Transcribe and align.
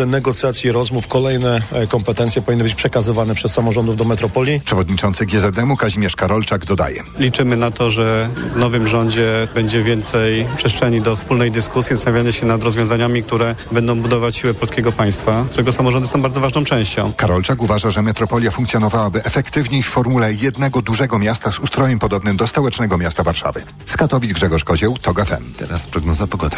drodze 0.00 0.10
negocjacji, 0.10 0.72
rozmów 0.72 1.06
kolejne 1.06 1.60
e, 1.72 1.86
kompetencje 1.86 2.42
powinny 2.42 2.64
być 2.64 2.74
przekazywane 2.74 3.34
przez 3.34 3.52
samorządów 3.52 3.96
do 3.96 4.04
metropolii. 4.04 4.60
Przewodniczący 4.64 5.26
GZM-u 5.26 5.76
Kazimierz 5.76 6.16
Karolczak 6.16 6.64
dodaje. 6.64 7.02
Liczymy 7.18 7.56
na 7.56 7.70
to, 7.70 7.90
że 7.90 8.28
w 8.54 8.56
nowym 8.56 8.88
rządzie 8.88 9.48
będzie 9.54 9.82
więcej 9.82 10.46
przestrzeni 10.56 11.00
do 11.00 11.16
wspólnej 11.16 11.50
dyskusji, 11.50 11.96
zastanawiania 11.96 12.32
się 12.32 12.46
nad 12.46 12.62
rozwiązaniami, 12.62 13.22
które 13.22 13.54
będą 13.72 14.00
budować 14.00 14.36
siłę 14.36 14.54
polskiego 14.54 14.92
państwa, 14.92 15.44
którego 15.50 15.72
samorządy 15.72 16.08
są 16.08 16.22
bardzo 16.22 16.40
ważną 16.40 16.64
częścią. 16.64 17.12
Karolczak 17.16 17.62
uważa, 17.62 17.90
że 17.90 18.02
metropolia 18.02 18.50
funkcjonowałaby 18.50 19.24
efektywniej 19.24 19.82
w 19.82 19.88
formule 19.88 20.34
jednego 20.34 20.82
dużego 20.82 21.18
miasta 21.18 21.52
z 21.52 21.58
ustrojem 21.58 21.98
podobnym 21.98 22.36
do 22.36 22.46
stołecznego 22.46 22.98
miasta 22.98 23.22
Warszawy. 23.22 23.62
Z 23.86 23.96
Katowic 23.96 24.32
Grzegorz 24.32 24.64
Kozieł, 24.64 24.98
TOG 25.02 25.24
FM. 25.24 25.44
Teraz 25.58 25.86
prognoza 25.86 26.26
pogody. 26.26 26.56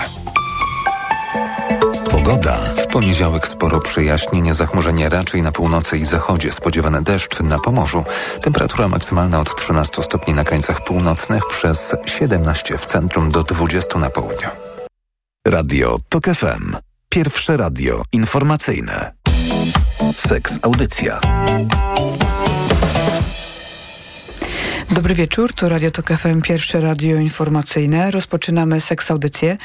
Pogoda. 2.24 2.58
W 2.58 2.86
poniedziałek 2.86 3.48
sporo 3.48 3.80
przejaśnienie, 3.80 4.54
zachmurzenie 4.54 5.08
raczej 5.08 5.42
na 5.42 5.52
północy 5.52 5.98
i 5.98 6.04
zachodzie. 6.04 6.52
Spodziewany 6.52 7.02
deszcz 7.02 7.40
na 7.40 7.58
Pomorzu. 7.58 8.04
Temperatura 8.42 8.88
maksymalna 8.88 9.40
od 9.40 9.56
13 9.56 10.02
stopni 10.02 10.34
na 10.34 10.44
krańcach 10.44 10.84
północnych 10.84 11.42
przez 11.50 11.94
17 12.06 12.78
w 12.78 12.84
centrum 12.84 13.30
do 13.30 13.42
20 13.42 13.98
na 13.98 14.10
południu. 14.10 14.48
Radio 15.46 15.98
TOK 16.08 16.24
FM. 16.24 16.76
Pierwsze 17.08 17.56
radio 17.56 18.02
informacyjne. 18.12 19.12
Seks 20.16 20.58
Audycja. 20.62 21.20
Dobry 24.92 25.14
wieczór, 25.14 25.52
to 25.54 25.68
Radio 25.68 25.90
Tok 25.90 26.08
FM, 26.08 26.42
pierwsze 26.42 26.80
radio 26.80 27.16
informacyjne. 27.16 28.10
Rozpoczynamy 28.10 28.80
seks 28.80 29.10
audycję. 29.10 29.56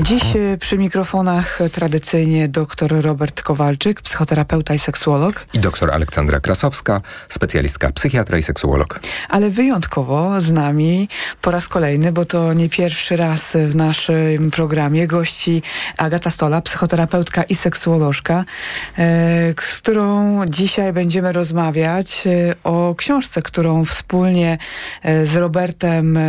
Dziś 0.00 0.22
e, 0.36 0.58
przy 0.58 0.78
mikrofonach 0.78 1.58
tradycyjnie 1.72 2.48
dr 2.48 3.02
Robert 3.02 3.42
Kowalczyk, 3.42 4.02
psychoterapeuta 4.02 4.74
i 4.74 4.78
seksuolog. 4.78 5.46
I 5.54 5.58
dr 5.58 5.90
Aleksandra 5.90 6.40
Krasowska, 6.40 7.00
specjalistka 7.28 7.90
psychiatra 7.90 8.38
i 8.38 8.42
seksuolog. 8.42 9.00
Ale 9.28 9.50
wyjątkowo 9.50 10.40
z 10.40 10.50
nami 10.50 11.08
po 11.42 11.50
raz 11.50 11.68
kolejny, 11.68 12.12
bo 12.12 12.24
to 12.24 12.52
nie 12.52 12.68
pierwszy 12.68 13.16
raz 13.16 13.52
w 13.52 13.74
naszym 13.74 14.50
programie 14.50 15.06
gości 15.06 15.62
Agata 15.96 16.30
Stola, 16.30 16.60
psychoterapeutka 16.60 17.42
i 17.42 17.54
seksuolożka, 17.54 18.44
e, 18.98 19.54
z 19.62 19.76
którą 19.78 20.40
dzisiaj 20.46 20.92
będziemy 20.92 21.32
rozmawiać 21.32 22.24
e, 22.26 22.54
o 22.64 22.94
książce, 22.94 23.42
którą 23.42 23.84
wspólnie 23.84 24.58
z 25.24 25.36
Robertem 25.36 26.16
e, 26.16 26.20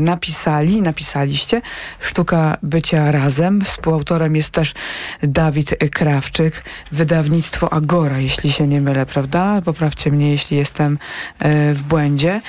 napisali, 0.00 0.82
napisaliście 0.82 1.62
Sztuka 2.00 2.56
bycia 2.62 3.12
razem. 3.12 3.60
Współautorem 3.60 4.36
jest 4.36 4.50
też 4.50 4.74
Dawid 5.22 5.74
Krawczyk, 5.92 6.64
wydawnictwo 6.92 7.72
Agora, 7.72 8.18
jeśli 8.18 8.52
się 8.52 8.66
nie 8.66 8.80
mylę, 8.80 9.06
prawda? 9.06 9.62
Poprawcie 9.64 10.10
mnie, 10.10 10.30
jeśli 10.30 10.56
jestem 10.56 10.98
e, 11.38 11.74
w 11.74 11.82
błędzie. 11.82 12.40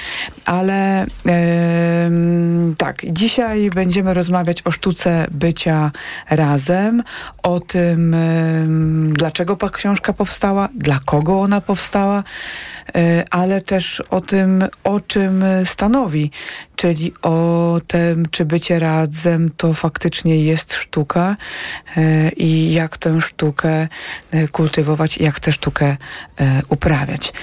Ale 0.45 1.05
tak, 2.77 3.01
dzisiaj 3.05 3.69
będziemy 3.69 4.13
rozmawiać 4.13 4.61
o 4.65 4.71
sztuce 4.71 5.27
bycia 5.31 5.91
razem, 6.29 7.03
o 7.43 7.59
tym, 7.59 8.15
dlaczego 9.13 9.57
książka 9.69 10.13
powstała, 10.13 10.69
dla 10.75 10.99
kogo 11.05 11.41
ona 11.41 11.61
powstała, 11.61 12.23
ale 13.29 13.61
też 13.61 14.03
o 14.09 14.19
tym, 14.19 14.63
o 14.83 14.99
czym 15.07 15.43
stanowi, 15.65 16.31
czyli 16.75 17.13
o 17.21 17.81
tym, 17.87 18.25
czy 18.31 18.45
bycie 18.45 18.79
razem 18.79 19.51
to 19.57 19.73
faktycznie 19.73 20.43
jest 20.43 20.73
sztuka 20.73 21.35
e, 21.97 22.29
i 22.29 22.73
jak 22.73 22.97
tę 22.97 23.21
sztukę 23.21 23.87
e, 24.31 24.47
kultywować, 24.47 25.17
jak 25.17 25.39
tę 25.39 25.51
sztukę 25.51 25.97
e, 26.39 26.61
uprawiać. 26.69 27.33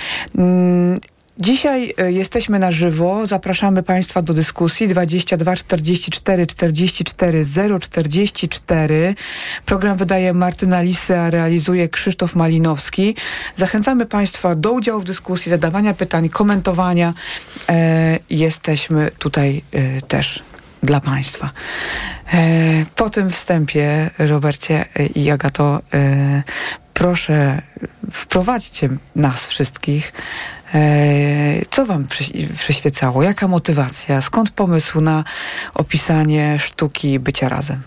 Dzisiaj 1.41 1.95
e, 1.99 2.13
jesteśmy 2.13 2.59
na 2.59 2.71
żywo. 2.71 3.27
Zapraszamy 3.27 3.83
Państwa 3.83 4.23
do 4.23 4.35
dyskusji 4.35 4.89
22 4.89 5.57
44 5.57 6.47
44 6.47 7.45
044. 7.81 9.15
Program 9.67 9.97
wydaje 9.97 10.33
Martyna 10.33 10.81
Lisy, 10.81 11.19
a 11.19 11.31
realizuje 11.31 11.89
Krzysztof 11.89 12.35
Malinowski. 12.35 13.17
Zachęcamy 13.57 14.07
Państwa 14.07 14.55
do 14.55 14.73
udziału 14.73 15.01
w 15.01 15.05
dyskusji, 15.05 15.51
zadawania 15.51 15.95
pytań, 15.95 16.29
komentowania. 16.29 17.15
E, 17.69 18.19
jesteśmy 18.31 19.11
tutaj 19.19 19.63
e, 19.73 20.03
też 20.03 20.43
dla 20.83 21.01
Państwa. 21.01 21.51
E, 22.33 22.39
po 22.97 23.11
tym 23.11 23.31
wstępie, 23.31 24.11
Robercie 24.19 24.85
i 25.15 25.31
Agato, 25.31 25.81
e, 25.95 26.43
proszę 26.95 27.63
wprowadźcie 28.11 28.89
nas 29.17 29.47
wszystkich 29.47 30.13
co 31.71 31.87
wam 31.87 32.05
przyświecało? 32.55 33.23
Jaka 33.23 33.49
motywacja? 33.49 34.21
Skąd 34.21 34.51
pomysł 34.51 35.01
na 35.01 35.25
opisanie 35.75 36.59
sztuki 36.59 37.19
bycia 37.19 37.49
razem? 37.49 37.83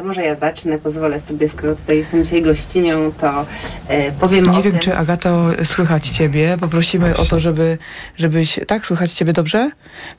To 0.00 0.06
może 0.06 0.22
ja 0.22 0.34
zacznę, 0.34 0.78
pozwolę 0.78 1.20
sobie, 1.20 1.48
skoro 1.48 1.76
tutaj 1.76 1.98
jestem 1.98 2.24
dzisiaj 2.24 2.42
gościnią, 2.42 3.12
to 3.12 3.46
e, 3.88 4.12
powiem 4.12 4.44
Nie 4.50 4.58
o 4.58 4.62
wiem, 4.62 4.72
tym. 4.72 4.80
czy 4.80 4.96
Agato 4.96 5.50
słychać 5.64 6.08
ciebie. 6.08 6.56
Poprosimy 6.60 7.16
o 7.16 7.24
to, 7.24 7.40
żeby, 7.40 7.78
żebyś... 8.16 8.60
Tak, 8.66 8.86
słychać 8.86 9.12
ciebie 9.12 9.32
dobrze? 9.32 9.70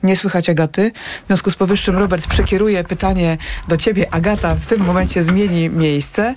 Nie 0.03 0.17
słychać 0.17 0.49
Agaty. 0.49 0.91
W 1.23 1.27
związku 1.27 1.51
z 1.51 1.55
powyższym 1.55 1.97
Robert 1.97 2.27
przekieruje 2.27 2.83
pytanie 2.83 3.37
do 3.67 3.77
ciebie. 3.77 4.13
Agata 4.13 4.55
w 4.55 4.65
tym 4.65 4.81
momencie 4.81 5.23
zmieni 5.23 5.69
miejsce. 5.69 6.35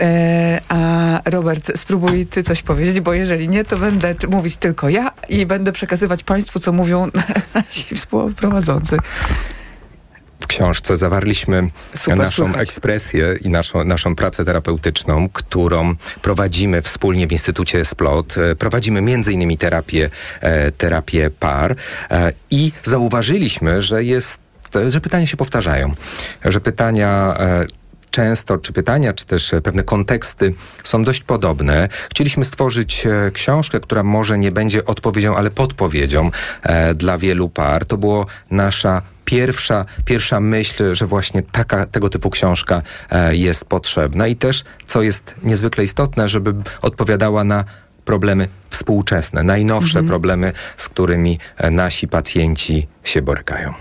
E, 0.00 0.60
a 0.68 1.20
Robert, 1.24 1.78
spróbuj 1.78 2.26
ty 2.26 2.42
coś 2.42 2.62
powiedzieć, 2.62 3.00
bo 3.00 3.14
jeżeli 3.14 3.48
nie, 3.48 3.64
to 3.64 3.78
będę 3.78 4.14
mówić 4.28 4.56
tylko 4.56 4.88
ja 4.88 5.10
i 5.28 5.46
będę 5.46 5.72
przekazywać 5.72 6.24
państwu, 6.24 6.60
co 6.60 6.72
mówią 6.72 7.08
nasi 7.54 7.94
współprowadzący 7.94 8.98
w 10.44 10.46
książce 10.46 10.96
zawarliśmy 10.96 11.70
Super 11.94 12.16
naszą 12.16 12.44
słuchać. 12.44 12.62
ekspresję 12.62 13.38
i 13.40 13.48
naszą, 13.48 13.84
naszą 13.84 14.16
pracę 14.16 14.44
terapeutyczną, 14.44 15.28
którą 15.28 15.94
prowadzimy 16.22 16.82
wspólnie 16.82 17.26
w 17.26 17.32
Instytucie 17.32 17.84
Splot. 17.84 18.38
E, 18.38 18.56
prowadzimy 18.56 19.00
między 19.00 19.32
innymi 19.32 19.58
terapię, 19.58 20.10
e, 20.40 20.72
terapię 20.72 21.30
par 21.30 21.76
e, 22.10 22.32
i 22.50 22.72
zauważyliśmy, 22.82 23.82
że 23.82 24.04
jest, 24.04 24.38
że 24.86 25.00
pytania 25.00 25.26
się 25.26 25.36
powtarzają, 25.36 25.94
że 26.44 26.60
pytania 26.60 27.36
często, 28.10 28.58
czy 28.58 28.72
pytania, 28.72 29.12
czy 29.12 29.26
też 29.26 29.54
pewne 29.62 29.82
konteksty 29.82 30.54
są 30.84 31.04
dość 31.04 31.20
podobne. 31.20 31.88
Chcieliśmy 32.10 32.44
stworzyć 32.44 33.04
książkę, 33.32 33.80
która 33.80 34.02
może 34.02 34.38
nie 34.38 34.52
będzie 34.52 34.84
odpowiedzią, 34.84 35.36
ale 35.36 35.50
podpowiedzią 35.50 36.30
e, 36.62 36.94
dla 36.94 37.18
wielu 37.18 37.48
par. 37.48 37.84
To 37.84 37.96
było 37.96 38.26
nasza 38.50 39.02
pierwsza, 39.24 39.84
pierwsza 40.04 40.40
myśl, 40.40 40.94
że 40.94 41.06
właśnie 41.06 41.42
taka, 41.42 41.86
tego 41.86 42.08
typu 42.08 42.30
książka 42.30 42.82
e, 43.10 43.36
jest 43.36 43.64
potrzebna 43.64 44.26
i 44.26 44.36
też, 44.36 44.64
co 44.86 45.02
jest 45.02 45.34
niezwykle 45.42 45.84
istotne, 45.84 46.28
żeby 46.28 46.54
odpowiadała 46.82 47.44
na 47.44 47.64
problemy 48.04 48.48
współczesne, 48.70 49.42
najnowsze 49.42 49.98
mhm. 49.98 50.06
problemy, 50.06 50.52
z 50.76 50.88
którymi 50.88 51.38
e, 51.56 51.70
nasi 51.70 52.08
pacjenci 52.08 52.86
się 53.04 53.22
borykają. 53.22 53.74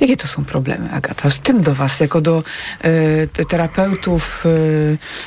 Jakie 0.00 0.16
to 0.16 0.28
są 0.28 0.44
problemy, 0.44 0.90
Agata? 0.90 1.30
Z 1.30 1.40
tym 1.40 1.62
do 1.62 1.74
Was, 1.74 2.00
jako 2.00 2.20
do 2.20 2.42
e, 2.80 3.44
terapeutów 3.44 4.44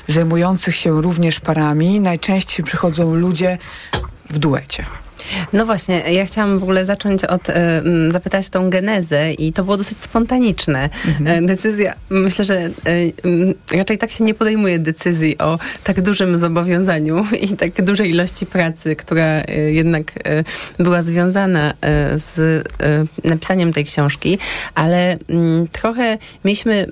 e, 0.07 0.13
zajmujących 0.13 0.75
się 0.75 1.01
również 1.01 1.39
parami, 1.39 1.99
najczęściej 1.99 2.65
przychodzą 2.65 3.15
ludzie 3.15 3.57
w 4.29 4.39
duecie. 4.39 4.85
No 5.53 5.65
właśnie, 5.65 5.99
ja 5.99 6.25
chciałam 6.25 6.59
w 6.59 6.63
ogóle 6.63 6.85
zacząć 6.85 7.23
od, 7.23 7.49
e, 7.49 7.81
zapytać 8.09 8.49
tą 8.49 8.69
genezę 8.69 9.33
i 9.33 9.53
to 9.53 9.63
było 9.63 9.77
dosyć 9.77 9.99
spontaniczne. 9.99 10.89
Mhm. 11.07 11.43
E, 11.43 11.47
decyzja, 11.47 11.93
myślę, 12.09 12.45
że 12.45 12.55
e, 12.55 12.71
raczej 13.77 13.97
tak 13.97 14.11
się 14.11 14.23
nie 14.23 14.33
podejmuje 14.33 14.79
decyzji 14.79 15.37
o 15.37 15.59
tak 15.83 16.01
dużym 16.01 16.39
zobowiązaniu 16.39 17.25
i 17.51 17.57
tak 17.57 17.83
dużej 17.83 18.09
ilości 18.09 18.45
pracy, 18.45 18.95
która 18.95 19.41
jednak 19.67 20.11
była 20.79 21.01
związana 21.01 21.73
z 22.15 22.63
napisaniem 23.23 23.73
tej 23.73 23.85
książki, 23.85 24.37
ale 24.75 25.17
trochę 25.71 26.17
mieliśmy 26.45 26.87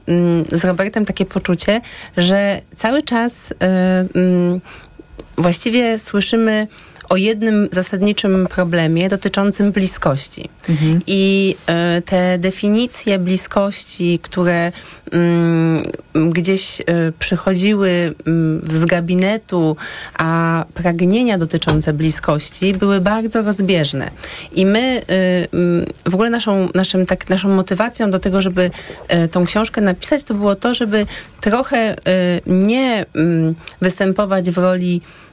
z 0.52 0.66
Robertem 0.66 1.06
takie 1.06 1.26
poczucie, 1.26 1.82
że 2.18 2.62
cały 2.76 3.04
czas 3.04 3.54
właściwie 5.38 6.00
słyszymy 6.00 6.68
o 7.10 7.18
jednym 7.18 7.68
zasadniczym 7.72 8.48
problemie 8.48 9.10
dotyczącym 9.10 9.72
bliskości. 9.72 10.50
Mhm. 10.70 11.02
I 11.08 11.56
y, 11.98 12.02
te 12.02 12.38
definicje 12.38 13.20
bliskości, 13.20 14.20
które 14.22 14.72
y, 16.16 16.30
gdzieś 16.30 16.82
y, 16.82 16.84
przychodziły 17.20 18.14
z 18.70 18.86
gabinetu, 18.86 19.78
a 20.18 20.66
pragnienia 20.74 21.38
dotyczące 21.38 21.94
bliskości 21.94 22.74
były 22.74 23.02
bardzo 23.02 23.42
rozbieżne. 23.42 24.12
I 24.52 24.66
my 24.66 25.02
w 26.06 26.14
ogóle 26.14 26.30
naszą, 26.30 26.70
naszym, 26.76 27.06
tak, 27.06 27.30
naszą 27.30 27.50
motywacją 27.50 28.12
do 28.12 28.20
tego, 28.20 28.42
żeby 28.42 28.72
tą 29.32 29.46
książkę 29.46 29.82
napisać, 29.82 30.24
to 30.24 30.34
było 30.34 30.56
to, 30.56 30.74
żeby 30.74 31.06
trochę 31.42 31.96
nie 32.48 33.06
występować 33.82 34.52
w 34.52 34.58
roli 34.58 35.02
E, 35.02 35.25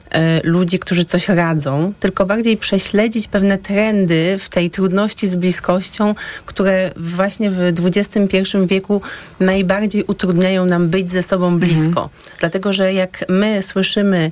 ludzi, 0.43 0.79
którzy 0.79 1.05
coś 1.05 1.29
radzą, 1.29 1.93
tylko 1.99 2.25
bardziej 2.25 2.57
prześledzić 2.57 3.27
pewne 3.27 3.57
trendy 3.57 4.37
w 4.39 4.49
tej 4.49 4.69
trudności 4.69 5.27
z 5.27 5.35
bliskością, 5.35 6.15
które 6.45 6.91
właśnie 6.95 7.51
w 7.51 7.59
XXI 7.85 8.57
wieku 8.65 9.01
najbardziej 9.39 10.03
utrudniają 10.03 10.65
nam 10.65 10.89
być 10.89 11.09
ze 11.09 11.23
sobą 11.23 11.47
mhm. 11.47 11.59
blisko. 11.59 12.03
Mhm. 12.03 12.09
Dlatego, 12.39 12.73
że 12.73 12.93
jak 12.93 13.25
my 13.29 13.63
słyszymy 13.63 14.31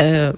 e, 0.00 0.32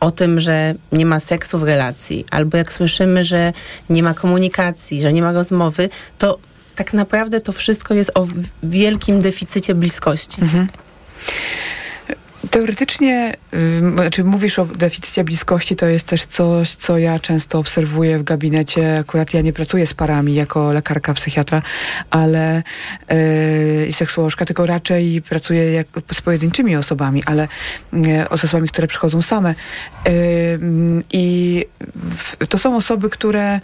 o 0.00 0.10
tym, 0.10 0.40
że 0.40 0.74
nie 0.92 1.06
ma 1.06 1.20
seksu 1.20 1.58
w 1.58 1.62
relacji, 1.62 2.24
albo 2.30 2.56
jak 2.56 2.72
słyszymy, 2.72 3.24
że 3.24 3.52
nie 3.90 4.02
ma 4.02 4.14
komunikacji, 4.14 5.00
że 5.00 5.12
nie 5.12 5.22
ma 5.22 5.32
rozmowy, 5.32 5.88
to 6.18 6.38
tak 6.76 6.92
naprawdę 6.92 7.40
to 7.40 7.52
wszystko 7.52 7.94
jest 7.94 8.10
o 8.14 8.26
wielkim 8.62 9.20
deficycie 9.20 9.74
bliskości. 9.74 10.42
Mhm. 10.42 10.68
Teoretycznie, 12.50 13.34
yy, 13.52 13.92
znaczy 13.92 14.24
mówisz 14.24 14.58
o 14.58 14.64
deficycie 14.64 15.24
bliskości, 15.24 15.76
to 15.76 15.86
jest 15.86 16.06
też 16.06 16.24
coś, 16.24 16.70
co 16.70 16.98
ja 16.98 17.18
często 17.18 17.58
obserwuję 17.58 18.18
w 18.18 18.22
gabinecie. 18.22 18.98
Akurat 18.98 19.34
ja 19.34 19.40
nie 19.40 19.52
pracuję 19.52 19.86
z 19.86 19.94
parami 19.94 20.34
jako 20.34 20.72
lekarka, 20.72 21.14
psychiatra, 21.14 21.62
ale 22.10 22.62
yy, 23.10 23.86
i 23.86 23.92
seksuolożka, 23.92 24.44
tylko 24.44 24.66
raczej 24.66 25.22
pracuję 25.22 25.72
jak, 25.72 25.86
z 26.14 26.20
pojedynczymi 26.20 26.76
osobami, 26.76 27.22
ale 27.26 27.48
yy, 27.92 28.28
osobami, 28.28 28.68
które 28.68 28.86
przychodzą 28.86 29.22
same. 29.22 29.54
Yy, 30.04 30.12
I 31.12 31.64
to 32.48 32.58
są 32.58 32.76
osoby, 32.76 33.10
które 33.10 33.60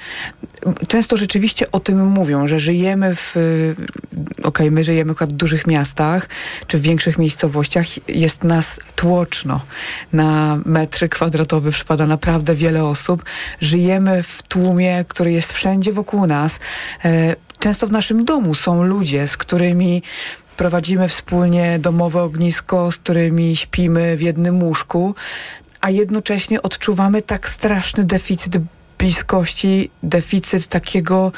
często 0.88 1.17
rzeczywiście 1.17 1.73
o 1.73 1.81
tym 1.81 2.06
mówią, 2.06 2.49
że 2.49 2.61
żyjemy 2.61 3.14
w, 3.14 3.37
okej, 4.38 4.44
okay, 4.44 4.70
my 4.70 4.84
żyjemy 4.84 5.14
w 5.14 5.26
dużych 5.26 5.67
miastach, 5.67 6.29
czy 6.67 6.79
w 6.79 6.82
większych 6.82 7.19
miejscowościach, 7.19 7.87
jest 8.08 8.44
nas 8.44 8.71
tłoczno. 8.96 9.60
Na 10.12 10.58
metry 10.66 11.08
kwadratowy 11.08 11.70
przypada 11.70 12.06
naprawdę 12.06 12.54
wiele 12.54 12.84
osób. 12.84 13.24
Żyjemy 13.60 14.22
w 14.22 14.42
tłumie, 14.42 15.04
który 15.08 15.32
jest 15.32 15.52
wszędzie 15.52 15.92
wokół 15.92 16.26
nas. 16.26 16.58
E, 17.04 17.36
często 17.58 17.86
w 17.86 17.92
naszym 17.92 18.24
domu 18.24 18.54
są 18.54 18.82
ludzie, 18.82 19.28
z 19.28 19.36
którymi 19.36 20.02
prowadzimy 20.56 21.08
wspólnie 21.08 21.78
domowe 21.78 22.22
ognisko, 22.22 22.92
z 22.92 22.96
którymi 22.96 23.56
śpimy 23.56 24.16
w 24.16 24.20
jednym 24.20 24.62
łóżku, 24.62 25.14
a 25.80 25.90
jednocześnie 25.90 26.62
odczuwamy 26.62 27.22
tak 27.22 27.48
straszny 27.48 28.04
deficyt 28.04 28.56
bliskości, 29.02 29.90
deficyt 30.02 30.66
takiego, 30.66 31.32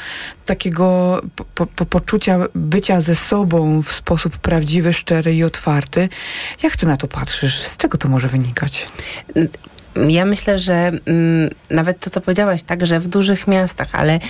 takiego 0.46 1.20
po, 1.55 1.66
po, 1.66 1.87
poczucia 1.87 2.38
bycia 2.55 3.00
ze 3.00 3.14
sobą 3.14 3.82
w 3.82 3.93
sposób 3.93 4.38
prawdziwy, 4.38 4.93
szczery 4.93 5.34
i 5.34 5.44
otwarty. 5.44 6.08
Jak 6.62 6.76
ty 6.76 6.87
na 6.87 6.96
to 6.96 7.08
patrzysz? 7.08 7.58
Z 7.58 7.76
czego 7.76 7.99
to 7.99 8.08
może 8.08 8.28
wynikać? 8.28 8.87
Ja 10.08 10.25
myślę, 10.25 10.58
że 10.58 10.93
mm, 11.06 11.50
nawet 11.70 12.00
to, 12.00 12.11
co 12.11 12.20
powiedziałaś, 12.20 12.62
tak, 12.62 12.87
że 12.87 13.00
w 13.00 13.06
dużych 13.06 13.46
miastach, 13.46 13.88
ale 13.93 14.20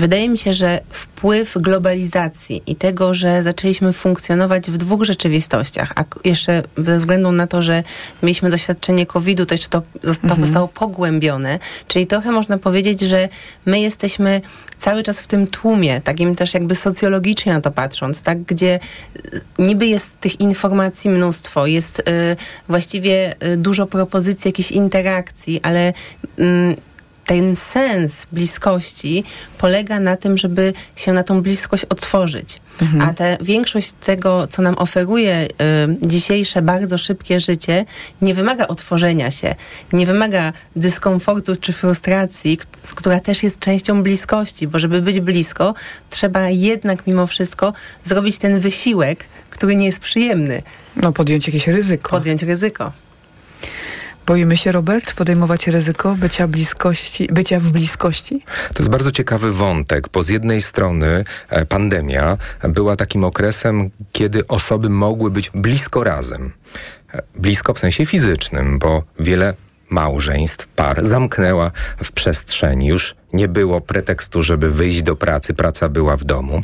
Wydaje 0.00 0.28
mi 0.28 0.38
się, 0.38 0.52
że 0.52 0.80
wpływ 0.90 1.54
globalizacji 1.58 2.62
i 2.66 2.76
tego, 2.76 3.14
że 3.14 3.42
zaczęliśmy 3.42 3.92
funkcjonować 3.92 4.70
w 4.70 4.76
dwóch 4.76 5.04
rzeczywistościach, 5.04 5.92
a 5.96 6.04
jeszcze 6.24 6.62
ze 6.76 6.98
względu 6.98 7.32
na 7.32 7.46
to, 7.46 7.62
że 7.62 7.82
mieliśmy 8.22 8.50
doświadczenie 8.50 9.06
COVID-u, 9.06 9.46
to 9.46 9.54
jeszcze 9.54 9.68
to, 9.68 9.82
to 10.02 10.08
mhm. 10.08 10.40
zostało 10.40 10.68
pogłębione, 10.68 11.58
czyli 11.88 12.06
trochę 12.06 12.32
można 12.32 12.58
powiedzieć, 12.58 13.00
że 13.00 13.28
my 13.66 13.80
jesteśmy 13.80 14.40
cały 14.78 15.02
czas 15.02 15.20
w 15.20 15.26
tym 15.26 15.46
tłumie, 15.46 16.00
takim 16.00 16.34
też 16.34 16.54
jakby 16.54 16.74
socjologicznie 16.74 17.52
na 17.52 17.60
to 17.60 17.70
patrząc, 17.70 18.22
tak, 18.22 18.42
gdzie 18.42 18.80
y, 19.16 19.40
niby 19.58 19.86
jest 19.86 20.20
tych 20.20 20.40
informacji 20.40 21.10
mnóstwo, 21.10 21.66
jest 21.66 21.98
y, 21.98 22.02
właściwie 22.68 23.34
y, 23.52 23.56
dużo 23.56 23.86
propozycji, 23.86 24.48
jakichś 24.48 24.70
interakcji, 24.70 25.60
ale 25.62 25.92
y, 26.38 26.76
ten 27.30 27.56
sens 27.56 28.26
bliskości 28.32 29.24
polega 29.58 30.00
na 30.00 30.16
tym, 30.16 30.38
żeby 30.38 30.72
się 30.96 31.12
na 31.12 31.22
tą 31.22 31.42
bliskość 31.42 31.84
otworzyć. 31.84 32.60
Mhm. 32.82 33.02
A 33.02 33.14
ta 33.14 33.24
większość 33.40 33.92
tego, 34.04 34.46
co 34.46 34.62
nam 34.62 34.74
oferuje 34.78 35.46
y, 35.46 35.48
dzisiejsze 36.02 36.62
bardzo 36.62 36.98
szybkie 36.98 37.40
życie, 37.40 37.84
nie 38.22 38.34
wymaga 38.34 38.66
otworzenia 38.66 39.30
się, 39.30 39.54
nie 39.92 40.06
wymaga 40.06 40.52
dyskomfortu 40.76 41.56
czy 41.56 41.72
frustracji, 41.72 42.58
która 42.94 43.20
też 43.20 43.42
jest 43.42 43.58
częścią 43.58 44.02
bliskości, 44.02 44.68
bo 44.68 44.78
żeby 44.78 45.02
być 45.02 45.20
blisko, 45.20 45.74
trzeba 46.10 46.48
jednak 46.48 47.06
mimo 47.06 47.26
wszystko 47.26 47.72
zrobić 48.04 48.38
ten 48.38 48.60
wysiłek, 48.60 49.24
który 49.50 49.76
nie 49.76 49.86
jest 49.86 50.00
przyjemny. 50.00 50.62
No, 50.96 51.12
podjąć 51.12 51.46
jakieś 51.46 51.68
ryzyko. 51.68 52.10
Podjąć 52.10 52.42
ryzyko. 52.42 52.92
Boimy 54.30 54.56
się, 54.56 54.72
Robert, 54.72 55.14
podejmować 55.14 55.66
ryzyko 55.66 56.14
bycia, 56.14 56.48
bliskości, 56.48 57.28
bycia 57.32 57.60
w 57.60 57.70
bliskości? 57.70 58.44
To 58.68 58.74
jest 58.78 58.90
bardzo 58.90 59.12
ciekawy 59.12 59.52
wątek, 59.52 60.08
bo 60.12 60.22
z 60.22 60.28
jednej 60.28 60.62
strony 60.62 61.24
e, 61.48 61.66
pandemia 61.66 62.36
była 62.62 62.96
takim 62.96 63.24
okresem, 63.24 63.90
kiedy 64.12 64.46
osoby 64.46 64.88
mogły 64.88 65.30
być 65.30 65.50
blisko 65.54 66.04
razem. 66.04 66.52
E, 67.14 67.22
blisko 67.34 67.74
w 67.74 67.78
sensie 67.78 68.06
fizycznym, 68.06 68.78
bo 68.78 69.02
wiele 69.18 69.54
małżeństw, 69.88 70.66
par 70.66 71.06
zamknęła 71.06 71.70
w 72.04 72.12
przestrzeni. 72.12 72.86
Już 72.86 73.14
nie 73.32 73.48
było 73.48 73.80
pretekstu, 73.80 74.42
żeby 74.42 74.70
wyjść 74.70 75.02
do 75.02 75.16
pracy, 75.16 75.54
praca 75.54 75.88
była 75.88 76.16
w 76.16 76.24
domu. 76.24 76.62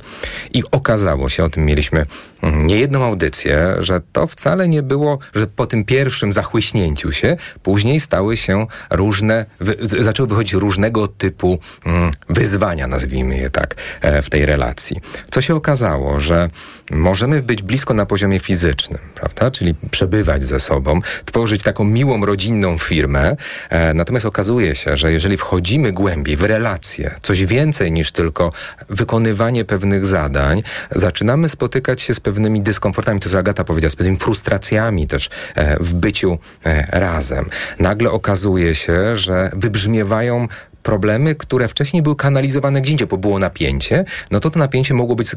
I 0.53 0.63
okazało 0.71 1.29
się, 1.29 1.45
o 1.45 1.51
tym 1.51 1.65
mieliśmy 1.65 2.07
mm, 2.43 2.67
niejedną 2.67 3.05
audycję, 3.05 3.77
że 3.79 4.01
to 4.13 4.27
wcale 4.27 4.69
nie 4.69 4.83
było, 4.83 5.19
że 5.35 5.47
po 5.47 5.67
tym 5.67 5.85
pierwszym 5.85 6.33
zachłyśnięciu 6.33 7.13
się, 7.13 7.37
później 7.63 8.01
stały 8.01 8.37
się 8.37 8.67
różne, 8.91 9.47
wy, 9.61 9.77
zaczęły 9.81 10.29
wychodzić 10.29 10.53
różnego 10.53 11.09
typu 11.09 11.59
mm, 11.87 12.11
wyzwania, 12.29 12.87
nazwijmy 12.87 13.37
je 13.39 13.51
tak, 13.51 13.75
e, 14.01 14.23
w 14.23 14.31
tej 14.31 14.47
relacji. 14.47 14.97
Co 15.31 15.41
się 15.41 15.55
okazało, 15.55 16.21
że 16.21 16.51
możemy 16.91 17.43
być 17.43 17.63
blisko 17.63 17.95
na 17.95 18.07
poziomie 18.07 18.41
fizycznym, 18.41 19.01
prawda? 19.15 19.51
Czyli 19.51 19.75
przebywać 19.91 20.45
ze 20.45 20.61
sobą, 20.61 21.01
tworzyć 21.25 21.63
taką 21.63 21.85
miłą, 21.85 22.27
rodzinną 22.27 22.79
firmę. 22.79 23.37
E, 23.71 23.95
natomiast 23.95 24.27
okazuje 24.27 24.75
się, 24.75 24.97
że 24.97 25.13
jeżeli 25.13 25.37
wchodzimy 25.37 25.93
głębiej 25.93 26.37
w 26.37 26.43
relacje, 26.43 26.56
relacje, 26.57 27.15
coś 27.23 27.47
więcej 27.47 27.93
niż 27.93 28.13
tylko 28.13 28.53
wykonywanie 28.89 29.65
pewnych 29.65 30.07
zadań, 30.07 30.63
zaczynamy 30.91 31.49
spotykać 31.49 32.03
się 32.03 32.15
z 32.15 32.21
pewnymi 32.21 32.61
dyskomfortami, 32.61 33.21
to 33.21 33.29
co 33.29 33.39
Agata 33.39 33.65
powiedziała, 33.65 33.91
z 33.91 33.97
pewnymi 33.97 34.19
frustracjami 34.19 35.09
też 35.09 35.31
e, 35.55 35.77
w 35.85 35.95
byciu 35.95 36.39
e, 36.65 37.01
razem. 37.01 37.47
Nagle 37.79 38.11
okazuje 38.11 38.75
się, 38.75 39.17
że 39.17 39.51
wybrzmiewają 39.53 40.49
problemy, 40.87 41.35
które 41.35 41.69
wcześniej 41.69 42.03
były 42.03 42.17
kanalizowane 42.17 42.81
gdzie 42.81 42.93
indziej, 42.93 43.09
bo 43.09 43.17
było 43.17 43.39
napięcie, 43.39 44.05
no 44.31 44.41
to 44.41 44.51
to 44.51 44.59
napięcie 44.59 44.95
mogło 44.95 45.17
być, 45.17 45.31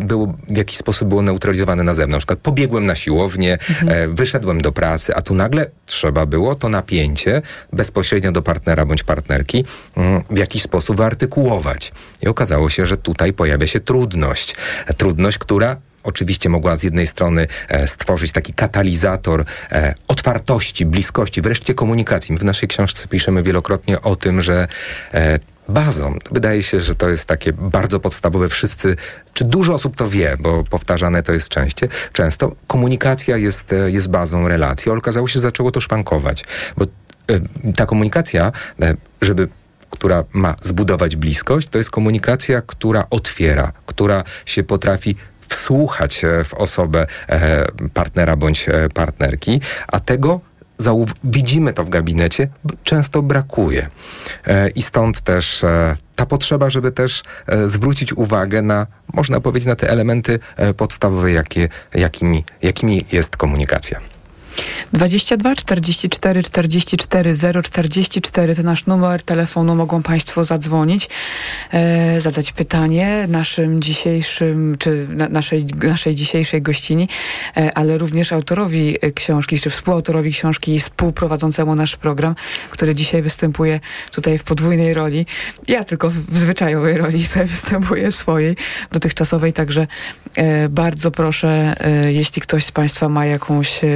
było, 0.00 0.34
w 0.48 0.56
jakiś 0.56 0.78
sposób 0.78 1.08
było 1.08 1.22
neutralizowane 1.22 1.82
na 1.82 1.94
zewnątrz. 1.94 2.14
Na 2.14 2.18
przykład 2.18 2.38
pobiegłem 2.38 2.86
na 2.86 2.94
siłownię, 2.94 3.52
mhm. 3.52 3.88
e, 3.88 4.08
wyszedłem 4.08 4.60
do 4.60 4.72
pracy, 4.72 5.14
a 5.14 5.22
tu 5.22 5.34
nagle 5.34 5.66
trzeba 5.86 6.26
było 6.26 6.54
to 6.54 6.68
napięcie 6.68 7.42
bezpośrednio 7.72 8.32
do 8.32 8.42
partnera 8.42 8.86
bądź 8.86 9.02
partnerki 9.02 9.64
mm, 9.96 10.22
w 10.30 10.38
jakiś 10.38 10.62
sposób 10.62 10.96
wyartykułować. 10.96 11.92
I 12.22 12.28
okazało 12.28 12.70
się, 12.70 12.86
że 12.86 12.96
tutaj 12.96 13.32
pojawia 13.32 13.66
się 13.66 13.80
trudność. 13.80 14.56
Trudność, 14.96 15.38
która 15.38 15.76
oczywiście 16.04 16.48
mogła 16.48 16.76
z 16.76 16.82
jednej 16.82 17.06
strony 17.06 17.46
e, 17.68 17.86
stworzyć 17.86 18.32
taki 18.32 18.54
katalizator 18.54 19.44
e, 19.72 19.94
otwartości, 20.08 20.86
bliskości, 20.86 21.42
wreszcie 21.42 21.74
komunikacji. 21.74 22.32
My 22.32 22.38
w 22.38 22.44
naszej 22.44 22.68
książce 22.68 23.08
piszemy 23.08 23.42
wielokrotnie 23.42 24.00
o 24.00 24.16
tym, 24.16 24.42
że 24.42 24.68
e, 25.14 25.38
bazą. 25.68 26.18
Wydaje 26.30 26.62
się, 26.62 26.80
że 26.80 26.94
to 26.94 27.08
jest 27.08 27.24
takie 27.24 27.52
bardzo 27.52 28.00
podstawowe. 28.00 28.48
Wszyscy, 28.48 28.96
czy 29.34 29.44
dużo 29.44 29.74
osób 29.74 29.96
to 29.96 30.08
wie, 30.08 30.36
bo 30.40 30.64
powtarzane 30.64 31.22
to 31.22 31.32
jest 31.32 31.48
częściej, 31.48 31.88
często. 32.12 32.56
Komunikacja 32.66 33.36
jest, 33.36 33.74
jest 33.86 34.08
bazą 34.08 34.48
relacji. 34.48 34.90
Ale 34.90 34.98
okazało 34.98 35.28
się, 35.28 35.32
że 35.32 35.40
zaczęło 35.40 35.70
to 35.70 35.80
szwankować, 35.80 36.44
bo 36.76 36.86
ta 37.76 37.86
komunikacja, 37.86 38.52
żeby 39.22 39.48
która 39.94 40.24
ma 40.32 40.54
zbudować 40.62 41.16
bliskość, 41.16 41.68
to 41.68 41.78
jest 41.78 41.90
komunikacja, 41.90 42.62
która 42.66 43.06
otwiera, 43.10 43.72
która 43.86 44.24
się 44.46 44.62
potrafi 44.62 45.16
wsłuchać 45.56 46.22
w 46.44 46.54
osobę 46.54 47.06
partnera 47.94 48.36
bądź 48.36 48.66
partnerki, 48.94 49.60
a 49.86 50.00
tego 50.00 50.40
widzimy 51.24 51.72
to 51.72 51.84
w 51.84 51.88
gabinecie, 51.88 52.48
często 52.82 53.22
brakuje. 53.22 53.88
E, 54.46 54.68
I 54.68 54.82
stąd 54.82 55.20
też 55.20 55.64
e, 55.64 55.96
ta 56.16 56.26
potrzeba, 56.26 56.68
żeby 56.68 56.92
też 56.92 57.22
e, 57.46 57.68
zwrócić 57.68 58.12
uwagę 58.12 58.62
na, 58.62 58.86
można 59.14 59.40
powiedzieć, 59.40 59.66
na 59.66 59.76
te 59.76 59.90
elementy 59.90 60.38
podstawowe, 60.76 61.32
jakie, 61.32 61.68
jakimi, 61.94 62.44
jakimi 62.62 63.04
jest 63.12 63.36
komunikacja. 63.36 64.13
22 64.92 65.54
44 65.54 66.42
44 66.42 67.34
044 67.62 68.56
to 68.56 68.62
nasz 68.62 68.86
numer 68.86 69.22
telefonu. 69.22 69.74
Mogą 69.74 70.02
Państwo 70.02 70.44
zadzwonić, 70.44 71.08
e, 71.72 72.20
zadać 72.20 72.52
pytanie 72.52 73.26
naszym 73.28 73.82
dzisiejszym, 73.82 74.76
czy 74.78 75.06
na, 75.08 75.28
naszej, 75.28 75.64
naszej 75.82 76.14
dzisiejszej 76.14 76.62
gościni, 76.62 77.08
e, 77.56 77.78
ale 77.78 77.98
również 77.98 78.32
autorowi 78.32 78.96
książki, 79.14 79.60
czy 79.60 79.70
współautorowi 79.70 80.32
książki 80.32 80.74
i 80.74 80.80
współprowadzącemu 80.80 81.74
nasz 81.74 81.96
program, 81.96 82.34
który 82.70 82.94
dzisiaj 82.94 83.22
występuje 83.22 83.80
tutaj 84.10 84.38
w 84.38 84.44
podwójnej 84.44 84.94
roli. 84.94 85.26
Ja 85.68 85.84
tylko 85.84 86.10
w, 86.10 86.14
zwyczajowej 86.14 86.96
roli 86.96 87.26
sobie 87.34 87.44
występuję 87.44 88.12
swojej, 88.12 88.56
dotychczasowej, 88.92 89.52
także 89.52 89.80
e, 89.82 89.86
bardzo 90.70 91.10
proszę, 91.10 91.74
e, 91.80 92.12
jeśli 92.12 92.42
ktoś 92.42 92.64
z 92.64 92.72
Państwa 92.72 93.08
ma 93.08 93.26
jakąś, 93.26 93.84
e, 93.84 93.88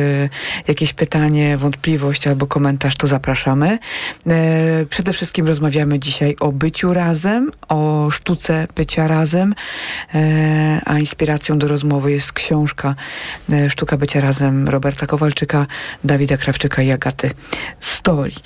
jakieś 0.68 0.92
pytanie, 0.92 1.56
wątpliwość 1.56 2.26
albo 2.26 2.46
komentarz, 2.46 2.96
to 2.96 3.06
zapraszamy. 3.06 3.78
E, 4.26 4.86
przede 4.86 5.12
wszystkim 5.12 5.46
rozmawiamy 5.46 5.98
dzisiaj 5.98 6.36
o 6.40 6.52
byciu 6.52 6.92
razem, 6.92 7.50
o 7.68 8.08
sztuce 8.10 8.66
bycia 8.76 9.08
razem, 9.08 9.54
e, 10.14 10.80
a 10.84 10.98
inspiracją 10.98 11.58
do 11.58 11.68
rozmowy 11.68 12.12
jest 12.12 12.32
książka 12.32 12.94
e, 13.52 13.70
Sztuka 13.70 13.96
bycia 13.96 14.20
razem 14.20 14.68
Roberta 14.68 15.06
Kowalczyka, 15.06 15.66
Dawida 16.04 16.36
Krawczyka 16.36 16.82
i 16.82 16.90
Agaty 16.90 17.30
Stoli. 17.80 18.36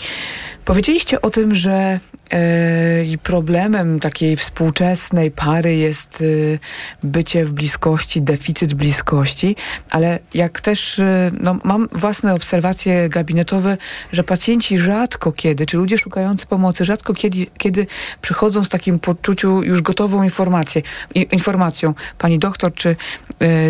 Powiedzieliście 0.65 1.23
o 1.23 1.31
tym, 1.31 1.55
że 1.55 2.01
e, 2.31 3.19
problemem 3.23 4.01
takiej 4.01 4.37
współczesnej 4.37 5.31
pary 5.31 5.77
jest 5.77 6.23
e, 6.23 7.07
bycie 7.07 7.45
w 7.45 7.53
bliskości, 7.53 8.23
deficyt 8.23 8.75
bliskości, 8.75 9.57
ale 9.91 10.19
jak 10.35 10.61
też 10.61 10.99
e, 10.99 11.31
no, 11.41 11.59
mam 11.65 11.89
własne 11.93 12.35
obserwacje 12.35 13.09
gabinetowe, 13.09 13.77
że 14.13 14.25
pacjenci 14.25 14.79
rzadko 14.79 15.33
kiedy, 15.33 15.67
czy 15.67 15.77
ludzie 15.77 15.99
szukający 15.99 16.47
pomocy, 16.47 16.85
rzadko 16.85 17.15
kiedy, 17.15 17.47
kiedy 17.59 17.87
przychodzą 18.21 18.65
z 18.65 18.69
takim 18.69 18.99
poczuciu 18.99 19.63
już 19.63 19.83
gotową 19.83 20.23
informację, 20.23 20.83
informacją, 21.15 21.95
pani 22.19 22.39
doktor, 22.39 22.75
czy, 22.75 22.97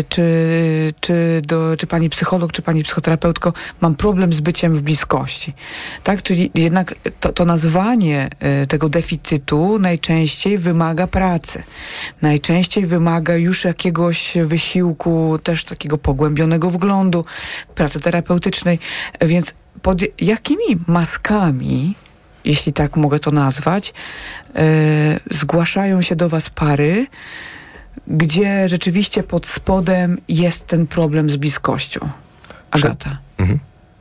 czy, 0.09 0.93
czy, 0.99 1.41
do, 1.47 1.77
czy 1.77 1.87
pani 1.87 2.09
psycholog, 2.09 2.51
czy 2.51 2.61
pani 2.61 2.83
psychoterapeutko, 2.83 3.53
mam 3.81 3.95
problem 3.95 4.33
z 4.33 4.41
byciem 4.41 4.75
w 4.75 4.81
bliskości. 4.81 5.53
Tak, 6.03 6.23
czyli 6.23 6.51
jednak 6.55 6.95
to, 7.19 7.33
to 7.33 7.45
nazwanie 7.45 8.29
tego 8.67 8.89
deficytu 8.89 9.79
najczęściej 9.79 10.57
wymaga 10.57 11.07
pracy. 11.07 11.63
Najczęściej 12.21 12.85
wymaga 12.85 13.35
już 13.35 13.65
jakiegoś 13.65 14.33
wysiłku, 14.45 15.39
też 15.43 15.63
takiego 15.63 15.97
pogłębionego 15.97 16.69
wglądu, 16.69 17.25
pracy 17.75 17.99
terapeutycznej. 17.99 18.79
Więc 19.21 19.53
pod 19.81 20.01
jakimi 20.19 20.77
maskami 20.87 21.95
jeśli 22.45 22.73
tak 22.73 22.97
mogę 22.97 23.19
to 23.19 23.31
nazwać, 23.31 23.93
yy, 24.55 24.61
zgłaszają 25.31 26.01
się 26.01 26.15
do 26.15 26.29
Was 26.29 26.49
pary, 26.49 27.07
gdzie 28.07 28.69
rzeczywiście 28.69 29.23
pod 29.23 29.47
spodem 29.47 30.17
jest 30.27 30.67
ten 30.67 30.87
problem 30.87 31.29
z 31.29 31.35
bliskością. 31.35 32.09
Agata. 32.71 33.17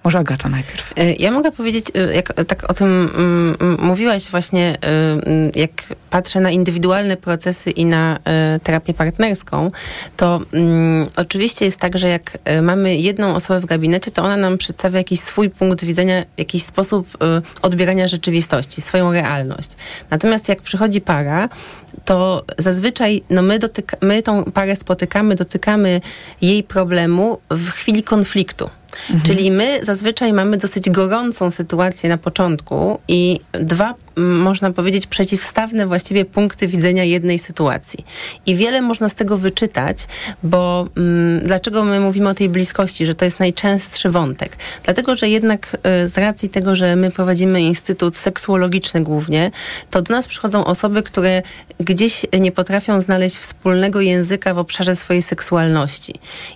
Może 0.04 0.18
Agata 0.18 0.48
najpierw. 0.48 0.92
E, 0.96 1.12
ja 1.12 1.30
mogę 1.30 1.52
powiedzieć, 1.52 1.86
e, 1.94 2.14
jak 2.14 2.32
tak 2.48 2.70
o 2.70 2.74
tym 2.74 2.88
mm, 2.88 3.56
mm, 3.60 3.76
mówiłaś 3.80 4.30
właśnie, 4.30 4.78
e, 4.82 4.86
mm, 4.86 5.50
jak 5.54 5.70
patrzę 6.10 6.40
na 6.40 6.50
indywidualne 6.50 7.16
procesy 7.16 7.70
i 7.70 7.84
na 7.84 8.18
terapię 8.62 8.94
partnerską, 8.94 9.70
to 10.16 10.40
oczywiście 11.16 11.64
jest 11.64 11.78
tak, 11.78 11.98
że 11.98 12.08
jak 12.08 12.38
mamy 12.62 12.96
jedną 12.96 13.34
osobę 13.34 13.60
w 13.60 13.66
gabinecie, 13.66 14.10
to 14.10 14.22
ona 14.22 14.36
nam 14.36 14.58
przedstawia 14.58 14.98
jakiś 14.98 15.20
swój 15.20 15.50
punkt 15.50 15.84
widzenia, 15.84 16.24
jakiś 16.36 16.62
sposób 16.62 17.18
odbierania 17.62 18.06
rzeczywistości, 18.06 18.82
swoją 18.82 19.12
realność. 19.12 19.70
Natomiast 20.10 20.48
jak 20.48 20.62
przychodzi 20.62 21.00
para, 21.00 21.48
to 22.04 22.44
zazwyczaj 22.58 23.22
no 23.30 23.42
my, 23.42 23.58
dotyka, 23.58 23.96
my 24.02 24.22
tą 24.22 24.44
parę 24.44 24.76
spotykamy, 24.76 25.34
dotykamy 25.34 26.00
jej 26.40 26.62
problemu 26.62 27.38
w 27.50 27.70
chwili 27.70 28.02
konfliktu. 28.02 28.70
Mhm. 29.10 29.20
Czyli 29.22 29.50
my 29.50 29.78
zazwyczaj 29.82 30.32
mamy 30.32 30.56
dosyć 30.56 30.90
gorącą 30.90 31.50
sytuację 31.50 32.08
na 32.08 32.18
początku 32.18 32.98
i 33.08 33.40
dwa, 33.52 33.94
można 34.16 34.72
powiedzieć, 34.72 35.06
przeciwstawne 35.06 35.86
właściwie 35.86 36.24
punkty 36.24 36.66
widzenia 36.66 37.04
jednej 37.04 37.38
sytuacji. 37.38 38.04
I 38.46 38.54
wiele 38.54 38.82
można 38.82 39.08
z 39.08 39.14
tego 39.14 39.38
wyczytać, 39.38 39.98
bo 40.42 40.86
dlaczego 41.42 41.84
my 41.84 42.00
mówimy 42.00 42.28
o 42.28 42.34
tej 42.34 42.48
bliskości, 42.48 43.06
że 43.06 43.14
to 43.14 43.24
jest 43.24 43.40
najczęstszy 43.40 44.10
wątek? 44.10 44.56
Dlatego, 44.84 45.16
że 45.16 45.28
jednak 45.28 45.76
y, 46.04 46.08
z 46.08 46.18
racji 46.18 46.48
tego, 46.48 46.76
że 46.76 46.96
my 46.96 47.10
prowadzimy 47.10 47.62
instytut 47.62 48.16
seksuologiczny 48.16 49.02
głównie, 49.02 49.50
to 49.90 50.02
do 50.02 50.14
nas 50.14 50.28
przychodzą 50.28 50.64
osoby, 50.64 51.02
które 51.02 51.42
gdzieś 51.80 52.26
nie 52.40 52.52
potrafią 52.52 53.00
znaleźć 53.00 53.36
wspólnego 53.36 54.00
języka 54.00 54.54
w 54.54 54.58
obszarze 54.58 54.96
swojej 54.96 55.22
seksualności. 55.22 56.14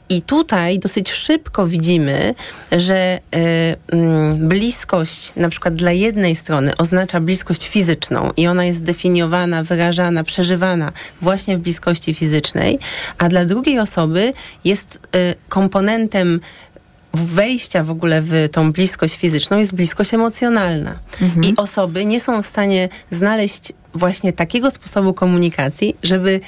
I 0.09 0.23
tutaj 0.23 0.79
dosyć 0.79 1.13
szybko 1.13 1.67
widzimy, 1.67 2.26
że 2.73 3.19
y, 3.35 3.77
bliskość 4.37 5.33
na 5.37 5.49
przykład 5.49 5.75
dla 5.75 5.93
jednej 5.93 6.37
strony 6.37 6.77
oznacza 6.77 7.21
bliskość 7.21 7.69
fizyczną 7.69 8.31
i 8.37 8.47
ona 8.47 8.65
jest 8.65 8.83
definiowana, 8.83 9.63
wyrażana, 9.63 10.25
przeżywana 10.25 10.93
właśnie 11.21 11.57
w 11.57 11.61
bliskości 11.61 12.15
fizycznej, 12.15 12.79
a 13.19 13.29
dla 13.29 13.45
drugiej 13.45 13.79
osoby 13.79 14.33
jest 14.65 14.99
y, 15.17 15.35
komponentem 15.49 16.41
wejścia 17.15 17.85
w 17.85 17.91
ogóle 17.91 18.23
w 18.23 18.33
tą 18.53 18.73
bliskość 18.73 19.17
fizyczną 19.17 19.59
jest 19.59 19.75
bliskość 19.75 20.15
emocjonalna. 20.15 20.99
Mhm. 21.23 21.45
I 21.45 21.57
osoby 21.57 22.05
nie 22.05 22.21
są 22.21 22.43
w 22.43 22.47
stanie 22.47 22.89
znaleźć 23.11 23.73
właśnie 23.95 24.33
takiego 24.33 24.71
sposobu 24.71 25.15
komunikacji, 25.15 25.97
żeby 26.03 26.41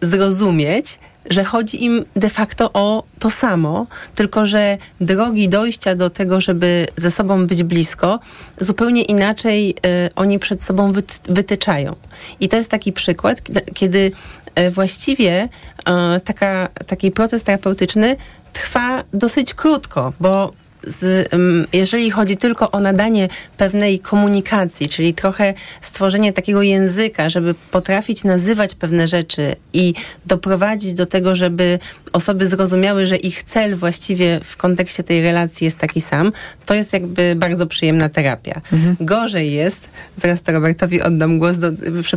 zrozumieć, 0.00 0.98
że 1.30 1.44
chodzi 1.44 1.84
im 1.84 2.04
de 2.16 2.30
facto 2.30 2.70
o 2.72 3.02
to 3.18 3.30
samo, 3.30 3.86
tylko 4.14 4.46
że 4.46 4.78
drogi 5.00 5.48
dojścia 5.48 5.94
do 5.94 6.10
tego, 6.10 6.40
żeby 6.40 6.86
ze 6.96 7.10
sobą 7.10 7.46
być 7.46 7.62
blisko, 7.62 8.20
zupełnie 8.60 9.02
inaczej 9.02 9.70
y, 9.70 9.74
oni 10.16 10.38
przed 10.38 10.62
sobą 10.62 10.92
wytyczają. 11.28 11.96
I 12.40 12.48
to 12.48 12.56
jest 12.56 12.70
taki 12.70 12.92
przykład, 12.92 13.42
kiedy 13.74 14.12
y, 14.58 14.70
właściwie 14.70 15.44
y, 15.44 16.20
taka, 16.20 16.68
taki 16.86 17.10
proces 17.10 17.42
terapeutyczny 17.42 18.16
trwa 18.52 19.04
dosyć 19.12 19.54
krótko, 19.54 20.12
bo 20.20 20.52
z, 20.86 21.28
jeżeli 21.72 22.10
chodzi 22.10 22.36
tylko 22.36 22.70
o 22.70 22.80
nadanie 22.80 23.28
pewnej 23.56 23.98
komunikacji, 23.98 24.88
czyli 24.88 25.14
trochę 25.14 25.54
stworzenie 25.80 26.32
takiego 26.32 26.62
języka, 26.62 27.28
żeby 27.28 27.54
potrafić 27.70 28.24
nazywać 28.24 28.74
pewne 28.74 29.06
rzeczy 29.06 29.56
i 29.72 29.94
doprowadzić 30.26 30.94
do 30.94 31.06
tego, 31.06 31.34
żeby 31.34 31.78
osoby 32.12 32.46
zrozumiały, 32.46 33.06
że 33.06 33.16
ich 33.16 33.42
cel 33.42 33.76
właściwie 33.76 34.40
w 34.44 34.56
kontekście 34.56 35.02
tej 35.02 35.22
relacji 35.22 35.64
jest 35.64 35.78
taki 35.78 36.00
sam, 36.00 36.32
to 36.66 36.74
jest 36.74 36.92
jakby 36.92 37.34
bardzo 37.36 37.66
przyjemna 37.66 38.08
terapia. 38.08 38.60
Mhm. 38.72 38.96
Gorzej 39.00 39.52
jest, 39.52 39.88
zaraz 40.16 40.42
to 40.42 40.52
Robertowi 40.52 41.02
oddam 41.02 41.38
głos, 41.38 41.58
do, 41.58 41.68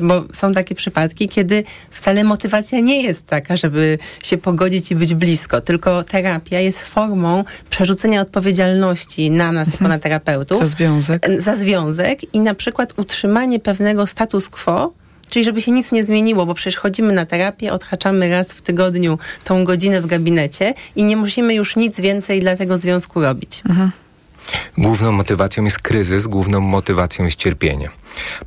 bo 0.01 0.23
są 0.33 0.53
takie 0.53 0.75
przypadki, 0.75 1.27
kiedy 1.27 1.63
wcale 1.91 2.23
motywacja 2.23 2.79
nie 2.79 3.03
jest 3.03 3.25
taka, 3.27 3.55
żeby 3.55 3.97
się 4.23 4.37
pogodzić 4.37 4.91
i 4.91 4.95
być 4.95 5.13
blisko, 5.13 5.61
tylko 5.61 6.03
terapia 6.03 6.59
jest 6.59 6.83
formą 6.83 7.43
przerzucenia 7.69 8.21
odpowiedzialności 8.21 9.31
na 9.31 9.51
nas, 9.51 9.71
jako 9.71 9.87
na 9.87 9.99
terapeutów. 9.99 10.59
Za 10.59 10.67
związek. 10.67 11.27
Za 11.37 11.55
związek 11.55 12.33
i 12.33 12.39
na 12.39 12.53
przykład 12.53 12.93
utrzymanie 12.97 13.59
pewnego 13.59 14.07
status 14.07 14.49
quo, 14.49 14.93
Czyli 15.29 15.45
żeby 15.45 15.61
się 15.61 15.71
nic 15.71 15.91
nie 15.91 16.03
zmieniło, 16.03 16.45
bo 16.45 16.53
przecież 16.53 16.77
chodzimy 16.77 17.13
na 17.13 17.25
terapię, 17.25 17.73
odhaczamy 17.73 18.29
raz 18.29 18.53
w 18.53 18.61
tygodniu 18.61 19.19
tą 19.43 19.63
godzinę 19.63 20.01
w 20.01 20.05
gabinecie 20.05 20.73
i 20.95 21.05
nie 21.05 21.17
musimy 21.17 21.53
już 21.53 21.75
nic 21.75 21.99
więcej 21.99 22.41
dla 22.41 22.55
tego 22.55 22.77
związku 22.77 23.21
robić. 23.21 23.61
Mhm. 23.69 23.91
Główną 24.77 25.11
motywacją 25.11 25.63
jest 25.63 25.79
kryzys, 25.79 26.27
główną 26.27 26.59
motywacją 26.59 27.25
jest 27.25 27.37
cierpienie. 27.37 27.89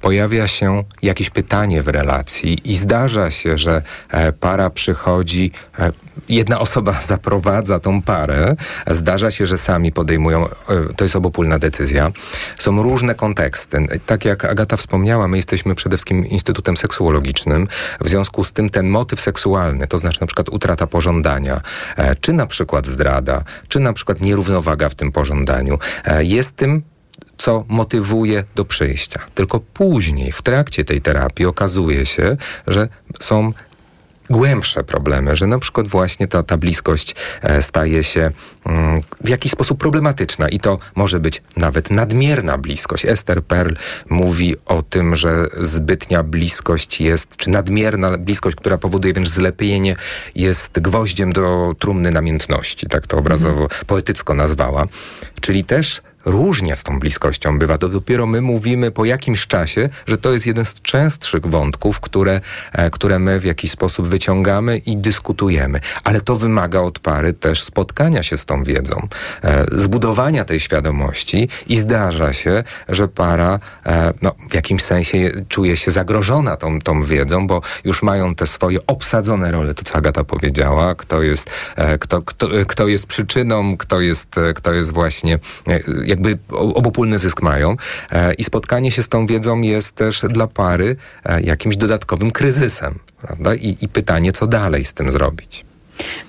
Pojawia 0.01 0.49
się 0.49 0.85
jakieś 1.03 1.31
pytanie 1.31 1.83
w 1.83 1.89
relacji 1.89 2.73
i 2.73 2.77
zdarza 2.77 3.31
się, 3.31 3.59
że 3.59 3.83
e, 4.09 4.33
para 4.33 4.71
przychodzi, 4.71 5.53
e, 5.79 5.93
jedna 6.29 6.61
osoba 6.61 6.93
zaprowadza 7.13 7.81
tą 7.81 8.03
parę, 8.03 8.57
zdarza 8.87 9.31
się, 9.31 9.47
że 9.47 9.59
sami 9.59 9.93
podejmują, 9.93 10.49
to 10.97 11.05
jest 11.05 11.17
obopólna 11.17 11.59
decyzja. 11.59 12.13
Są 12.59 12.83
różne 12.83 13.15
konteksty. 13.15 13.87
Tak 14.07 14.25
jak 14.25 14.45
Agata 14.45 14.77
wspomniała, 14.77 15.29
my 15.29 15.37
jesteśmy 15.37 15.75
przede 15.75 15.97
wszystkim 15.97 16.27
Instytutem 16.27 16.77
Seksuologicznym. 16.77 17.69
W 18.01 18.09
związku 18.09 18.45
z 18.45 18.53
tym 18.53 18.71
ten 18.71 18.89
motyw 18.89 19.21
seksualny, 19.21 19.87
to 19.87 19.99
znaczy 19.99 20.21
na 20.21 20.27
przykład 20.27 20.49
utrata 20.49 20.87
pożądania, 20.87 21.61
czy 22.21 22.33
na 22.33 22.47
przykład 22.47 22.87
zdrada, 22.87 23.45
czy 23.69 23.81
na 23.81 23.93
przykład 23.93 24.21
nierównowaga 24.21 24.89
w 24.89 24.95
tym 24.95 25.13
pożądaniu, 25.13 25.79
jest 26.21 26.57
tym, 26.57 26.83
co 27.43 27.65
motywuje 27.69 28.45
do 28.55 28.65
przyjścia. 28.65 29.21
Tylko 29.35 29.61
później, 29.61 30.33
w 30.33 30.43
trakcie 30.43 30.85
tej 30.85 31.01
terapii, 31.01 31.47
okazuje 31.47 32.07
się, 32.07 32.37
że 32.67 32.89
są 33.21 33.53
głębsze 34.31 34.85
problemy, 34.85 35.37
że 35.37 35.47
na 35.47 35.59
przykład 35.59 35.89
właśnie 35.89 36.29
ta, 36.29 36.43
ta 36.43 36.57
bliskość 36.57 37.15
e, 37.43 37.63
staje 37.63 38.05
się 38.05 38.31
mm, 38.65 39.03
w 39.25 39.29
jakiś 39.29 39.53
sposób 39.53 39.79
problematyczna 39.79 40.49
i 40.49 40.61
to 40.61 40.79
może 40.95 41.21
być 41.21 41.43
nawet 41.57 41.91
nadmierna 41.91 42.59
bliskość. 42.59 43.05
Esther 43.05 43.45
Perl 43.45 43.75
mówi 44.09 44.57
o 44.67 44.83
tym, 44.83 45.17
że 45.17 45.47
zbytnia 45.61 46.23
bliskość 46.23 47.01
jest, 47.01 47.37
czy 47.37 47.51
nadmierna 47.51 48.19
bliskość, 48.19 48.57
która 48.57 48.79
powoduje 48.79 49.15
wręcz 49.15 49.29
zlepienie, 49.29 49.97
jest 50.35 50.81
gwoździem 50.81 51.33
do 51.33 51.75
trumny 51.79 52.11
namiętności, 52.11 52.87
tak 52.87 53.07
to 53.07 53.19
obrazowo, 53.19 53.63
mhm. 53.63 53.85
poetycko 53.87 54.35
nazwała. 54.35 54.85
Czyli 55.41 55.65
też 55.65 56.03
różnie 56.25 56.77
z 56.77 56.83
tą 56.83 57.01
bliskością 57.01 57.59
bywa. 57.59 57.77
To 57.77 57.89
dopiero 57.89 58.27
my 58.27 58.41
mówimy 58.41 58.91
po 58.91 59.05
jakimś 59.05 59.47
czasie, 59.47 59.89
że 60.07 60.19
to 60.19 60.33
jest 60.33 60.47
jeden 60.47 60.65
z 60.65 60.75
częstszych 60.75 61.47
wątków, 61.47 62.01
które, 62.01 62.41
e, 62.73 62.91
które 62.91 63.19
my 63.19 63.41
w 63.41 63.45
jakiś 63.45 63.71
sposób 63.71 64.09
wyciągamy 64.09 64.79
i 64.79 64.97
dyskutujemy. 64.97 65.81
Ale 66.05 66.21
to 66.21 66.37
wymaga 66.37 66.81
od 66.81 66.99
pary 66.99 67.33
też 67.33 67.63
spotkania 67.63 68.23
się 68.23 68.37
z 68.37 68.45
tą 68.45 68.65
wiedzą, 68.65 69.09
e, 69.45 69.65
zbudowania 69.73 70.45
tej 70.45 70.61
świadomości 70.61 71.49
i 71.67 71.77
zdarza 71.77 72.33
się, 72.33 72.65
że 72.89 73.09
para 73.09 73.59
e, 73.87 74.13
no, 74.23 74.35
w 74.51 74.55
jakimś 74.55 74.83
sensie 74.83 75.31
czuje 75.49 75.77
się 75.77 75.91
zagrożona 75.91 76.57
tą, 76.57 76.79
tą 76.79 77.03
wiedzą, 77.03 77.47
bo 77.47 77.61
już 77.85 78.03
mają 78.03 78.35
te 78.35 78.47
swoje 78.47 78.87
obsadzone 78.87 79.53
role, 79.53 79.75
to 79.75 79.85
co 79.85 79.95
Agata 79.95 80.25
powiedziała, 80.25 80.95
kto 80.95 81.23
jest, 81.23 81.51
kto, 82.01 82.23
kto, 82.23 82.49
kto 82.67 82.89
jest 82.89 83.07
przyczyną, 83.07 83.77
kto 83.77 84.01
jest, 84.01 84.35
kto 84.55 84.73
jest 84.73 84.93
właśnie 84.93 85.39
jakby 86.13 86.39
obopólny 86.51 87.19
zysk 87.19 87.43
mają 87.43 87.77
e, 88.11 88.35
i 88.35 88.45
spotkanie 88.45 88.91
się 88.91 89.03
z 89.03 89.09
tą 89.09 89.27
wiedzą 89.27 89.61
jest 89.61 89.95
też 89.95 90.23
dla 90.29 90.47
pary 90.47 90.97
e, 91.25 91.43
jakimś 91.43 91.77
dodatkowym 91.77 92.31
kryzysem, 92.31 92.99
prawda? 93.23 93.55
I, 93.55 93.77
i 93.81 93.89
pytanie, 93.89 94.33
co 94.33 94.47
dalej 94.47 94.85
z 94.85 94.93
tym 94.95 95.11
zrobić. 95.11 95.65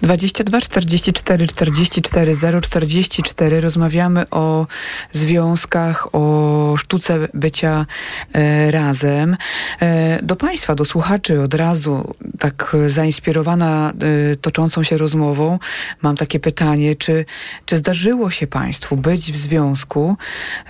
22 0.01 0.61
44 0.61 1.47
44 1.47 2.35
0 2.35 2.61
44 2.61 3.61
rozmawiamy 3.61 4.29
o 4.29 4.67
związkach, 5.11 6.15
o 6.15 6.75
sztuce 6.77 7.27
bycia 7.33 7.85
e, 8.33 8.71
razem. 8.71 9.37
E, 9.81 10.19
do 10.23 10.35
Państwa, 10.35 10.75
do 10.75 10.85
słuchaczy 10.85 11.41
od 11.41 11.53
razu, 11.53 12.13
tak 12.39 12.75
zainspirowana 12.87 13.93
e, 14.31 14.35
toczącą 14.35 14.83
się 14.83 14.97
rozmową, 14.97 15.59
mam 16.01 16.17
takie 16.17 16.39
pytanie, 16.39 16.95
czy, 16.95 17.25
czy 17.65 17.77
zdarzyło 17.77 18.31
się 18.31 18.47
Państwu 18.47 18.97
być 18.97 19.31
w 19.31 19.37
związku 19.37 20.15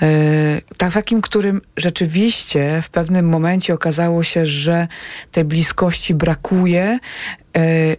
e, 0.01 0.61
tak, 0.77 0.93
takim, 0.93 1.21
którym 1.21 1.61
rzeczywiście 1.77 2.81
w 2.81 2.89
pewnym 2.89 3.29
momencie 3.29 3.73
okazało 3.73 4.23
się, 4.23 4.45
że 4.45 4.87
tej 5.31 5.43
bliskości 5.43 6.13
brakuje, 6.13 6.99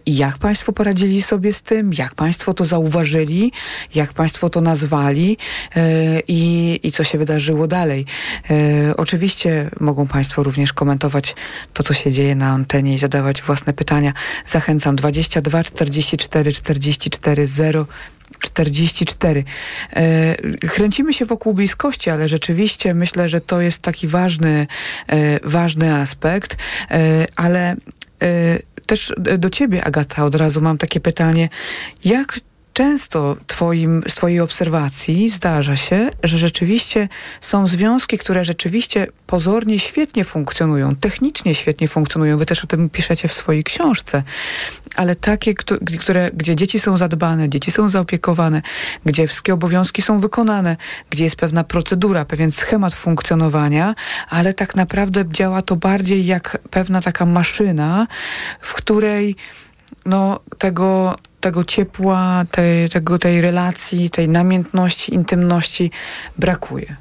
jak 0.05 0.37
Państwo 0.37 0.73
poradzili 0.73 1.21
sobie 1.21 1.53
z 1.53 1.61
tym? 1.61 1.91
Jak 1.97 2.15
Państwo 2.15 2.53
to 2.53 2.65
zauważyli? 2.65 3.51
Jak 3.95 4.13
Państwo 4.13 4.49
to 4.49 4.61
nazwali? 4.61 5.37
E, 5.75 6.19
I, 6.27 6.79
i 6.83 6.91
co 6.91 7.03
się 7.03 7.17
wydarzyło 7.17 7.67
dalej? 7.67 8.05
E, 8.49 8.97
oczywiście 8.97 9.69
mogą 9.79 10.07
Państwo 10.07 10.43
również 10.43 10.73
komentować 10.73 11.35
to, 11.73 11.83
co 11.83 11.93
się 11.93 12.11
dzieje 12.11 12.35
na 12.35 12.47
antenie 12.47 12.95
i 12.95 12.99
zadawać 12.99 13.41
własne 13.41 13.73
pytania. 13.73 14.13
Zachęcam 14.45 14.95
22 14.95 15.63
44 15.63 16.53
44 16.53 17.47
0 17.47 17.85
44. 18.39 19.43
E, 19.93 20.35
kręcimy 20.67 21.13
się 21.13 21.25
wokół 21.25 21.53
bliskości, 21.53 22.09
ale 22.09 22.29
rzeczywiście 22.29 22.93
myślę, 22.93 23.29
że 23.29 23.39
to 23.41 23.61
jest 23.61 23.79
taki 23.79 24.07
ważny, 24.07 24.67
e, 25.07 25.39
ważny 25.49 25.95
aspekt, 25.95 26.57
e, 26.91 27.27
ale 27.35 27.75
też 28.85 29.13
do 29.37 29.49
ciebie, 29.49 29.85
Agata, 29.85 30.25
od 30.25 30.35
razu 30.35 30.61
mam 30.61 30.77
takie 30.77 30.99
pytanie. 30.99 31.49
Jak 32.05 32.39
często 32.75 33.37
twoim, 33.47 34.03
z 34.07 34.15
Twojej 34.15 34.39
obserwacji 34.39 35.29
zdarza 35.29 35.75
się, 35.75 36.09
że 36.23 36.37
rzeczywiście 36.37 37.09
są 37.41 37.67
związki, 37.67 38.17
które 38.17 38.45
rzeczywiście 38.45 39.07
pozornie 39.27 39.79
świetnie 39.79 40.23
funkcjonują, 40.23 40.95
technicznie 40.95 41.55
świetnie 41.55 41.87
funkcjonują. 41.87 42.37
Wy 42.37 42.45
też 42.45 42.63
o 42.63 42.67
tym 42.67 42.89
piszecie 42.89 43.27
w 43.27 43.33
swojej 43.33 43.63
książce, 43.63 44.23
ale 44.95 45.15
takie, 45.15 45.53
które, 45.99 46.31
gdzie 46.33 46.55
dzieci 46.55 46.79
są 46.79 46.97
zadbane, 46.97 47.49
dzieci 47.49 47.71
są 47.71 47.89
zaopiekowane, 47.89 48.61
gdzie 49.05 49.27
wszystkie 49.27 49.53
obowiązki 49.53 50.01
są 50.01 50.19
wykonane, 50.19 50.77
gdzie 51.09 51.23
jest 51.23 51.35
pewna 51.35 51.63
procedura, 51.63 52.25
pewien 52.25 52.51
schemat 52.51 52.93
funkcjonowania, 52.93 53.95
ale 54.29 54.53
tak 54.53 54.75
naprawdę 54.75 55.23
działa 55.31 55.61
to 55.61 55.75
bardziej 55.75 56.25
jak 56.25 56.57
pewna 56.69 57.01
taka 57.01 57.25
maszyna, 57.25 58.07
w 58.61 58.73
której 58.73 59.35
no, 60.05 60.39
tego 60.57 61.15
tego 61.45 61.63
ciepła, 61.63 62.45
tej, 62.51 62.89
tego, 62.89 63.17
tej 63.17 63.41
relacji, 63.41 64.09
tej 64.09 64.29
namiętności, 64.29 65.13
intymności 65.13 65.91
brakuje. 66.37 66.95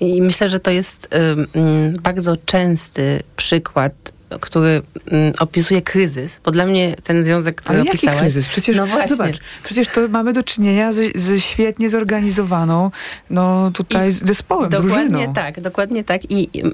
I 0.00 0.22
myślę, 0.22 0.48
że 0.48 0.60
to 0.60 0.70
jest 0.70 1.04
y, 1.04 1.98
bardzo 2.00 2.36
częsty 2.36 3.22
przykład 3.36 4.11
który 4.40 4.82
mm, 5.10 5.32
opisuje 5.38 5.82
kryzys, 5.82 6.40
bo 6.44 6.50
dla 6.50 6.66
mnie 6.66 6.96
ten 7.02 7.24
związek, 7.24 7.54
który 7.54 7.80
Ale 7.80 7.90
opisałeś... 7.90 8.02
jaki 8.04 8.18
kryzys? 8.18 8.46
Przecież, 8.46 8.76
no 8.76 8.86
właśnie. 8.86 9.16
zobacz, 9.16 9.38
przecież 9.64 9.88
to 9.88 10.08
mamy 10.08 10.32
do 10.32 10.42
czynienia 10.42 10.92
ze, 10.92 11.02
ze 11.14 11.40
świetnie 11.40 11.90
zorganizowaną, 11.90 12.90
no 13.30 13.70
tutaj 13.70 14.08
I 14.08 14.12
zespołem, 14.12 14.70
dokładnie 14.70 14.90
drużyną. 14.90 15.18
Dokładnie 15.18 15.34
tak, 15.34 15.60
dokładnie 15.60 16.04
tak. 16.04 16.30
I 16.30 16.50
y, 16.64 16.70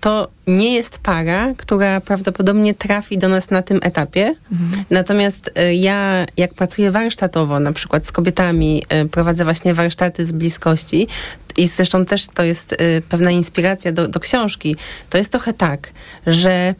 to 0.00 0.28
nie 0.46 0.74
jest 0.74 0.98
para, 0.98 1.52
która 1.56 2.00
prawdopodobnie 2.00 2.74
trafi 2.74 3.18
do 3.18 3.28
nas 3.28 3.50
na 3.50 3.62
tym 3.62 3.80
etapie. 3.82 4.34
Mhm. 4.52 4.84
Natomiast 4.90 5.50
y, 5.58 5.74
ja, 5.74 6.26
jak 6.36 6.54
pracuję 6.54 6.90
warsztatowo, 6.90 7.60
na 7.60 7.72
przykład 7.72 8.06
z 8.06 8.12
kobietami, 8.12 8.82
y, 9.04 9.08
prowadzę 9.08 9.44
właśnie 9.44 9.74
warsztaty 9.74 10.24
z 10.24 10.32
bliskości, 10.32 11.08
i 11.56 11.68
zresztą 11.68 12.04
też 12.04 12.26
to 12.26 12.42
jest 12.42 12.72
y, 12.72 13.02
pewna 13.08 13.30
inspiracja 13.30 13.92
do, 13.92 14.08
do 14.08 14.20
książki, 14.20 14.76
to 15.10 15.18
jest 15.18 15.30
trochę 15.30 15.52
tak, 15.52 15.92
że 16.26 16.74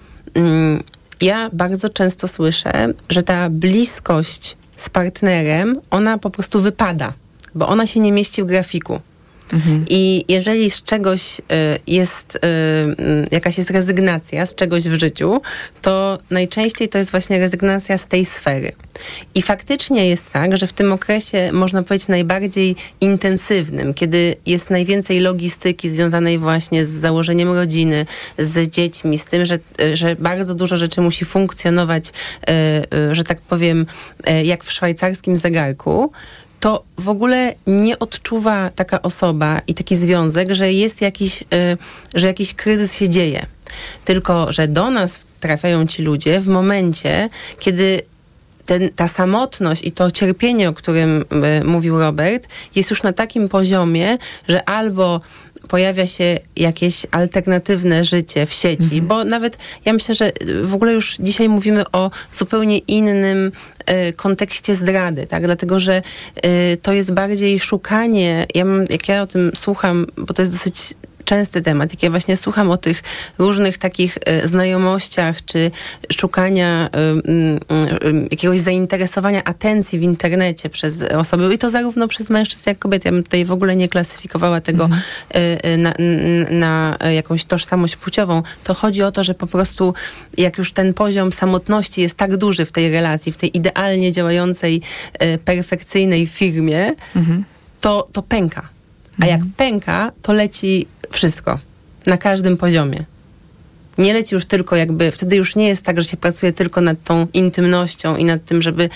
ja 1.21 1.51
bardzo 1.53 1.91
często 1.91 2.29
słyszę, 2.29 2.95
że 3.09 3.23
ta 3.23 3.51
bliskość 3.51 4.57
z 4.77 4.91
partnerem, 4.91 5.81
ona 5.91 6.19
po 6.19 6.31
prostu 6.31 6.61
wypada, 6.61 7.13
bo 7.55 7.69
ona 7.69 7.87
się 7.87 8.01
nie 8.01 8.13
mieści 8.13 8.43
w 8.43 8.47
grafiku. 8.47 9.01
Mhm. 9.53 9.85
I 9.89 10.25
jeżeli 10.29 10.71
z 10.71 10.83
czegoś 10.83 11.39
y, 11.39 11.43
jest, 11.87 12.37
y, 12.37 12.39
y, 13.03 13.29
jakaś 13.31 13.59
jest 13.59 13.71
rezygnacja 13.71 14.47
z 14.47 14.55
czegoś 14.55 14.83
w 14.85 14.95
życiu, 14.95 15.41
to 15.83 16.19
najczęściej 16.31 16.89
to 16.89 16.99
jest 16.99 17.11
właśnie 17.11 17.39
rezygnacja 17.39 17.99
z 17.99 18.07
tej 18.07 18.25
sfery. 18.25 18.73
I 19.35 19.43
faktycznie 19.43 20.09
jest 20.09 20.31
tak, 20.31 20.57
że 20.57 20.67
w 20.67 20.73
tym 20.73 20.93
okresie, 20.93 21.51
można 21.53 21.83
powiedzieć, 21.83 22.09
najbardziej 22.09 22.77
intensywnym, 23.01 23.95
kiedy 23.95 24.37
jest 24.47 24.71
najwięcej 24.71 25.21
logistyki 25.21 25.89
związanej 25.89 26.39
właśnie 26.39 26.85
z 26.85 26.91
założeniem 26.91 27.53
rodziny, 27.53 28.07
z 28.39 28.71
dziećmi, 28.71 29.19
z 29.19 29.25
tym, 29.25 29.47
że, 29.47 29.59
że 29.95 30.17
bardzo 30.17 30.55
dużo 30.55 30.77
rzeczy 30.77 31.01
musi 31.01 31.25
funkcjonować, 31.25 32.13
że 33.13 33.25
tak 33.25 33.41
powiem, 33.41 33.87
jak 34.45 34.65
w 34.65 34.73
szwajcarskim 34.73 35.37
zegarku, 35.37 36.13
to 36.61 36.85
w 36.99 37.09
ogóle 37.09 37.55
nie 37.67 37.99
odczuwa 37.99 38.71
taka 38.71 39.03
osoba 39.03 39.61
i 39.67 39.75
taki 39.75 39.97
związek, 39.97 40.53
że 40.53 40.73
jest 40.73 41.01
jakiś, 41.01 41.43
y, 41.43 41.47
że 42.15 42.27
jakiś 42.27 42.55
kryzys 42.55 42.95
się 42.95 43.09
dzieje. 43.09 43.47
Tylko, 44.05 44.53
że 44.53 44.69
do 44.69 44.91
nas 44.91 45.21
trafiają 45.41 45.87
ci 45.87 46.03
ludzie 46.03 46.41
w 46.41 46.49
momencie, 46.49 47.29
kiedy 47.59 48.03
ten, 48.67 48.91
ta 48.97 49.09
samotność 49.09 49.85
i 49.85 49.93
to 49.93 50.11
cierpienie, 50.11 50.69
o 50.69 50.73
którym 50.73 51.25
y, 51.61 51.65
mówił 51.65 51.99
Robert, 51.99 52.49
jest 52.75 52.91
już 52.91 53.03
na 53.03 53.13
takim 53.13 53.49
poziomie, 53.49 54.19
że 54.49 54.69
albo 54.69 55.21
pojawia 55.69 56.07
się 56.07 56.39
jakieś 56.57 57.07
alternatywne 57.11 58.05
życie 58.05 58.47
w 58.47 58.53
sieci, 58.53 58.83
mhm. 58.83 59.07
bo 59.07 59.25
nawet 59.25 59.59
ja 59.85 59.93
myślę, 59.93 60.15
że 60.15 60.33
w 60.65 60.75
ogóle 60.75 60.93
już 60.93 61.17
dzisiaj 61.21 61.49
mówimy 61.49 61.85
o 61.93 62.11
zupełnie 62.33 62.79
innym 62.79 63.53
y, 64.09 64.13
kontekście 64.13 64.75
zdrady, 64.75 65.27
tak? 65.27 65.45
Dlatego, 65.45 65.81
że 65.81 66.03
y, 66.47 66.77
to 66.77 66.93
jest 66.93 67.13
bardziej 67.13 67.61
szukanie, 67.61 68.47
ja 68.55 68.65
mam, 68.65 68.85
jak 68.91 69.09
ja 69.09 69.23
o 69.23 69.27
tym 69.27 69.51
słucham, 69.55 70.07
bo 70.17 70.35
to 70.35 70.43
jest 70.43 70.53
dosyć 70.53 70.95
częsty 71.31 71.63
temat, 71.63 71.93
jak 71.93 72.03
ja 72.03 72.11
właśnie 72.11 72.37
słucham 72.37 72.71
o 72.71 72.77
tych 72.77 73.03
różnych 73.39 73.79
takich 73.79 74.19
e, 74.25 74.49
znajomościach, 74.49 75.45
czy 75.45 75.71
szukania 76.13 76.91
jakiegoś 78.31 78.61
zainteresowania 78.61 79.45
atencji 79.45 79.99
w 79.99 80.03
internecie 80.03 80.71
przez 80.71 81.03
osoby, 81.03 81.55
i 81.55 81.59
to 81.59 81.71
zarówno 81.71 82.09
przez 82.09 82.31
mężczyzn, 82.31 82.63
jak 82.67 82.79
kobiety. 82.79 83.09
Ja 83.09 83.13
bym 83.13 83.23
tutaj 83.23 83.45
w 83.45 83.53
ogóle 83.53 83.77
nie 83.77 83.89
klasyfikowała 83.89 84.61
tego 84.61 84.85
mhm. 84.85 85.03
na, 85.81 85.95
na 86.51 86.97
jakąś 87.11 87.45
tożsamość 87.45 87.97
płciową. 87.97 88.43
To 88.65 88.75
chodzi 88.75 89.03
o 89.03 89.13
to, 89.13 89.25
że 89.25 89.35
po 89.35 89.47
prostu 89.47 89.95
jak 90.39 90.59
już 90.59 90.73
ten 90.73 90.95
poziom 90.95 91.33
samotności 91.33 92.01
jest 92.01 92.17
tak 92.17 92.37
duży 92.37 92.65
w 92.65 92.73
tej 92.73 92.91
relacji, 92.91 93.33
w 93.33 93.37
tej 93.37 93.57
idealnie 93.57 94.13
działającej, 94.13 94.83
perfekcyjnej 95.45 96.27
firmie, 96.27 96.95
mhm. 97.17 97.45
to, 97.81 98.09
to 98.13 98.23
pęka. 98.23 98.80
A 99.21 99.27
jak 99.27 99.41
pęka, 99.57 100.13
to 100.23 100.33
leci 100.33 100.87
wszystko. 101.11 101.59
Na 102.07 102.17
każdym 102.17 102.57
poziomie. 102.57 103.05
Nie 103.99 104.15
leci 104.15 104.35
już 104.35 104.45
tylko 104.45 104.77
jakby, 104.77 105.11
wtedy 105.11 105.37
już 105.37 105.57
nie 105.57 105.69
jest 105.69 105.83
tak, 105.83 106.03
że 106.03 106.09
się 106.09 106.17
pracuje 106.17 106.53
tylko 106.53 106.81
nad 106.81 107.05
tą 107.05 107.27
intymnością 107.33 108.17
i 108.17 108.25
nad 108.25 108.45
tym, 108.45 108.63
żeby 108.63 108.89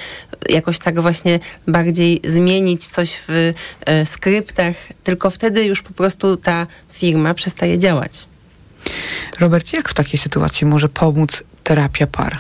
jakoś 0.49 0.79
tak 0.79 1.01
właśnie 1.01 1.41
bardziej 1.69 2.21
zmienić 2.25 2.87
coś 2.87 3.17
w 3.29 3.53
e, 3.87 4.07
skryptach, 4.07 4.75
tylko 5.05 5.31
wtedy 5.31 5.65
już 5.65 5.83
po 5.83 5.93
prostu 5.93 6.37
ta 6.37 6.67
firma 6.93 7.35
przestaje 7.35 7.79
działać. 7.79 8.27
Robert, 9.41 9.73
jak 9.73 9.89
w 9.89 9.95
takiej 9.95 10.19
sytuacji 10.19 10.67
może 10.67 10.89
pomóc 10.89 11.45
terapia 11.65 12.07
par? 12.07 12.39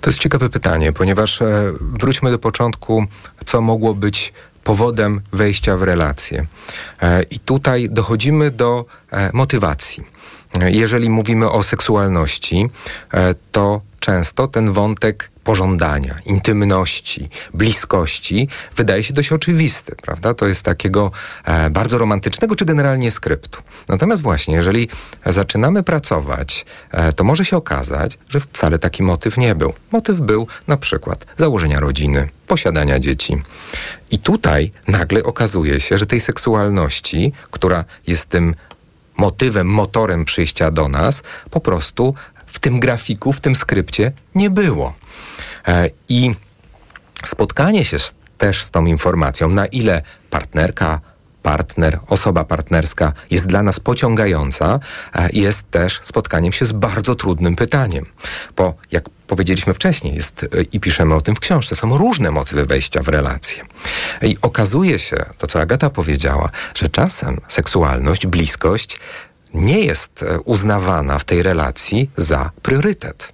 To 0.00 0.10
jest 0.10 0.20
ciekawe 0.20 0.48
pytanie, 0.50 0.92
ponieważ 0.92 1.42
e, 1.42 1.72
wróćmy 1.80 2.30
do 2.30 2.38
początku, 2.38 3.04
co 3.46 3.60
mogło 3.60 3.94
być 3.94 4.32
powodem 4.64 5.20
wejścia 5.32 5.76
w 5.76 5.82
relacje. 5.82 6.46
E, 7.02 7.22
I 7.22 7.38
tutaj 7.38 7.88
dochodzimy 7.90 8.50
do 8.50 8.84
e, 9.12 9.30
motywacji. 9.32 10.04
E, 10.60 10.70
jeżeli 10.70 11.10
mówimy 11.10 11.50
o 11.50 11.62
seksualności, 11.62 12.70
to 13.52 13.80
często 14.04 14.48
ten 14.48 14.72
wątek 14.72 15.30
pożądania, 15.44 16.18
intymności, 16.26 17.28
bliskości 17.54 18.48
wydaje 18.76 19.04
się 19.04 19.14
dość 19.14 19.32
oczywisty, 19.32 19.96
prawda? 20.02 20.34
To 20.34 20.46
jest 20.46 20.62
takiego 20.62 21.10
e, 21.44 21.70
bardzo 21.70 21.98
romantycznego 21.98 22.56
czy 22.56 22.64
generalnie 22.64 23.10
skryptu. 23.10 23.62
Natomiast 23.88 24.22
właśnie, 24.22 24.54
jeżeli 24.54 24.88
zaczynamy 25.26 25.82
pracować, 25.82 26.66
e, 26.90 27.12
to 27.12 27.24
może 27.24 27.44
się 27.44 27.56
okazać, 27.56 28.18
że 28.28 28.40
wcale 28.40 28.78
taki 28.78 29.02
motyw 29.02 29.36
nie 29.36 29.54
był. 29.54 29.72
Motyw 29.92 30.20
był 30.20 30.46
na 30.66 30.76
przykład 30.76 31.26
założenia 31.36 31.80
rodziny, 31.80 32.28
posiadania 32.46 32.98
dzieci. 32.98 33.42
I 34.10 34.18
tutaj 34.18 34.70
nagle 34.88 35.22
okazuje 35.22 35.80
się, 35.80 35.98
że 35.98 36.06
tej 36.06 36.20
seksualności, 36.20 37.32
która 37.50 37.84
jest 38.06 38.28
tym 38.28 38.54
motywem, 39.16 39.66
motorem 39.66 40.24
przyjścia 40.24 40.70
do 40.70 40.88
nas, 40.88 41.22
po 41.50 41.60
prostu 41.60 42.14
w 42.54 42.58
tym 42.58 42.80
grafiku, 42.80 43.32
w 43.32 43.40
tym 43.40 43.56
skrypcie 43.56 44.12
nie 44.34 44.50
było. 44.50 44.94
E, 45.68 45.90
I 46.08 46.34
spotkanie 47.24 47.84
się 47.84 47.96
też 48.38 48.62
z 48.62 48.70
tą 48.70 48.86
informacją, 48.86 49.48
na 49.48 49.66
ile 49.66 50.02
partnerka, 50.30 51.00
partner, 51.42 51.98
osoba 52.06 52.44
partnerska 52.44 53.12
jest 53.30 53.46
dla 53.46 53.62
nas 53.62 53.80
pociągająca, 53.80 54.80
e, 55.14 55.28
jest 55.32 55.70
też 55.70 56.00
spotkaniem 56.02 56.52
się 56.52 56.66
z 56.66 56.72
bardzo 56.72 57.14
trudnym 57.14 57.56
pytaniem. 57.56 58.06
Bo 58.56 58.74
jak 58.92 59.08
powiedzieliśmy 59.26 59.74
wcześniej, 59.74 60.14
jest 60.14 60.42
e, 60.42 60.62
i 60.72 60.80
piszemy 60.80 61.14
o 61.14 61.20
tym 61.20 61.36
w 61.36 61.40
książce, 61.40 61.76
są 61.76 61.98
różne 61.98 62.30
motywy 62.30 62.64
wejścia 62.64 63.02
w 63.02 63.08
relacje. 63.08 63.62
I 64.22 64.36
okazuje 64.42 64.98
się, 64.98 65.16
to 65.38 65.46
co 65.46 65.60
Agata 65.60 65.90
powiedziała, 65.90 66.48
że 66.74 66.88
czasem 66.88 67.40
seksualność, 67.48 68.26
bliskość 68.26 68.98
nie 69.54 69.80
jest 69.80 70.24
uznawana 70.44 71.18
w 71.18 71.24
tej 71.24 71.42
relacji 71.42 72.10
za 72.16 72.50
priorytet. 72.62 73.32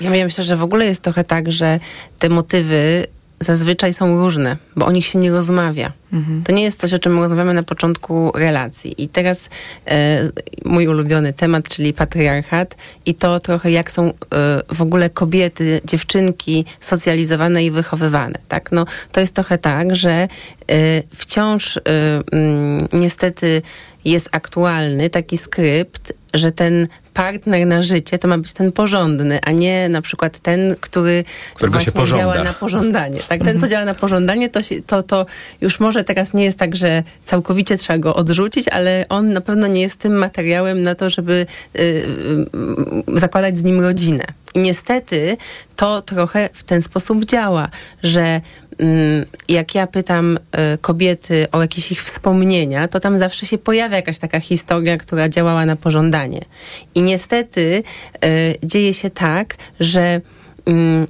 Ja 0.00 0.10
myślę, 0.10 0.44
że 0.44 0.56
w 0.56 0.62
ogóle 0.62 0.86
jest 0.86 1.02
trochę 1.02 1.24
tak, 1.24 1.52
że 1.52 1.80
te 2.18 2.28
motywy 2.28 3.06
zazwyczaj 3.40 3.94
są 3.94 4.20
różne, 4.20 4.56
bo 4.76 4.86
o 4.86 4.92
nich 4.92 5.06
się 5.06 5.18
nie 5.18 5.30
rozmawia. 5.30 5.92
Mhm. 6.12 6.42
To 6.42 6.52
nie 6.52 6.62
jest 6.62 6.80
coś, 6.80 6.94
o 6.94 6.98
czym 6.98 7.18
rozmawiamy 7.18 7.54
na 7.54 7.62
początku 7.62 8.32
relacji. 8.34 9.02
I 9.02 9.08
teraz 9.08 9.50
e, 9.86 10.30
mój 10.64 10.88
ulubiony 10.88 11.32
temat, 11.32 11.68
czyli 11.68 11.92
patriarchat 11.92 12.76
i 13.06 13.14
to 13.14 13.40
trochę 13.40 13.70
jak 13.70 13.90
są 13.90 14.08
e, 14.08 14.12
w 14.74 14.82
ogóle 14.82 15.10
kobiety, 15.10 15.80
dziewczynki 15.84 16.64
socjalizowane 16.80 17.64
i 17.64 17.70
wychowywane. 17.70 18.38
Tak? 18.48 18.72
No, 18.72 18.86
to 19.12 19.20
jest 19.20 19.34
trochę 19.34 19.58
tak, 19.58 19.96
że 19.96 20.10
e, 20.10 20.28
wciąż 21.16 21.76
e, 21.76 21.80
mm, 22.32 22.88
niestety 22.92 23.62
jest 24.04 24.28
aktualny 24.32 25.10
taki 25.10 25.38
skrypt, 25.38 26.12
że 26.34 26.52
ten 26.52 26.88
partner 27.14 27.66
na 27.66 27.82
życie 27.82 28.18
to 28.18 28.28
ma 28.28 28.38
być 28.38 28.52
ten 28.52 28.72
porządny, 28.72 29.38
a 29.44 29.50
nie 29.50 29.88
na 29.88 30.02
przykład 30.02 30.38
ten, 30.38 30.74
który 30.80 31.24
Którego 31.54 31.78
właśnie 31.78 32.06
działa 32.06 32.44
na 32.44 32.52
pożądanie. 32.52 33.20
Tak, 33.28 33.38
ten, 33.38 33.46
co 33.46 33.52
mhm. 33.52 33.70
działa 33.70 33.84
na 33.84 33.94
pożądanie, 33.94 34.48
to, 34.48 34.60
to, 34.86 35.02
to 35.02 35.26
już 35.60 35.80
może 35.80 35.95
teraz 36.04 36.34
nie 36.34 36.44
jest 36.44 36.58
tak, 36.58 36.76
że 36.76 37.02
całkowicie 37.24 37.76
trzeba 37.76 37.98
go 37.98 38.14
odrzucić, 38.14 38.68
ale 38.68 39.06
on 39.08 39.32
na 39.32 39.40
pewno 39.40 39.66
nie 39.66 39.80
jest 39.80 39.96
tym 39.96 40.18
materiałem 40.18 40.82
na 40.82 40.94
to, 40.94 41.10
żeby 41.10 41.46
y, 41.78 41.80
y, 41.80 43.18
zakładać 43.20 43.58
z 43.58 43.64
nim 43.64 43.80
rodzinę. 43.80 44.24
I 44.54 44.58
niestety 44.58 45.36
to 45.76 46.02
trochę 46.02 46.48
w 46.52 46.62
ten 46.62 46.82
sposób 46.82 47.24
działa, 47.24 47.68
że 48.02 48.40
Mm, 48.78 49.26
jak 49.48 49.74
ja 49.74 49.86
pytam 49.86 50.38
e, 50.52 50.78
kobiety 50.78 51.46
o 51.52 51.62
jakieś 51.62 51.92
ich 51.92 52.02
wspomnienia, 52.02 52.88
to 52.88 53.00
tam 53.00 53.18
zawsze 53.18 53.46
się 53.46 53.58
pojawia 53.58 53.96
jakaś 53.96 54.18
taka 54.18 54.40
historia, 54.40 54.96
która 54.96 55.28
działała 55.28 55.66
na 55.66 55.76
pożądanie. 55.76 56.40
I 56.94 57.02
niestety 57.02 57.82
dzieje 58.64 58.94
się 58.94 59.10
tak, 59.10 59.56
że 59.80 60.20
mm, 60.66 61.06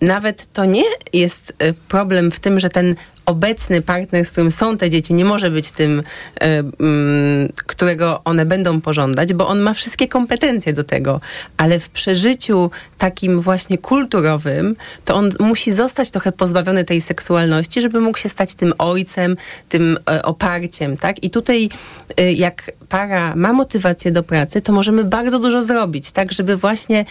nawet 0.00 0.52
to 0.52 0.64
nie 0.64 0.84
jest 1.12 1.52
problem 1.88 2.30
w 2.30 2.40
tym, 2.40 2.60
że 2.60 2.70
ten 2.70 2.94
obecny 3.26 3.82
partner, 3.82 4.24
z 4.24 4.30
którym 4.30 4.50
są 4.50 4.78
te 4.78 4.90
dzieci, 4.90 5.14
nie 5.14 5.24
może 5.24 5.50
być 5.50 5.70
tym, 5.70 5.98
y, 5.98 6.44
y, 6.46 7.52
którego 7.66 8.20
one 8.24 8.44
będą 8.44 8.80
pożądać, 8.80 9.32
bo 9.34 9.48
on 9.48 9.60
ma 9.60 9.74
wszystkie 9.74 10.08
kompetencje 10.08 10.72
do 10.72 10.84
tego, 10.84 11.20
ale 11.56 11.80
w 11.80 11.88
przeżyciu 11.88 12.70
takim 12.98 13.40
właśnie 13.40 13.78
kulturowym, 13.78 14.76
to 15.04 15.14
on 15.14 15.30
musi 15.40 15.72
zostać 15.72 16.10
trochę 16.10 16.32
pozbawiony 16.32 16.84
tej 16.84 17.00
seksualności, 17.00 17.80
żeby 17.80 18.00
mógł 18.00 18.18
się 18.18 18.28
stać 18.28 18.54
tym 18.54 18.72
ojcem, 18.78 19.36
tym 19.68 19.98
y, 20.10 20.22
oparciem, 20.22 20.96
tak? 20.96 21.24
I 21.24 21.30
tutaj 21.30 21.68
e, 22.16 22.32
jak 22.32 22.70
para 22.88 23.36
ma 23.36 23.52
motywację 23.52 24.10
do 24.10 24.22
pracy, 24.22 24.60
to 24.60 24.72
możemy 24.72 25.04
bardzo 25.04 25.38
dużo 25.38 25.62
zrobić, 25.62 26.12
tak, 26.12 26.32
żeby 26.32 26.56
właśnie 26.56 27.04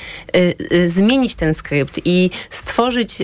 zmienić 0.88 1.36
ten 1.36 1.54
skrypt 1.54 1.99
i 2.06 2.30
stworzyć 2.49 3.17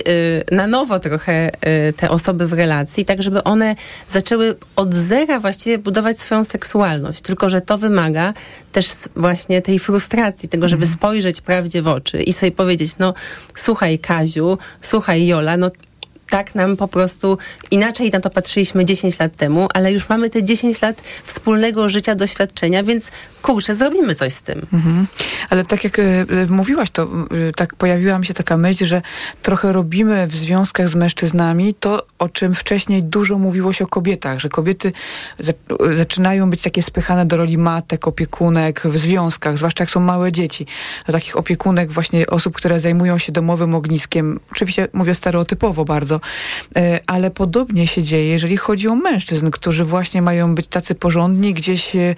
na 0.50 0.66
nowo 0.66 0.98
trochę 0.98 1.50
te 1.96 2.10
osoby 2.10 2.46
w 2.46 2.52
relacji, 2.52 2.81
relacji, 2.82 3.04
tak 3.04 3.22
żeby 3.22 3.44
one 3.44 3.76
zaczęły 4.10 4.54
od 4.76 4.94
zera 4.94 5.40
właściwie 5.40 5.78
budować 5.78 6.18
swoją 6.18 6.44
seksualność. 6.44 7.20
Tylko, 7.20 7.48
że 7.48 7.60
to 7.60 7.78
wymaga 7.78 8.34
też 8.72 8.86
właśnie 9.16 9.62
tej 9.62 9.78
frustracji, 9.78 10.48
tego, 10.48 10.68
żeby 10.68 10.82
mhm. 10.82 10.98
spojrzeć 10.98 11.40
prawdzie 11.40 11.82
w 11.82 11.88
oczy 11.88 12.22
i 12.22 12.32
sobie 12.32 12.52
powiedzieć, 12.52 12.92
no 12.98 13.14
słuchaj 13.54 13.98
Kaziu, 13.98 14.58
słuchaj 14.82 15.26
Jola, 15.26 15.56
no 15.56 15.70
tak 16.32 16.54
nam 16.54 16.76
po 16.76 16.88
prostu 16.88 17.38
inaczej 17.70 18.10
na 18.10 18.20
to 18.20 18.30
patrzyliśmy 18.30 18.84
10 18.84 19.18
lat 19.18 19.36
temu, 19.36 19.68
ale 19.74 19.92
już 19.92 20.08
mamy 20.08 20.30
te 20.30 20.44
10 20.44 20.82
lat 20.82 21.02
wspólnego 21.24 21.88
życia, 21.88 22.14
doświadczenia, 22.14 22.82
więc 22.82 23.10
kurczę, 23.42 23.76
zrobimy 23.76 24.14
coś 24.14 24.32
z 24.32 24.42
tym. 24.42 24.66
Mhm. 24.72 25.06
Ale 25.50 25.64
tak 25.64 25.84
jak 25.84 25.98
y, 25.98 26.26
mówiłaś, 26.48 26.90
to 26.90 27.08
y, 27.48 27.52
tak 27.56 27.74
pojawiła 27.74 28.18
mi 28.18 28.26
się 28.26 28.34
taka 28.34 28.56
myśl, 28.56 28.84
że 28.84 29.02
trochę 29.42 29.72
robimy 29.72 30.26
w 30.26 30.34
związkach 30.34 30.88
z 30.88 30.94
mężczyznami 30.94 31.74
to, 31.74 32.06
o 32.18 32.28
czym 32.28 32.54
wcześniej 32.54 33.02
dużo 33.02 33.38
mówiło 33.38 33.72
się 33.72 33.84
o 33.84 33.88
kobietach, 33.88 34.38
że 34.38 34.48
kobiety 34.48 34.92
zaczynają 35.96 36.50
być 36.50 36.62
takie 36.62 36.82
spychane 36.82 37.26
do 37.26 37.36
roli 37.36 37.58
matek, 37.58 38.08
opiekunek 38.08 38.82
w 38.84 38.98
związkach, 38.98 39.58
zwłaszcza 39.58 39.82
jak 39.84 39.90
są 39.90 40.00
małe 40.00 40.32
dzieci. 40.32 40.66
Takich 41.06 41.36
opiekunek 41.36 41.92
właśnie 41.92 42.26
osób, 42.26 42.56
które 42.56 42.80
zajmują 42.80 43.18
się 43.18 43.32
domowym 43.32 43.74
ogniskiem. 43.74 44.40
Oczywiście 44.52 44.88
mówię 44.92 45.14
stereotypowo 45.14 45.84
bardzo, 45.84 46.21
ale 47.06 47.30
podobnie 47.30 47.86
się 47.86 48.02
dzieje, 48.02 48.28
jeżeli 48.28 48.56
chodzi 48.56 48.88
o 48.88 48.94
mężczyzn, 48.94 49.50
którzy 49.50 49.84
właśnie 49.84 50.22
mają 50.22 50.54
być 50.54 50.66
tacy 50.68 50.94
porządni, 50.94 51.54
gdzieś 51.54 51.96
e, 51.96 52.14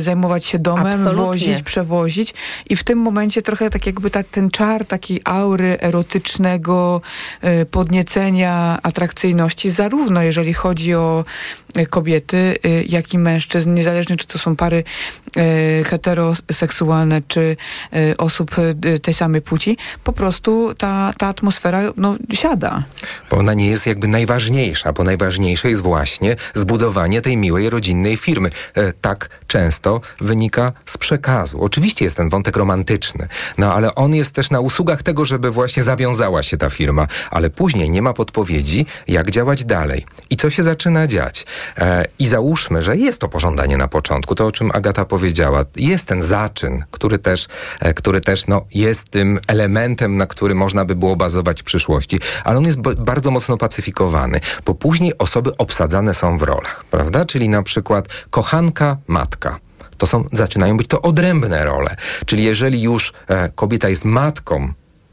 zajmować 0.00 0.44
się 0.44 0.58
domem, 0.58 0.86
Absolutnie. 0.86 1.24
wozić, 1.24 1.62
przewozić 1.62 2.34
i 2.68 2.76
w 2.76 2.84
tym 2.84 2.98
momencie 2.98 3.42
trochę 3.42 3.70
tak 3.70 3.86
jakby 3.86 4.10
ta, 4.10 4.22
ten 4.22 4.50
czar 4.50 4.84
takiej 4.84 5.20
aury 5.24 5.76
erotycznego 5.80 7.00
e, 7.40 7.66
podniecenia, 7.66 8.78
atrakcyjności, 8.82 9.70
zarówno 9.70 10.22
jeżeli 10.22 10.54
chodzi 10.54 10.94
o 10.94 11.24
kobiety, 11.90 12.56
jak 12.88 13.14
i 13.14 13.18
mężczyzn, 13.18 13.74
niezależnie 13.74 14.16
czy 14.16 14.26
to 14.26 14.38
są 14.38 14.56
pary 14.56 14.84
heteroseksualne, 15.84 17.22
czy 17.28 17.56
osób 18.18 18.50
tej 19.02 19.14
samej 19.14 19.42
płci, 19.42 19.76
po 20.04 20.12
prostu 20.12 20.74
ta, 20.74 21.12
ta 21.18 21.26
atmosfera 21.26 21.82
no, 21.96 22.16
siada. 22.32 22.82
Bo 23.30 23.36
ona 23.36 23.54
nie 23.54 23.68
jest 23.68 23.86
jakby 23.86 24.08
najważniejsza, 24.08 24.92
bo 24.92 25.04
najważniejsze 25.04 25.70
jest 25.70 25.82
właśnie 25.82 26.36
zbudowanie 26.54 27.20
tej 27.20 27.36
miłej 27.36 27.70
rodzinnej 27.70 28.16
firmy. 28.16 28.50
E, 28.74 28.92
tak 28.92 29.28
często 29.46 30.00
wynika 30.20 30.72
z 30.86 30.98
przekazu. 30.98 31.64
Oczywiście 31.64 32.04
jest 32.04 32.16
ten 32.16 32.28
wątek 32.28 32.56
romantyczny, 32.56 33.28
no 33.58 33.74
ale 33.74 33.94
on 33.94 34.14
jest 34.14 34.34
też 34.34 34.50
na 34.50 34.60
usługach 34.60 35.02
tego, 35.02 35.24
żeby 35.24 35.50
właśnie 35.50 35.82
zawiązała 35.82 36.42
się 36.42 36.56
ta 36.56 36.70
firma, 36.70 37.06
ale 37.30 37.50
później 37.50 37.90
nie 37.90 38.02
ma 38.02 38.12
podpowiedzi, 38.12 38.86
jak 39.08 39.30
działać 39.30 39.64
dalej 39.64 40.06
i 40.30 40.36
co 40.36 40.50
się 40.50 40.62
zaczyna 40.62 41.06
dziać. 41.06 41.46
E, 41.78 42.04
I 42.18 42.26
załóżmy, 42.26 42.82
że 42.82 42.96
jest 42.96 43.20
to 43.20 43.28
pożądanie 43.28 43.76
na 43.76 43.88
początku, 43.88 44.34
to 44.34 44.46
o 44.46 44.52
czym 44.52 44.70
Agata 44.74 45.04
powiedziała, 45.04 45.64
jest 45.76 46.08
ten 46.08 46.22
zaczyn, 46.22 46.84
który 46.90 47.18
też, 47.18 47.48
e, 47.80 47.94
który 47.94 48.20
też 48.20 48.46
no, 48.46 48.64
jest 48.74 49.08
tym 49.08 49.38
elementem, 49.46 50.16
na 50.16 50.26
który 50.26 50.54
można 50.54 50.84
by 50.84 50.94
było 50.96 51.16
bazować 51.16 51.60
w 51.60 51.64
przyszłości, 51.64 52.20
ale 52.44 52.58
on 52.58 52.64
jest 52.64 52.78
bardzo 53.02 53.30
mocno 53.30 53.56
pacyfikowany, 53.56 54.40
bo 54.64 54.74
później 54.74 55.18
osoby 55.18 55.56
obsadzane 55.56 56.14
są 56.14 56.38
w 56.38 56.42
rolach, 56.42 56.84
prawda? 56.90 57.24
Czyli 57.24 57.48
na 57.48 57.62
przykład 57.62 58.08
kochanka, 58.30 58.96
matka. 59.06 59.58
To 59.98 60.06
są, 60.06 60.24
zaczynają 60.32 60.76
być 60.76 60.86
to 60.86 61.02
odrębne 61.02 61.64
role. 61.64 61.96
Czyli 62.26 62.44
jeżeli 62.44 62.82
już 62.82 63.12
e, 63.28 63.48
kobieta 63.48 63.88
jest 63.88 64.04
matką 64.04 64.72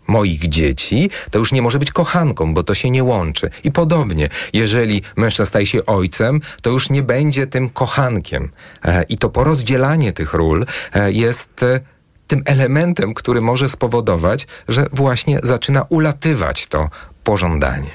moich 0.10 0.50
dzieci, 0.50 1.10
to 1.32 1.40
już 1.40 1.52
nie 1.52 1.62
może 1.62 1.80
być 1.80 1.92
kochanką, 1.92 2.54
bo 2.54 2.64
to 2.64 2.74
się 2.74 2.90
nie 2.90 3.04
łączy. 3.04 3.50
I 3.64 3.72
podobnie, 3.72 4.30
jeżeli 4.54 5.02
mężczyzna 5.16 5.46
staje 5.46 5.66
się 5.66 5.86
ojcem, 5.86 6.42
to 6.62 6.70
już 6.70 6.90
nie 6.90 7.04
będzie 7.04 7.48
tym 7.48 7.70
kochankiem. 7.70 8.50
E, 8.86 9.04
I 9.04 9.18
to 9.18 9.30
porozdzielanie 9.30 10.14
tych 10.14 10.34
ról 10.34 10.66
e, 10.94 11.12
jest 11.12 11.64
e, 11.64 11.80
tym 12.28 12.42
elementem, 12.46 13.14
który 13.14 13.42
może 13.42 13.70
spowodować, 13.70 14.48
że 14.68 14.86
właśnie 14.92 15.40
zaczyna 15.44 15.86
ulatywać 15.90 16.68
to 16.68 16.90
pożądanie. 17.30 17.92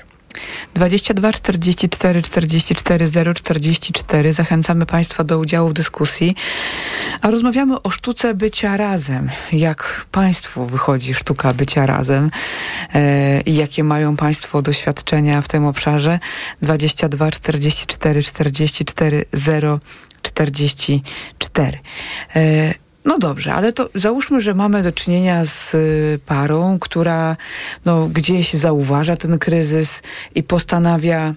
22 0.74 1.32
44 1.32 2.22
44 2.22 3.08
0 3.08 3.34
44. 3.34 4.32
Zachęcamy 4.32 4.86
Państwa 4.86 5.24
do 5.24 5.38
udziału 5.38 5.68
w 5.68 5.72
dyskusji. 5.72 6.34
A 7.22 7.30
rozmawiamy 7.30 7.82
o 7.82 7.90
sztuce 7.90 8.34
bycia 8.34 8.76
razem. 8.76 9.30
Jak 9.52 10.06
Państwu 10.10 10.66
wychodzi 10.66 11.14
sztuka 11.14 11.54
bycia 11.54 11.86
razem 11.86 12.30
e, 12.94 13.40
i 13.40 13.54
jakie 13.54 13.84
mają 13.84 14.16
Państwo 14.16 14.62
doświadczenia 14.62 15.42
w 15.42 15.48
tym 15.48 15.66
obszarze? 15.66 16.18
22 16.62 17.30
44 17.30 18.22
44 18.22 19.24
0 19.32 19.80
44. 20.22 21.78
E, 22.36 22.83
no 23.04 23.18
dobrze, 23.18 23.54
ale 23.54 23.72
to 23.72 23.88
załóżmy, 23.94 24.40
że 24.40 24.54
mamy 24.54 24.82
do 24.82 24.92
czynienia 24.92 25.44
z 25.44 25.74
y, 25.74 26.18
parą, 26.26 26.78
która 26.78 27.36
no, 27.84 28.08
gdzieś 28.08 28.54
zauważa 28.54 29.16
ten 29.16 29.38
kryzys 29.38 30.02
i 30.34 30.42
postanawia 30.42 31.34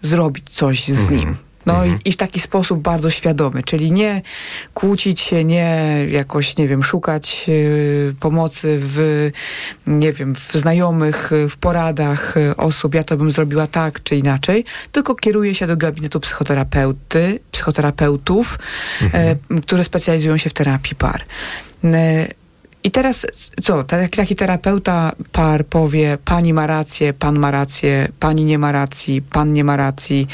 zrobić 0.00 0.50
coś 0.50 0.84
z 0.84 0.90
mhm. 0.90 1.16
nim. 1.16 1.36
No 1.66 1.74
mhm. 1.74 1.98
i, 2.04 2.08
i, 2.08 2.12
w 2.12 2.16
taki 2.16 2.40
sposób 2.40 2.80
bardzo 2.80 3.10
świadomy, 3.10 3.62
czyli 3.62 3.92
nie 3.92 4.22
kłócić 4.74 5.20
się, 5.20 5.44
nie 5.44 5.98
jakoś, 6.10 6.56
nie 6.56 6.68
wiem, 6.68 6.82
szukać 6.82 7.44
y, 7.48 8.14
pomocy 8.20 8.78
w, 8.80 9.30
nie 9.86 10.12
wiem, 10.12 10.34
w 10.34 10.52
znajomych, 10.52 11.30
w 11.48 11.56
poradach 11.56 12.36
y, 12.36 12.56
osób, 12.56 12.94
ja 12.94 13.04
to 13.04 13.16
bym 13.16 13.30
zrobiła 13.30 13.66
tak 13.66 14.02
czy 14.02 14.16
inaczej, 14.16 14.64
tylko 14.92 15.14
kieruje 15.14 15.54
się 15.54 15.66
do 15.66 15.76
gabinetu 15.76 16.20
psychoterapeuty, 16.20 17.40
psychoterapeutów, 17.50 18.58
mhm. 19.02 19.38
y, 19.50 19.60
którzy 19.60 19.84
specjalizują 19.84 20.36
się 20.36 20.50
w 20.50 20.54
terapii 20.54 20.96
par. 20.96 21.22
Y, 21.84 22.39
i 22.84 22.90
teraz 22.90 23.26
co? 23.62 23.84
Taki, 23.84 24.16
taki 24.16 24.36
terapeuta 24.36 25.12
par 25.32 25.66
powie, 25.66 26.18
pani 26.24 26.52
ma 26.52 26.66
rację, 26.66 27.12
pan 27.12 27.38
ma 27.38 27.50
rację, 27.50 28.08
pani 28.20 28.44
nie 28.44 28.58
ma 28.58 28.72
racji, 28.72 29.22
pan 29.22 29.52
nie 29.52 29.64
ma 29.64 29.76
racji. 29.76 30.26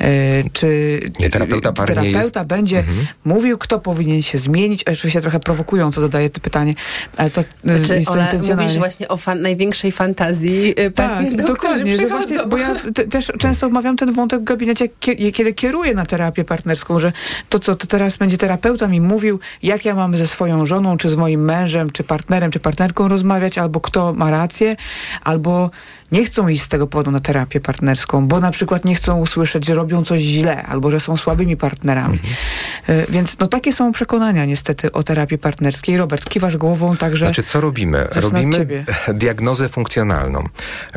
Yy, 0.00 0.06
czy 0.52 1.00
nie, 1.20 1.30
terapeuta 1.30 1.72
par 1.72 1.88
terapeuta 1.88 2.40
jest... 2.40 2.48
będzie 2.48 2.78
mhm. 2.78 3.06
mówił, 3.24 3.58
kto 3.58 3.78
powinien 3.78 4.22
się 4.22 4.38
zmienić? 4.38 4.84
Oczywiście 4.84 5.20
trochę 5.20 5.40
prowokująco 5.40 6.00
zadaję 6.00 6.30
to 6.30 6.40
pytanie, 6.40 6.74
ale 7.16 7.30
to 7.30 7.40
e, 7.40 7.44
znaczy, 7.78 7.94
jest 7.94 8.08
to 8.08 8.20
intencjonalnie. 8.20 8.62
Mówisz 8.62 8.78
właśnie 8.78 9.08
o 9.08 9.16
fan, 9.16 9.40
największej 9.42 9.92
fantazji 9.92 10.74
e, 10.76 10.90
tak, 10.90 11.36
dokładnie, 11.46 11.96
że 11.96 12.06
właśnie, 12.06 12.46
bo 12.46 12.56
ja 12.56 12.74
te, 12.94 13.06
też 13.06 13.32
często 13.38 13.66
omawiam 13.66 13.96
ten 13.96 14.12
wątek 14.12 14.40
w 14.40 14.44
gabinecie, 14.44 14.88
kiedy 15.32 15.52
kieruję 15.52 15.94
na 15.94 16.06
terapię 16.06 16.44
partnerską, 16.44 16.98
że 16.98 17.12
to, 17.48 17.58
co 17.58 17.74
to 17.74 17.86
teraz 17.86 18.16
będzie 18.16 18.38
terapeuta 18.38 18.88
mi 18.88 19.00
mówił, 19.00 19.40
jak 19.62 19.84
ja 19.84 19.94
mam 19.94 20.16
ze 20.16 20.26
swoją 20.26 20.66
żoną, 20.66 20.96
czy 20.96 21.08
z 21.08 21.16
moim 21.16 21.44
mężem, 21.44 21.85
czy 21.90 22.04
partnerem, 22.04 22.50
czy 22.50 22.60
partnerką 22.60 23.08
rozmawiać, 23.08 23.58
albo 23.58 23.80
kto 23.80 24.12
ma 24.12 24.30
rację, 24.30 24.76
albo 25.24 25.70
nie 26.12 26.24
chcą 26.24 26.48
iść 26.48 26.62
z 26.62 26.68
tego 26.68 26.86
powodu 26.86 27.10
na 27.10 27.20
terapię 27.20 27.60
partnerską, 27.60 28.28
bo 28.28 28.40
na 28.40 28.50
przykład 28.50 28.84
nie 28.84 28.94
chcą 28.94 29.18
usłyszeć, 29.18 29.66
że 29.66 29.74
robią 29.74 30.04
coś 30.04 30.20
źle, 30.20 30.62
albo 30.62 30.90
że 30.90 31.00
są 31.00 31.16
słabymi 31.16 31.56
partnerami. 31.56 32.18
Mhm. 32.18 33.06
Więc 33.08 33.38
no 33.38 33.46
takie 33.46 33.72
są 33.72 33.92
przekonania 33.92 34.44
niestety 34.44 34.92
o 34.92 35.02
terapii 35.02 35.38
partnerskiej. 35.38 35.96
Robert, 35.96 36.28
kiwasz 36.28 36.56
głową, 36.56 36.96
także... 36.96 37.26
Znaczy, 37.26 37.42
co 37.42 37.60
robimy? 37.60 38.08
Robimy 38.14 38.84
diagnozę 39.14 39.68
funkcjonalną 39.68 40.44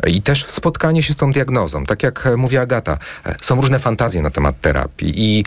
i 0.06 0.22
też 0.22 0.46
spotkanie 0.48 1.02
się 1.02 1.12
z 1.12 1.16
tą 1.16 1.32
diagnozą. 1.32 1.86
Tak 1.86 2.02
jak 2.02 2.28
mówi 2.36 2.56
Agata, 2.56 2.98
są 3.40 3.60
różne 3.60 3.78
fantazje 3.78 4.22
na 4.22 4.30
temat 4.30 4.60
terapii 4.60 5.12
i 5.16 5.44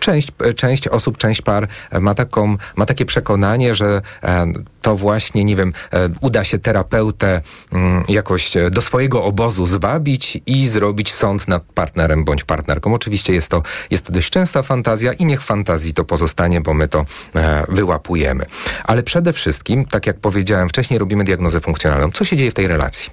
część, 0.00 0.28
część 0.56 0.88
osób, 0.88 1.18
część 1.18 1.42
par 1.42 1.68
ma, 2.00 2.14
taką, 2.14 2.56
ma 2.76 2.86
takie 2.86 3.04
przekonanie, 3.04 3.74
że 3.74 4.02
e, 4.22 4.52
to 4.82 4.96
właśnie, 4.96 5.44
nie 5.44 5.56
wiem, 5.56 5.72
e, 5.92 6.08
uda 6.20 6.44
się 6.44 6.58
terapeutę 6.58 7.42
mm, 7.72 8.04
jakoś 8.08 8.52
do 8.70 8.82
swojego 8.82 9.24
obozu 9.24 9.66
zwabić 9.66 10.38
i 10.46 10.68
zrobić 10.68 11.14
sąd 11.14 11.48
nad 11.48 11.62
partnerem 11.62 12.24
bądź 12.24 12.44
partnerką. 12.44 12.94
Oczywiście 12.94 13.34
jest 13.34 13.48
to, 13.48 13.62
jest 13.90 14.06
to 14.06 14.12
dość 14.12 14.30
częsta 14.30 14.62
fantazja 14.62 15.12
i 15.12 15.24
niech 15.24 15.42
fantazji 15.42 15.94
to 15.94 16.04
pozostanie, 16.04 16.60
bo 16.60 16.74
my 16.74 16.88
to 16.88 17.04
e, 17.34 17.64
wyłapujemy. 17.68 18.46
Ale 18.84 19.02
przede 19.02 19.32
wszystkim, 19.32 19.84
tak 19.84 20.06
jak 20.06 20.20
powiedziałem 20.20 20.68
wcześniej, 20.68 20.98
robimy 20.98 21.24
diagnozę 21.24 21.60
funkcjonalną. 21.60 22.10
Co 22.12 22.24
się 22.24 22.36
dzieje 22.36 22.50
w 22.50 22.54
tej 22.54 22.68
relacji? 22.68 23.10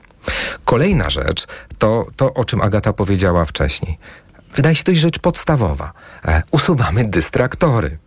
Kolejna 0.66 1.10
rzecz 1.10 1.48
to 1.78 2.06
to, 2.16 2.34
o 2.34 2.46
czym 2.46 2.62
Agata 2.62 2.94
powiedziała 2.94 3.46
wcześniej 3.46 3.98
wydaje 4.58 4.76
się 4.76 4.84
to 4.84 4.94
rzecz 4.94 5.20
podstawowa. 5.20 5.94
E, 6.26 6.42
usuwamy 6.52 7.06
dystraktory. 7.06 7.98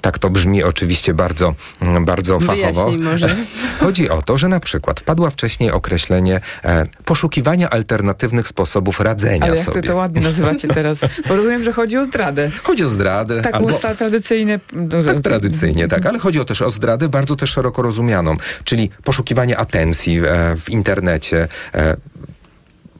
Tak 0.00 0.18
to 0.18 0.30
brzmi 0.30 0.62
oczywiście 0.62 1.14
bardzo, 1.14 1.54
mm, 1.80 2.04
bardzo 2.04 2.40
fachowo. 2.40 2.92
może. 3.00 3.36
Chodzi 3.80 4.10
o 4.10 4.22
to, 4.22 4.38
że 4.38 4.48
na 4.48 4.60
przykład 4.60 5.00
wpadła 5.00 5.30
wcześniej 5.30 5.70
określenie 5.70 6.40
e, 6.64 6.86
poszukiwania 7.04 7.70
alternatywnych 7.70 8.48
sposobów 8.48 9.00
radzenia 9.00 9.44
Ale 9.44 9.58
sobie. 9.58 9.76
jak 9.76 9.86
to 9.86 9.96
ładnie 9.96 10.20
nazywacie 10.20 10.68
teraz? 10.68 11.00
Bo 11.28 11.36
rozumiem, 11.36 11.64
że 11.64 11.72
chodzi 11.72 11.98
o 11.98 12.04
zdradę. 12.04 12.50
Chodzi 12.62 12.84
o 12.84 12.88
zdradę. 12.88 13.42
Tak, 13.42 13.54
albo, 13.54 13.72
ta 13.72 13.94
tradycyjnie. 13.94 14.60
Tak, 15.06 15.20
tradycyjnie, 15.20 15.88
tak. 15.88 16.06
Ale 16.06 16.18
chodzi 16.18 16.40
o 16.40 16.44
też 16.44 16.62
o 16.62 16.70
zdradę 16.70 17.08
bardzo 17.08 17.36
też 17.36 17.50
szeroko 17.50 17.82
rozumianą, 17.82 18.36
czyli 18.64 18.90
poszukiwanie 19.04 19.58
atencji 19.58 20.20
w, 20.20 20.24
e, 20.24 20.56
w 20.56 20.70
internecie, 20.70 21.48
e, 21.74 21.96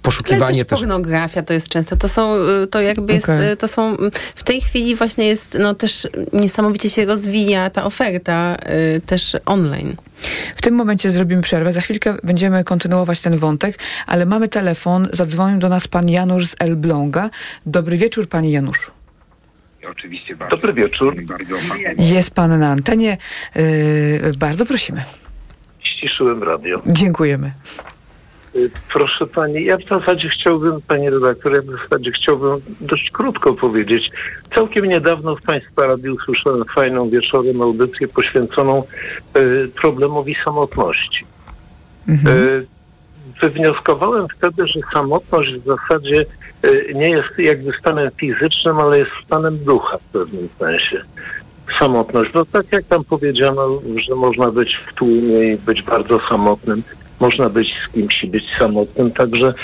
poszukiwanie 0.02 0.44
Ale 0.44 0.54
też, 0.54 0.66
też 0.66 0.78
pornografia 0.78 1.42
to 1.42 1.52
jest 1.52 1.68
często, 1.68 1.96
to 1.96 2.08
są, 2.08 2.34
y, 2.62 2.66
to 2.66 2.80
jakby 2.80 3.12
jest, 3.12 3.24
okay. 3.24 3.56
to 3.56 3.68
są, 3.68 3.96
w 4.34 4.42
tej 4.42 4.60
chwili 4.60 4.94
właśnie 4.94 5.26
jest, 5.26 5.56
no 5.60 5.74
też 5.74 6.08
niesamowicie 6.32 6.90
się 6.90 7.04
rozwija 7.04 7.70
ta 7.70 7.84
oferta 7.84 8.56
y, 8.96 9.00
też 9.00 9.36
online. 9.46 9.96
W 10.56 10.62
tym 10.62 10.74
momencie 10.74 11.10
zrobimy 11.10 11.42
przerwę, 11.42 11.72
za 11.72 11.80
chwilkę 11.80 12.14
będziemy 12.22 12.64
kontynuować 12.64 13.20
ten 13.20 13.36
wątek, 13.36 13.78
ale 14.06 14.26
mamy 14.26 14.48
telefon, 14.48 15.08
zadzwonił 15.12 15.58
do 15.58 15.68
nas 15.68 15.88
pan 15.88 16.08
Janusz 16.08 16.46
z 16.46 16.56
Elbląga. 16.58 17.30
Dobry 17.66 17.96
wieczór, 17.96 18.28
panie 18.28 18.50
Januszu. 18.50 18.90
Oczywiście 19.90 20.36
bardzo. 20.36 20.56
Dobry 20.56 20.72
wieczór. 20.72 21.16
Jest 21.96 22.30
pan 22.30 22.58
na 22.58 22.68
antenie. 22.68 23.16
Yy, 23.54 24.32
bardzo 24.38 24.66
prosimy. 24.66 25.02
Ściszyłem 25.82 26.42
radio. 26.42 26.82
Dziękujemy. 26.86 27.52
Y, 28.54 28.70
proszę 28.92 29.26
pani, 29.26 29.64
ja 29.64 29.76
w 29.76 29.88
zasadzie 29.88 30.28
chciałbym, 30.28 30.80
pani 30.80 31.10
redaktor, 31.10 31.52
ja 31.52 31.62
w 31.62 31.82
zasadzie 31.82 32.12
chciałbym 32.12 32.60
dość 32.80 33.10
krótko 33.10 33.52
powiedzieć. 33.52 34.10
Całkiem 34.54 34.84
niedawno 34.84 35.36
w 35.36 35.42
Państwa 35.42 35.86
radiu 35.86 36.14
usłyszałem 36.14 36.64
fajną 36.64 37.10
wieczorem 37.10 37.62
audycję 37.62 38.08
poświęconą 38.08 38.82
y, 39.36 39.68
problemowi 39.80 40.36
samotności. 40.44 41.24
Mhm. 42.08 42.38
Y, 42.38 42.66
wywnioskowałem 43.40 44.26
wtedy, 44.36 44.66
że 44.66 44.80
samotność 44.92 45.54
w 45.54 45.64
zasadzie 45.64 46.26
y, 46.64 46.92
nie 46.94 47.10
jest 47.10 47.38
jakby 47.38 47.72
stanem 47.72 48.10
fizycznym, 48.16 48.78
ale 48.78 48.98
jest 48.98 49.10
stanem 49.26 49.58
ducha 49.58 49.98
w 49.98 50.02
pewnym 50.02 50.48
sensie 50.58 51.02
samotność. 51.78 52.32
Bo 52.32 52.44
tak 52.44 52.72
jak 52.72 52.84
tam 52.84 53.04
powiedziano, 53.04 53.82
że 54.08 54.14
można 54.14 54.50
być 54.50 54.80
w 54.86 54.94
tłumie 54.94 55.52
i 55.52 55.56
być 55.56 55.82
bardzo 55.82 56.20
samotnym 56.28 56.82
można 57.20 57.48
być 57.48 57.74
z 57.88 57.92
kimś 57.92 58.24
i 58.24 58.26
być 58.26 58.44
samotnym. 58.58 59.10
Także 59.10 59.54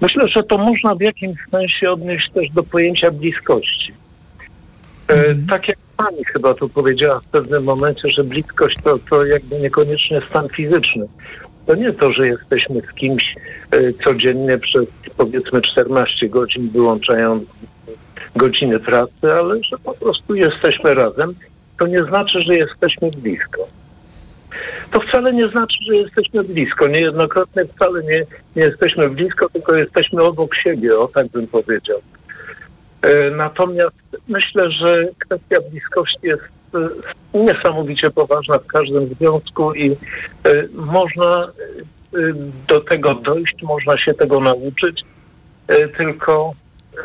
myślę, 0.00 0.28
że 0.28 0.42
to 0.42 0.58
można 0.58 0.94
w 0.94 1.00
jakimś 1.00 1.38
sensie 1.50 1.90
odnieść 1.90 2.30
też 2.30 2.50
do 2.50 2.62
pojęcia 2.62 3.10
bliskości. 3.10 3.92
E, 5.08 5.14
mhm. 5.14 5.46
tak 5.46 5.68
jak 5.68 5.78
pani 5.96 6.24
chyba 6.24 6.54
tu 6.54 6.68
powiedziała 6.68 7.20
w 7.20 7.26
pewnym 7.26 7.64
momencie, 7.64 8.10
że 8.10 8.24
bliskość 8.24 8.76
to, 8.84 8.98
to 9.10 9.26
jakby 9.26 9.60
niekoniecznie 9.60 10.20
stan 10.30 10.48
fizyczny. 10.48 11.06
To 11.66 11.74
nie 11.74 11.92
to, 11.92 12.12
że 12.12 12.28
jesteśmy 12.28 12.80
z 12.80 12.94
kimś 12.94 13.36
y, 13.74 13.94
codziennie 14.04 14.58
przez 14.58 14.86
powiedzmy 15.16 15.62
14 15.62 16.28
godzin, 16.28 16.68
wyłączając 16.68 17.44
godziny 18.36 18.80
pracy, 18.80 19.32
ale 19.32 19.62
że 19.62 19.78
po 19.78 19.94
prostu 19.94 20.34
jesteśmy 20.34 20.94
razem. 20.94 21.34
To 21.78 21.86
nie 21.86 22.04
znaczy, 22.04 22.40
że 22.40 22.54
jesteśmy 22.54 23.10
blisko. 23.10 23.68
To 24.90 25.00
wcale 25.00 25.32
nie 25.32 25.48
znaczy, 25.48 25.76
że 25.86 25.96
jesteśmy 25.96 26.44
blisko. 26.44 26.88
Niejednokrotnie 26.88 27.64
wcale 27.64 28.02
nie, 28.02 28.24
nie 28.56 28.62
jesteśmy 28.62 29.08
blisko, 29.08 29.48
tylko 29.48 29.74
jesteśmy 29.74 30.22
obok 30.22 30.54
siebie, 30.54 30.98
o 30.98 31.08
tak 31.08 31.28
bym 31.28 31.46
powiedział. 31.46 32.00
E, 33.02 33.30
natomiast 33.30 33.96
myślę, 34.28 34.70
że 34.70 35.08
kwestia 35.18 35.56
bliskości 35.70 36.18
jest 36.22 36.44
e, 37.34 37.38
niesamowicie 37.38 38.10
poważna 38.10 38.58
w 38.58 38.66
każdym 38.66 39.06
związku 39.06 39.74
i 39.74 39.90
e, 39.90 39.96
można 40.72 41.48
do 42.68 42.80
tego 42.80 43.14
dojść, 43.14 43.62
można 43.62 43.98
się 43.98 44.14
tego 44.14 44.40
nauczyć, 44.40 45.04
tylko 45.96 46.52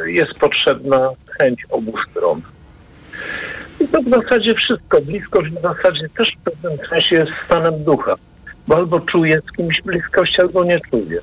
jest 0.06 0.34
potrzebna 0.34 1.10
chęć 1.38 1.66
obu 1.70 1.94
stron. 2.10 2.42
I 3.82 3.88
to 3.88 4.02
w 4.02 4.10
zasadzie 4.10 4.56
wszystko. 4.56 5.02
Bliskość 5.02 5.52
w 5.52 5.62
zasadzie 5.62 6.10
też 6.18 6.36
w 6.38 6.44
pewnym 6.44 6.88
sensie 6.90 7.16
jest 7.16 7.32
stanem 7.46 7.84
ducha, 7.84 8.16
bo 8.68 8.76
albo 8.76 9.00
czuję 9.00 9.42
z 9.42 9.52
kimś 9.58 9.82
bliskość, 9.82 10.40
albo 10.40 10.64
nie 10.64 10.80
czuję. 10.92 11.20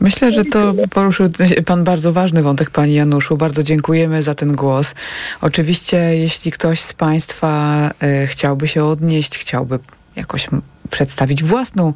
Myślę, 0.00 0.32
że 0.32 0.44
to 0.44 0.74
poruszył 0.90 1.26
Pan 1.66 1.84
bardzo 1.84 2.12
ważny 2.12 2.42
wątek, 2.42 2.70
Pani 2.70 2.94
Januszu. 2.94 3.36
Bardzo 3.36 3.62
dziękujemy 3.62 4.22
za 4.22 4.34
ten 4.34 4.52
głos. 4.52 4.94
Oczywiście, 5.40 5.96
jeśli 5.96 6.50
ktoś 6.50 6.80
z 6.80 6.92
Państwa 6.92 7.90
y, 8.02 8.26
chciałby 8.26 8.68
się 8.68 8.84
odnieść, 8.84 9.38
chciałby 9.38 9.78
jakoś 10.16 10.48
przedstawić 10.90 11.44
własną 11.44 11.92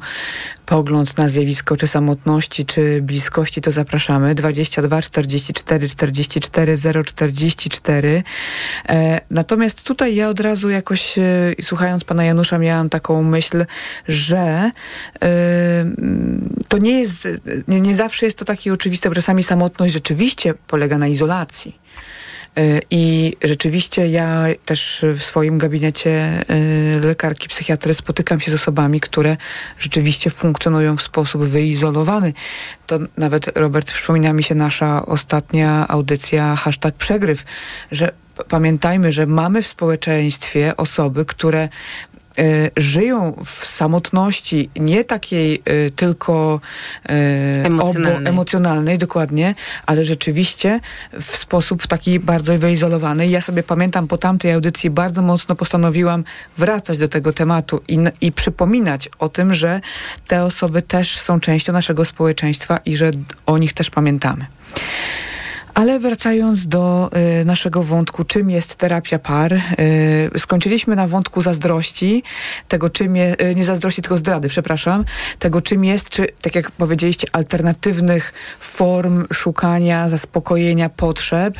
pogląd 0.65 1.17
na 1.17 1.27
zjawisko 1.27 1.77
czy 1.77 1.87
samotności, 1.87 2.65
czy 2.65 3.01
bliskości, 3.01 3.61
to 3.61 3.71
zapraszamy. 3.71 4.35
22 4.35 5.01
44 5.01 5.89
44 5.89 6.77
044. 7.05 8.23
E, 8.89 9.21
natomiast 9.29 9.83
tutaj 9.83 10.15
ja 10.15 10.29
od 10.29 10.39
razu 10.39 10.69
jakoś, 10.69 11.17
e, 11.17 11.21
słuchając 11.61 12.03
pana 12.03 12.23
Janusza, 12.25 12.57
miałam 12.57 12.89
taką 12.89 13.23
myśl, 13.23 13.65
że 14.07 14.71
e, 15.21 15.85
to 16.67 16.77
nie 16.77 16.99
jest, 16.99 17.27
nie, 17.67 17.81
nie 17.81 17.95
zawsze 17.95 18.25
jest 18.25 18.37
to 18.37 18.45
takie 18.45 18.73
oczywiste, 18.73 19.09
bo 19.09 19.15
czasami 19.15 19.43
samotność 19.43 19.93
rzeczywiście 19.93 20.53
polega 20.67 20.97
na 20.97 21.07
izolacji. 21.07 21.84
E, 22.57 22.81
I 22.91 23.35
rzeczywiście 23.43 24.07
ja 24.07 24.45
też 24.65 25.05
w 25.17 25.23
swoim 25.23 25.57
gabinecie 25.57 26.11
e, 26.11 26.99
lekarki 26.99 27.47
psychiatry 27.47 27.93
spotykam 27.93 28.39
się 28.39 28.51
z 28.51 28.53
osobami, 28.53 28.99
które 28.99 29.37
rzeczywiście 29.79 30.29
funkcjonują 30.29 30.97
w 30.97 31.01
sposób 31.01 31.43
wyizolowany. 31.43 32.33
To 32.87 32.99
nawet, 33.17 33.57
Robert, 33.57 33.93
przypomina 33.93 34.33
mi 34.33 34.43
się 34.43 34.55
nasza 34.55 35.05
ostatnia 35.05 35.87
audycja, 35.87 36.55
hashtag 36.55 36.95
przegryw, 36.95 37.43
że 37.91 38.11
pamiętajmy, 38.49 39.11
że 39.11 39.25
mamy 39.25 39.61
w 39.61 39.67
społeczeństwie 39.67 40.77
osoby, 40.77 41.25
które 41.25 41.69
żyją 42.77 43.43
w 43.45 43.65
samotności 43.65 44.69
nie 44.75 45.03
takiej 45.03 45.61
y, 45.69 45.91
tylko 45.95 46.61
y, 47.09 47.13
emocjonalnej. 47.65 48.21
Obo, 48.21 48.29
emocjonalnej, 48.29 48.97
dokładnie, 48.97 49.55
ale 49.85 50.05
rzeczywiście 50.05 50.79
w 51.21 51.37
sposób 51.37 51.87
taki 51.87 52.19
bardzo 52.19 52.59
wyizolowany. 52.59 53.27
Ja 53.27 53.41
sobie 53.41 53.63
pamiętam 53.63 54.07
po 54.07 54.17
tamtej 54.17 54.51
audycji 54.51 54.89
bardzo 54.89 55.21
mocno 55.21 55.55
postanowiłam 55.55 56.23
wracać 56.57 56.97
do 56.97 57.07
tego 57.07 57.33
tematu 57.33 57.81
i, 57.87 57.99
i 58.21 58.31
przypominać 58.31 59.09
o 59.19 59.29
tym, 59.29 59.53
że 59.53 59.81
te 60.27 60.43
osoby 60.43 60.81
też 60.81 61.19
są 61.19 61.39
częścią 61.39 61.73
naszego 61.73 62.05
społeczeństwa 62.05 62.77
i 62.85 62.97
że 62.97 63.11
o 63.45 63.57
nich 63.57 63.73
też 63.73 63.89
pamiętamy. 63.89 64.45
Ale 65.75 65.99
wracając 65.99 66.67
do 66.67 67.09
y, 67.41 67.45
naszego 67.45 67.83
wątku, 67.83 68.23
czym 68.23 68.49
jest 68.49 68.75
terapia 68.75 69.19
par, 69.19 69.53
y, 69.53 69.59
skończyliśmy 70.37 70.95
na 70.95 71.07
wątku 71.07 71.41
zazdrości, 71.41 72.23
tego 72.67 72.89
czym 72.89 73.15
jest, 73.15 73.41
y, 73.41 73.55
nie 73.55 73.65
zazdrości, 73.65 74.01
tylko 74.01 74.17
zdrady, 74.17 74.49
przepraszam, 74.49 75.05
tego 75.39 75.61
czym 75.61 75.85
jest, 75.85 76.09
czy 76.09 76.27
tak 76.41 76.55
jak 76.55 76.71
powiedzieliście, 76.71 77.27
alternatywnych 77.31 78.33
form 78.59 79.25
szukania, 79.33 80.09
zaspokojenia 80.09 80.89
potrzeb. 80.89 81.59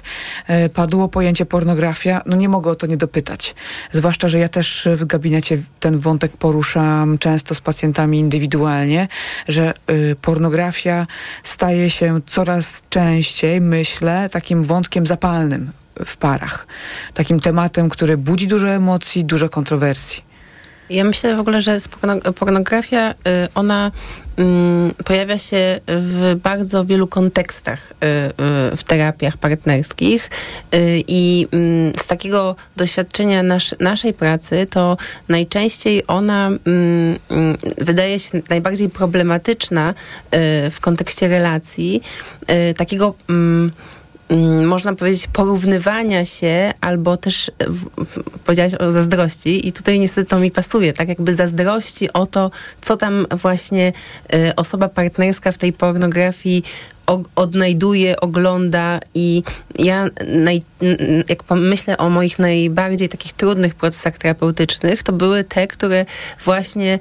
Y, 0.66 0.70
padło 0.70 1.08
pojęcie 1.08 1.46
pornografia, 1.46 2.22
no 2.26 2.36
nie 2.36 2.50
mogę 2.50 2.72
o 2.72 2.76
to 2.76 2.88
nie 2.88 2.98
dopytać. 2.98 3.56
Zwłaszcza, 3.92 4.28
że 4.28 4.40
ja 4.40 4.50
też 4.50 4.88
w 4.96 5.06
gabinecie 5.06 5.58
ten 5.80 6.00
wątek 6.00 6.38
poruszam 6.38 7.18
często 7.18 7.56
z 7.56 7.62
pacjentami 7.62 8.20
indywidualnie, 8.20 9.08
że 9.48 9.74
y, 9.92 10.16
pornografia 10.22 11.08
staje 11.44 11.90
się 11.90 12.22
coraz 12.26 12.82
częściej, 12.90 13.62
myślę, 13.62 14.05
takim 14.32 14.64
wątkiem 14.64 15.06
zapalnym 15.06 15.72
w 16.06 16.18
parach. 16.18 16.68
Takim 17.14 17.40
tematem, 17.40 17.90
który 17.90 18.18
budzi 18.18 18.48
dużo 18.48 18.70
emocji, 18.70 19.26
dużo 19.26 19.50
kontrowersji. 19.50 20.26
Ja 20.90 21.04
myślę 21.04 21.36
w 21.36 21.40
ogóle, 21.40 21.62
że 21.62 21.78
pornografia, 22.36 23.12
y, 23.12 23.16
ona 23.56 23.92
mm, 24.38 24.94
pojawia 25.06 25.38
się 25.38 25.80
w 25.88 26.36
bardzo 26.44 26.86
wielu 26.86 27.08
kontekstach 27.08 27.92
y, 27.92 28.06
y, 28.74 28.76
w 28.76 28.84
terapiach 28.84 29.38
partnerskich 29.38 30.30
i 31.08 31.48
mm, 31.52 31.94
z 32.04 32.08
takiego 32.08 32.56
doświadczenia 32.76 33.44
nasz, 33.44 33.76
naszej 33.80 34.14
pracy 34.14 34.68
to 34.70 34.98
najczęściej 35.30 36.04
ona 36.08 36.48
mm, 36.48 37.18
wydaje 37.78 38.20
się 38.20 38.42
najbardziej 38.50 38.90
problematyczna 38.90 39.94
w 40.72 40.78
kontekście 40.82 41.28
relacji, 41.28 42.02
takiego 42.78 43.16
można 44.66 44.96
powiedzieć, 44.96 45.28
porównywania 45.28 46.26
się, 46.26 46.74
albo 46.82 47.18
też 47.18 47.52
powiedziałaś 48.46 48.76
o 48.76 48.92
zazdrości 48.92 49.68
i 49.68 49.72
tutaj 49.72 50.00
niestety 50.00 50.30
to 50.30 50.40
mi 50.40 50.52
pasuje, 50.52 50.94
tak 50.94 51.10
jakby 51.10 51.36
zazdrości 51.36 52.14
o 52.14 52.26
to, 52.26 52.52
co 52.82 52.98
tam 52.98 53.28
właśnie 53.32 53.94
y, 54.34 54.56
osoba 54.56 54.90
partnerska 54.90 55.52
w 55.52 55.58
tej 55.58 55.74
pornografii 55.74 56.64
odnajduje, 57.36 58.20
ogląda 58.20 59.00
i 59.14 59.44
ja 59.80 60.08
naj, 60.28 60.62
jak 61.30 61.44
myślę 61.52 61.98
o 61.98 62.10
moich 62.10 62.40
najbardziej 62.40 63.10
takich 63.10 63.34
trudnych 63.34 63.76
procesach 63.76 64.18
terapeutycznych, 64.18 65.04
to 65.04 65.14
były 65.14 65.44
te, 65.44 65.68
które 65.68 66.06
właśnie 66.46 67.00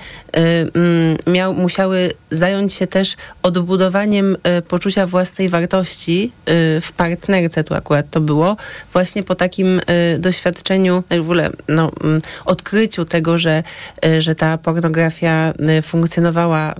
y, 1.26 1.30
miał, 1.30 1.54
musiały 1.54 2.10
zająć 2.30 2.74
się 2.74 2.86
też 2.86 3.16
odbudowaniem 3.42 4.36
y, 4.58 4.62
poczucia 4.62 5.06
własnej 5.06 5.48
wartości 5.48 6.32
y, 6.48 6.80
w 6.80 6.92
partnerce, 6.96 7.64
tu 7.64 7.74
akurat 7.74 8.10
to 8.10 8.20
było, 8.20 8.56
właśnie 8.92 9.22
po 9.22 9.34
takim 9.34 9.80
y, 10.14 10.18
doświadczeniu, 10.18 11.02
w 11.10 11.20
ogóle 11.20 11.50
no, 11.68 11.90
mm, 12.04 12.20
odkryciu 12.44 13.04
tego, 13.04 13.38
że, 13.38 13.62
y, 14.06 14.20
że 14.20 14.34
ta 14.34 14.58
pornografia 14.58 15.52
y, 15.78 15.82
funkcjonowała 15.82 16.74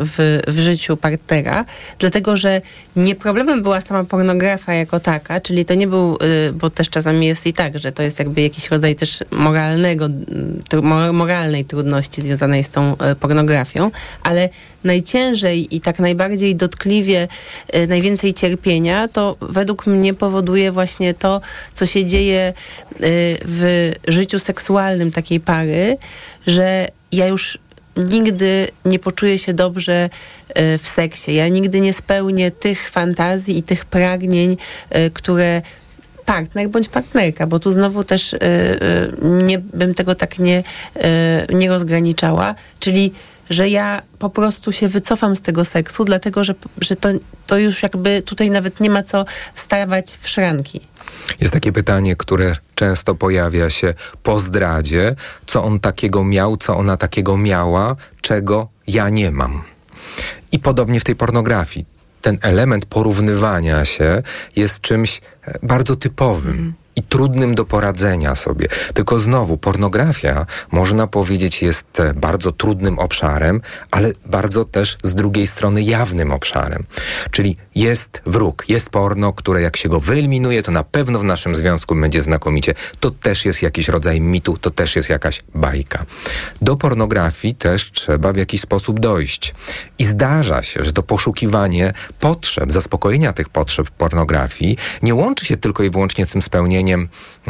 w, 0.00 0.42
w 0.46 0.58
życiu 0.58 0.96
partnera, 0.96 1.64
dlatego, 1.98 2.36
że 2.36 2.60
nie 2.96 3.14
problemem 3.14 3.62
była 3.62 3.80
sama 3.80 4.04
pornografia 4.04 4.74
jako 4.74 5.00
taka, 5.00 5.40
czyli 5.40 5.64
to 5.64 5.74
nie 5.74 5.86
był, 5.86 6.18
y, 6.48 6.52
bo 6.52 6.70
też 6.70 6.90
czasami 6.90 7.26
jest 7.26 7.46
i 7.46 7.52
tak, 7.52 7.78
że 7.78 7.92
to 7.92 8.02
jest 8.02 8.18
jakby 8.18 8.40
jakiś 8.40 8.70
rodzaj 8.70 8.96
też 8.96 9.18
moralnego, 9.30 10.08
moralnej 11.12 11.64
trudności 11.64 12.22
związanej 12.22 12.64
z 12.64 12.70
tą 12.70 12.92
y, 12.92 13.16
pornografią, 13.16 13.90
ale 14.22 14.48
najciężej 14.84 15.76
i 15.76 15.80
tak 15.80 15.98
najbardziej 15.98 16.56
dotkliwie, 16.56 17.28
y, 17.76 17.86
najwięcej 17.86 18.34
cierpienia, 18.34 19.08
to 19.08 19.36
według 19.40 19.86
mnie 19.86 20.14
powoduje 20.14 20.72
właśnie 20.72 21.14
to, 21.14 21.40
co 21.72 21.86
się 21.86 22.06
dzieje 22.06 22.52
w 23.44 23.92
życiu 24.08 24.38
seksualnym 24.38 25.12
takiej 25.12 25.40
pary, 25.40 25.96
że 26.46 26.88
ja 27.12 27.26
już 27.26 27.58
nigdy 27.96 28.68
nie 28.84 28.98
poczuję 28.98 29.38
się 29.38 29.54
dobrze 29.54 30.10
w 30.54 30.86
seksie. 30.86 31.34
Ja 31.34 31.48
nigdy 31.48 31.80
nie 31.80 31.92
spełnię 31.92 32.50
tych 32.50 32.90
fantazji 32.90 33.58
i 33.58 33.62
tych 33.62 33.84
pragnień, 33.84 34.56
e, 34.90 35.10
które 35.10 35.62
partner 36.26 36.68
bądź 36.68 36.88
partnerka, 36.88 37.46
bo 37.46 37.58
tu 37.58 37.72
znowu 37.72 38.04
też 38.04 38.34
e, 38.34 38.38
nie 39.22 39.58
bym 39.58 39.94
tego 39.94 40.14
tak 40.14 40.38
nie, 40.38 40.62
nie 41.52 41.68
rozgraniczała, 41.68 42.54
czyli 42.80 43.12
że 43.50 43.68
ja 43.68 44.02
po 44.18 44.30
prostu 44.30 44.72
się 44.72 44.88
wycofam 44.88 45.36
z 45.36 45.42
tego 45.42 45.64
seksu, 45.64 46.04
dlatego 46.04 46.44
że, 46.44 46.54
że 46.80 46.96
to, 46.96 47.08
to 47.46 47.58
już 47.58 47.82
jakby 47.82 48.22
tutaj 48.22 48.50
nawet 48.50 48.80
nie 48.80 48.90
ma 48.90 49.02
co 49.02 49.24
stawać 49.54 50.18
w 50.20 50.28
szranki. 50.28 50.80
Jest 51.40 51.52
takie 51.52 51.72
pytanie, 51.72 52.16
które 52.16 52.56
często 52.74 53.14
pojawia 53.14 53.70
się 53.70 53.94
po 54.22 54.40
zdradzie, 54.40 55.14
co 55.46 55.64
on 55.64 55.80
takiego 55.80 56.24
miał, 56.24 56.56
co 56.56 56.76
ona 56.76 56.96
takiego 56.96 57.36
miała, 57.36 57.96
czego 58.20 58.68
ja 58.86 59.08
nie 59.08 59.30
mam. 59.30 59.62
I 60.52 60.58
podobnie 60.58 61.00
w 61.00 61.04
tej 61.04 61.16
pornografii. 61.16 61.86
Ten 62.22 62.38
element 62.42 62.86
porównywania 62.86 63.84
się 63.84 64.22
jest 64.56 64.80
czymś 64.80 65.20
e, 65.46 65.58
bardzo 65.62 65.96
typowym. 65.96 66.74
I 66.96 67.02
trudnym 67.02 67.54
do 67.54 67.64
poradzenia 67.64 68.34
sobie. 68.34 68.68
Tylko 68.94 69.18
znowu, 69.18 69.56
pornografia, 69.56 70.46
można 70.72 71.06
powiedzieć, 71.06 71.62
jest 71.62 72.00
e, 72.00 72.14
bardzo 72.14 72.52
trudnym 72.52 72.98
obszarem, 72.98 73.60
ale 73.90 74.12
bardzo 74.26 74.64
też 74.64 74.98
z 75.02 75.14
drugiej 75.14 75.46
strony 75.46 75.82
jawnym 75.82 76.32
obszarem. 76.32 76.84
Czyli 77.30 77.56
jest 77.74 78.22
wróg, 78.26 78.64
jest 78.68 78.90
porno, 78.90 79.32
które 79.32 79.62
jak 79.62 79.76
się 79.76 79.88
go 79.88 80.00
wyeliminuje, 80.00 80.62
to 80.62 80.72
na 80.72 80.84
pewno 80.84 81.18
w 81.18 81.24
naszym 81.24 81.54
związku 81.54 81.94
będzie 81.94 82.22
znakomicie. 82.22 82.74
To 83.00 83.10
też 83.10 83.44
jest 83.44 83.62
jakiś 83.62 83.88
rodzaj 83.88 84.20
mitu, 84.20 84.56
to 84.56 84.70
też 84.70 84.96
jest 84.96 85.08
jakaś 85.08 85.42
bajka. 85.54 86.04
Do 86.62 86.76
pornografii 86.76 87.54
też 87.54 87.92
trzeba 87.92 88.32
w 88.32 88.36
jakiś 88.36 88.60
sposób 88.60 89.00
dojść. 89.00 89.54
I 89.98 90.04
zdarza 90.04 90.62
się, 90.62 90.84
że 90.84 90.92
to 90.92 91.02
poszukiwanie 91.02 91.92
potrzeb, 92.20 92.72
zaspokojenia 92.72 93.32
tych 93.32 93.48
potrzeb 93.48 93.86
w 93.86 93.90
pornografii 93.90 94.76
nie 95.02 95.14
łączy 95.14 95.46
się 95.46 95.56
tylko 95.56 95.82
i 95.82 95.90
wyłącznie 95.90 96.26
z 96.26 96.30
tym 96.30 96.42
spełnieniem 96.42 96.79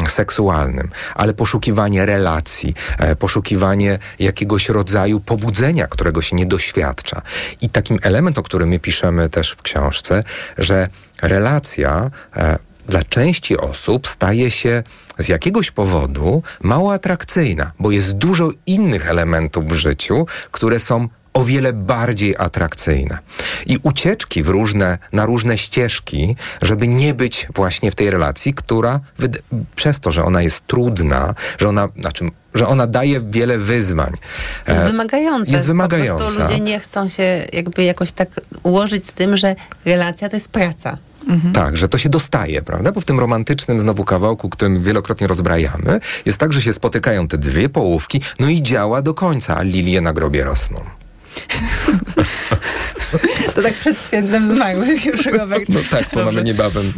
seksualnym, 0.09 0.89
ale 1.14 1.35
poszukiwanie 1.35 2.07
relacji, 2.07 2.74
e, 2.99 3.16
poszukiwanie 3.16 3.99
jakiegoś 4.18 4.68
rodzaju 4.68 5.20
pobudzenia, 5.20 5.87
którego 5.87 6.22
się 6.22 6.37
nie 6.37 6.47
doświadcza. 6.47 7.22
I 7.61 7.70
takim 7.70 7.99
element, 8.03 8.39
o 8.39 8.43
którym 8.43 8.68
my 8.68 8.78
piszemy 8.78 9.28
też 9.28 9.51
w 9.51 9.62
książce, 9.62 10.24
że 10.59 10.89
relacja 11.22 12.11
e, 12.37 12.59
dla 12.89 13.03
części 13.03 13.57
osób 13.57 14.07
staje 14.07 14.51
się 14.51 14.83
z 15.18 15.28
jakiegoś 15.28 15.70
powodu 15.70 16.43
mało 16.62 16.93
atrakcyjna, 16.93 17.72
bo 17.78 17.91
jest 17.91 18.12
dużo 18.12 18.51
innych 18.66 19.11
elementów 19.11 19.66
w 19.66 19.72
życiu, 19.72 20.26
które 20.51 20.78
są 20.78 21.09
o 21.33 21.45
wiele 21.45 21.72
bardziej 21.72 22.37
atrakcyjne. 22.39 23.18
I 23.66 23.78
ucieczki 23.83 24.43
w 24.43 24.49
różne, 24.49 24.99
na 25.12 25.26
różne 25.26 25.59
ścieżki, 25.59 26.37
żeby 26.62 26.89
nie 26.89 27.14
być 27.14 27.47
właśnie 27.55 27.91
w 27.91 27.95
tej 27.95 28.11
relacji, 28.11 28.55
która 28.55 29.01
przez 29.76 30.01
to, 30.01 30.11
że 30.11 30.24
ona 30.24 30.43
jest 30.43 30.66
trudna, 30.66 31.35
że 31.59 31.68
ona, 31.68 31.89
znaczy, 32.01 32.31
że 32.55 32.68
ona 32.68 32.87
daje 32.87 33.20
wiele 33.20 33.59
wyzwań. 33.59 34.12
Jest 34.68 34.81
e, 34.81 34.87
wymagająca. 34.87 35.53
Jest 35.53 35.66
wymagająca. 35.66 36.12
Po 36.12 36.18
prostu 36.18 36.41
ludzie 36.41 36.61
nie 36.61 36.81
chcą 36.81 37.09
się 37.09 37.47
jakby 37.53 37.85
jakoś 37.85 38.12
tak 38.12 38.28
ułożyć 38.62 39.07
z 39.07 39.12
tym, 39.12 39.37
że 39.37 39.57
relacja 39.85 40.28
to 40.28 40.37
jest 40.37 40.49
praca. 40.49 40.99
Mhm. 41.28 41.55
Tak, 41.55 41.76
że 41.76 41.89
to 41.89 41.99
się 41.99 42.09
dostaje, 42.09 42.62
prawda? 42.62 42.93
Bo 42.93 43.01
w 43.01 43.05
tym 43.05 43.20
romantycznym 43.20 43.81
znowu 43.81 44.05
kawałku, 44.05 44.49
którym 44.49 44.83
wielokrotnie 44.83 45.26
rozbrajamy, 45.26 46.01
jest 46.26 46.39
tak, 46.39 46.53
że 46.53 46.62
się 46.62 46.72
spotykają 46.72 47.28
te 47.28 47.39
dwie 47.39 47.68
połówki, 47.68 48.20
no 48.39 48.49
i 48.49 48.62
działa 48.62 49.03
do 49.03 49.14
końca, 49.14 49.57
a 49.57 49.62
lilie 49.62 50.01
na 50.01 50.12
grobie 50.12 50.45
rosną. 50.45 50.81
To 53.55 53.62
tak 53.62 53.74
przed 53.74 54.03
świętem 54.03 54.57
zmarłych 54.57 55.05
już, 55.05 55.26
Robert. 55.26 55.64
No 55.68 55.81
tak, 55.91 56.05
bo 56.12 56.24
mamy 56.24 56.43
niebawem 56.43 56.93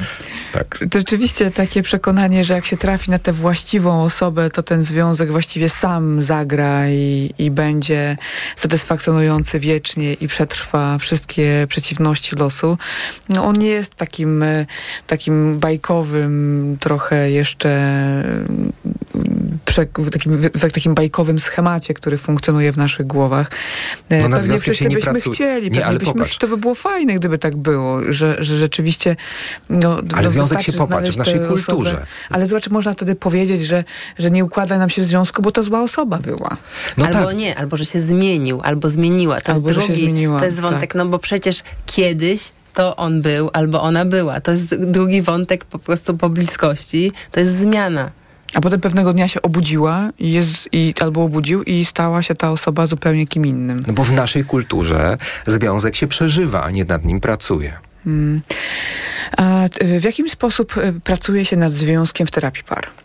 tak. 0.53 0.79
To 0.91 0.99
rzeczywiście 0.99 1.51
takie 1.51 1.83
przekonanie, 1.83 2.45
że 2.45 2.55
jak 2.55 2.67
się 2.67 2.77
trafi 2.77 3.11
na 3.11 3.19
tę 3.19 3.33
właściwą 3.33 4.03
osobę, 4.03 4.51
to 4.51 4.63
ten 4.63 4.85
związek 4.85 5.33
właściwie 5.33 5.69
sam 5.69 6.23
zagra 6.23 6.89
i, 6.89 7.35
i 7.39 7.51
będzie 7.51 8.17
satysfakcjonujący 8.57 9.61
wiecznie 9.61 10.15
i 10.15 10.29
przetrwa 10.29 10.99
wszystkie 10.99 11.67
przeciwności 11.69 12.37
losu. 12.37 12.79
No 13.29 13.45
on 13.45 13.59
nie 13.59 13.69
jest 13.69 13.95
takim, 13.95 14.43
e, 14.43 14.67
takim 15.07 15.59
bajkowym, 15.59 16.77
trochę 16.81 17.31
jeszcze 17.31 17.73
w 19.67 20.11
takim, 20.11 20.37
w 20.37 20.73
takim 20.73 20.95
bajkowym 20.95 21.41
schemacie, 21.41 21.95
który 21.95 22.19
funkcjonuje 22.19 22.73
w 22.73 22.77
naszych 22.77 23.07
głowach. 23.07 23.51
E, 24.09 24.23
no 24.23 24.29
na 24.29 24.37
pewnie 24.37 24.59
wszyscy 24.59 24.85
byśmy 24.85 25.13
pracu... 25.13 25.31
chcieli, 25.31 25.71
nie, 25.71 25.87
ale 25.87 25.99
byśmy, 25.99 26.15
popatrz. 26.15 26.39
to 26.39 26.49
by 26.49 26.57
było 26.57 26.75
fajne, 26.75 27.15
gdyby 27.15 27.39
tak 27.39 27.57
było, 27.57 28.13
że, 28.13 28.37
że 28.39 28.57
rzeczywiście 28.57 29.17
no, 29.71 30.01
ale 30.15 30.31
związek 30.47 30.63
się 30.63 30.73
popatrz 30.73 31.11
w 31.11 31.17
naszej 31.17 31.41
kulturze. 31.41 31.91
Osobę. 31.91 32.07
Ale 32.31 32.47
zobacz, 32.47 32.71
można 32.71 32.93
wtedy 32.93 33.15
powiedzieć, 33.15 33.63
że, 33.63 33.85
że 34.19 34.31
nie 34.31 34.45
układa 34.45 34.79
nam 34.79 34.91
się 34.91 35.03
w 35.03 35.05
związku, 35.05 35.43
bo 35.43 35.51
to 35.51 35.63
zła 35.63 35.83
osoba 35.83 36.19
była. 36.19 36.57
No 36.97 37.07
albo 37.07 37.27
tak. 37.27 37.37
nie, 37.37 37.57
albo 37.57 37.77
że 37.77 37.85
się 37.85 38.01
zmienił, 38.01 38.61
albo 38.65 38.89
zmieniła. 38.89 39.41
To 39.41 39.53
albo, 39.53 39.69
jest 39.69 39.81
drugi, 39.81 40.05
zmieniła, 40.05 40.39
to 40.39 40.45
jest 40.45 40.61
wątek, 40.61 40.81
tak. 40.81 40.95
no 40.95 41.07
bo 41.07 41.19
przecież 41.19 41.63
kiedyś 41.87 42.53
to 42.75 42.97
on 42.97 43.23
był 43.23 43.51
albo 43.53 43.83
ona 43.83 44.05
była. 44.05 44.41
To 44.41 44.53
jest 44.53 44.75
drugi 44.75 45.23
wątek 45.23 45.65
po 45.65 45.79
prostu 45.79 46.17
po 46.17 46.29
bliskości. 46.29 47.13
To 47.31 47.41
jest 47.41 47.57
zmiana. 47.57 48.11
A 48.55 48.61
potem 48.61 48.81
pewnego 48.81 49.13
dnia 49.13 49.29
się 49.29 49.43
obudziła 49.43 50.11
i 50.19 50.33
jest, 50.33 50.69
i, 50.73 50.95
albo 51.01 51.25
obudził 51.25 51.63
i 51.63 51.85
stała 51.85 52.23
się 52.23 52.35
ta 52.35 52.51
osoba 52.51 52.87
zupełnie 52.87 53.27
kim 53.27 53.47
innym. 53.47 53.85
No 53.87 53.93
bo 53.93 54.05
w 54.05 54.13
naszej 54.13 54.45
kulturze 54.45 55.17
związek 55.47 55.97
się 55.97 56.07
przeżywa, 56.07 56.63
a 56.63 56.71
nie 56.71 56.85
nad 56.85 57.05
nim 57.05 57.21
pracuje. 57.21 57.79
Hmm. 58.05 58.41
A 59.37 59.69
w 59.81 60.05
jakim 60.05 60.29
sposób 60.29 60.77
e, 60.79 60.93
pracuje 60.93 61.45
się 61.45 61.57
nad 61.57 61.73
związkiem 61.73 62.27
w 62.27 62.31
terapii 62.31 62.65
par? 62.65 63.02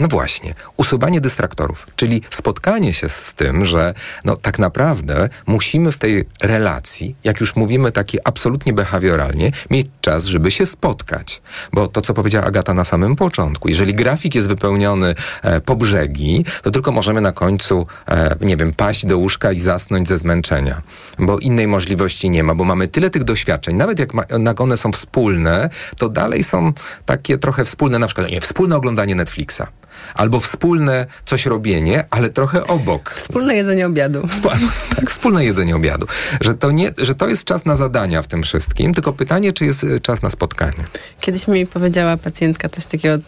No 0.00 0.08
właśnie, 0.08 0.54
usuwanie 0.76 1.20
dystraktorów, 1.20 1.86
czyli 1.96 2.22
spotkanie 2.30 2.94
się 2.94 3.08
z 3.08 3.34
tym, 3.34 3.64
że 3.64 3.94
no 4.24 4.36
tak 4.36 4.58
naprawdę 4.58 5.28
musimy 5.46 5.92
w 5.92 5.98
tej 5.98 6.24
relacji, 6.42 7.14
jak 7.24 7.40
już 7.40 7.56
mówimy 7.56 7.92
taki 7.92 8.18
absolutnie 8.24 8.72
behawioralnie, 8.72 9.52
mieć 9.70 9.86
czas, 10.00 10.24
żeby 10.24 10.50
się 10.50 10.66
spotkać. 10.66 11.42
Bo 11.72 11.88
to, 11.88 12.00
co 12.00 12.14
powiedziała 12.14 12.46
Agata 12.46 12.74
na 12.74 12.84
samym 12.84 13.16
początku, 13.16 13.68
jeżeli 13.68 13.94
grafik 13.94 14.34
jest 14.34 14.48
wypełniony 14.48 15.14
e, 15.42 15.60
po 15.60 15.76
brzegi, 15.76 16.44
to 16.62 16.70
tylko 16.70 16.92
możemy 16.92 17.20
na 17.20 17.32
końcu, 17.32 17.86
e, 18.08 18.36
nie 18.40 18.56
wiem, 18.56 18.72
paść 18.72 19.06
do 19.06 19.18
łóżka 19.18 19.52
i 19.52 19.58
zasnąć 19.58 20.08
ze 20.08 20.18
zmęczenia. 20.18 20.82
Bo 21.18 21.38
innej 21.38 21.66
możliwości 21.66 22.30
nie 22.30 22.42
ma, 22.42 22.54
bo 22.54 22.64
mamy 22.64 22.88
tyle 22.88 23.10
tych 23.10 23.24
doświadczeń, 23.24 23.76
nawet 23.76 23.98
jak, 23.98 24.14
ma, 24.14 24.22
jak 24.44 24.60
one 24.60 24.76
są 24.76 24.92
wspólne, 24.92 25.70
to 25.98 26.08
dalej 26.08 26.44
są 26.44 26.72
takie 27.06 27.38
trochę 27.38 27.64
wspólne, 27.64 27.98
na 27.98 28.06
przykład 28.06 28.30
nie, 28.30 28.40
wspólne 28.40 28.76
oglądanie 28.76 29.14
Netflixa 29.14 29.62
albo 30.14 30.40
wspólne 30.40 31.06
coś 31.26 31.46
robienie, 31.46 32.04
ale 32.10 32.28
trochę 32.28 32.66
obok. 32.66 33.10
Wspólne 33.10 33.54
jedzenie 33.54 33.86
obiadu. 33.86 34.28
tak, 34.96 35.10
wspólne 35.10 35.44
jedzenie 35.44 35.76
obiadu. 35.76 36.06
Że 36.40 36.54
to, 36.54 36.70
nie, 36.70 36.92
że 36.98 37.14
to 37.14 37.28
jest 37.28 37.44
czas 37.44 37.64
na 37.64 37.74
zadania 37.74 38.22
w 38.22 38.26
tym 38.26 38.42
wszystkim, 38.42 38.94
tylko 38.94 39.12
pytanie, 39.12 39.52
czy 39.52 39.64
jest 39.64 39.84
e, 39.84 40.00
czas 40.00 40.22
na 40.22 40.30
spotkanie. 40.30 40.84
Kiedyś 41.20 41.48
mi 41.48 41.66
powiedziała 41.66 42.16
pacjentka 42.16 42.68
coś 42.68 42.86
takiego, 42.86 43.22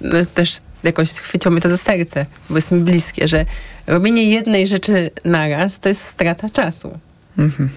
no, 0.00 0.14
też 0.34 0.58
jakoś 0.82 1.12
chwyciło 1.12 1.52
mnie 1.52 1.60
to 1.60 1.68
za 1.68 1.76
serce, 1.76 2.26
bo 2.50 2.56
jest 2.56 2.70
mi 2.70 2.80
bliskie, 2.80 3.28
że 3.28 3.46
robienie 3.86 4.24
jednej 4.24 4.66
rzeczy 4.66 5.10
naraz 5.24 5.80
to 5.80 5.88
jest 5.88 6.04
strata 6.04 6.50
czasu. 6.50 6.98
Mhm. 7.38 7.68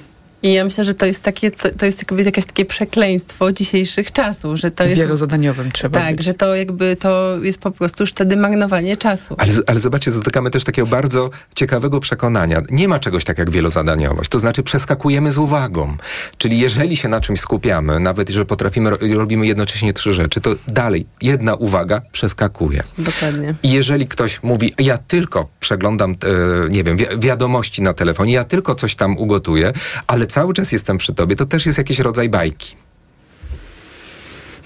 I 0.47 0.53
ja 0.53 0.63
myślę, 0.63 0.83
że 0.83 0.93
to 0.93 1.05
jest 1.05 1.23
takie, 1.23 1.51
to 1.51 1.85
jest 1.85 1.97
jakby 1.97 2.23
jakieś 2.23 2.45
takie 2.45 2.65
przekleństwo 2.65 3.51
dzisiejszych 3.51 4.11
czasów, 4.11 4.57
że 4.59 4.71
to 4.71 4.83
jest... 4.83 4.95
Wielozadaniowym 4.97 5.71
trzeba 5.71 5.99
Tak, 5.99 6.15
być. 6.15 6.25
że 6.25 6.33
to 6.33 6.55
jakby 6.55 6.95
to 6.95 7.37
jest 7.41 7.59
po 7.61 7.71
prostu 7.71 8.03
już 8.03 8.11
wtedy 8.11 8.37
marnowanie 8.37 8.97
czasu. 8.97 9.35
Ale, 9.37 9.51
ale 9.67 9.79
zobaczcie, 9.79 10.11
dotykamy 10.11 10.51
też 10.51 10.63
takiego 10.63 10.87
bardzo 10.87 11.29
ciekawego 11.55 11.99
przekonania. 11.99 12.61
Nie 12.69 12.87
ma 12.87 12.99
czegoś 12.99 13.23
tak 13.23 13.37
jak 13.37 13.49
wielozadaniowość. 13.49 14.29
To 14.29 14.39
znaczy 14.39 14.63
przeskakujemy 14.63 15.31
z 15.31 15.37
uwagą. 15.37 15.97
Czyli 16.37 16.59
jeżeli 16.59 16.97
się 16.97 17.07
na 17.07 17.21
czymś 17.21 17.39
skupiamy, 17.39 17.99
nawet 17.99 18.29
jeżeli 18.29 18.45
potrafimy, 18.45 18.89
robimy 19.15 19.47
jednocześnie 19.47 19.93
trzy 19.93 20.13
rzeczy, 20.13 20.41
to 20.41 20.55
dalej 20.67 21.05
jedna 21.21 21.55
uwaga 21.55 22.01
przeskakuje. 22.11 22.83
Dokładnie. 22.97 23.55
I 23.63 23.71
jeżeli 23.71 24.07
ktoś 24.07 24.43
mówi, 24.43 24.73
ja 24.79 24.97
tylko 24.97 25.47
przeglądam, 25.59 26.11
e, 26.11 26.69
nie 26.69 26.83
wiem, 26.83 26.97
wi 26.97 27.05
wiadomości 27.17 27.81
na 27.81 27.93
telefonie, 27.93 28.33
ja 28.33 28.43
tylko 28.43 28.75
coś 28.75 28.95
tam 28.95 29.17
ugotuję, 29.17 29.73
ale 30.07 30.27
cały 30.37 30.53
czas 30.53 30.71
jestem 30.71 30.97
przy 30.97 31.13
tobie, 31.13 31.35
to 31.35 31.45
też 31.45 31.65
jest 31.65 31.77
jakiś 31.77 31.99
rodzaj 31.99 32.29
bajki. 32.29 32.75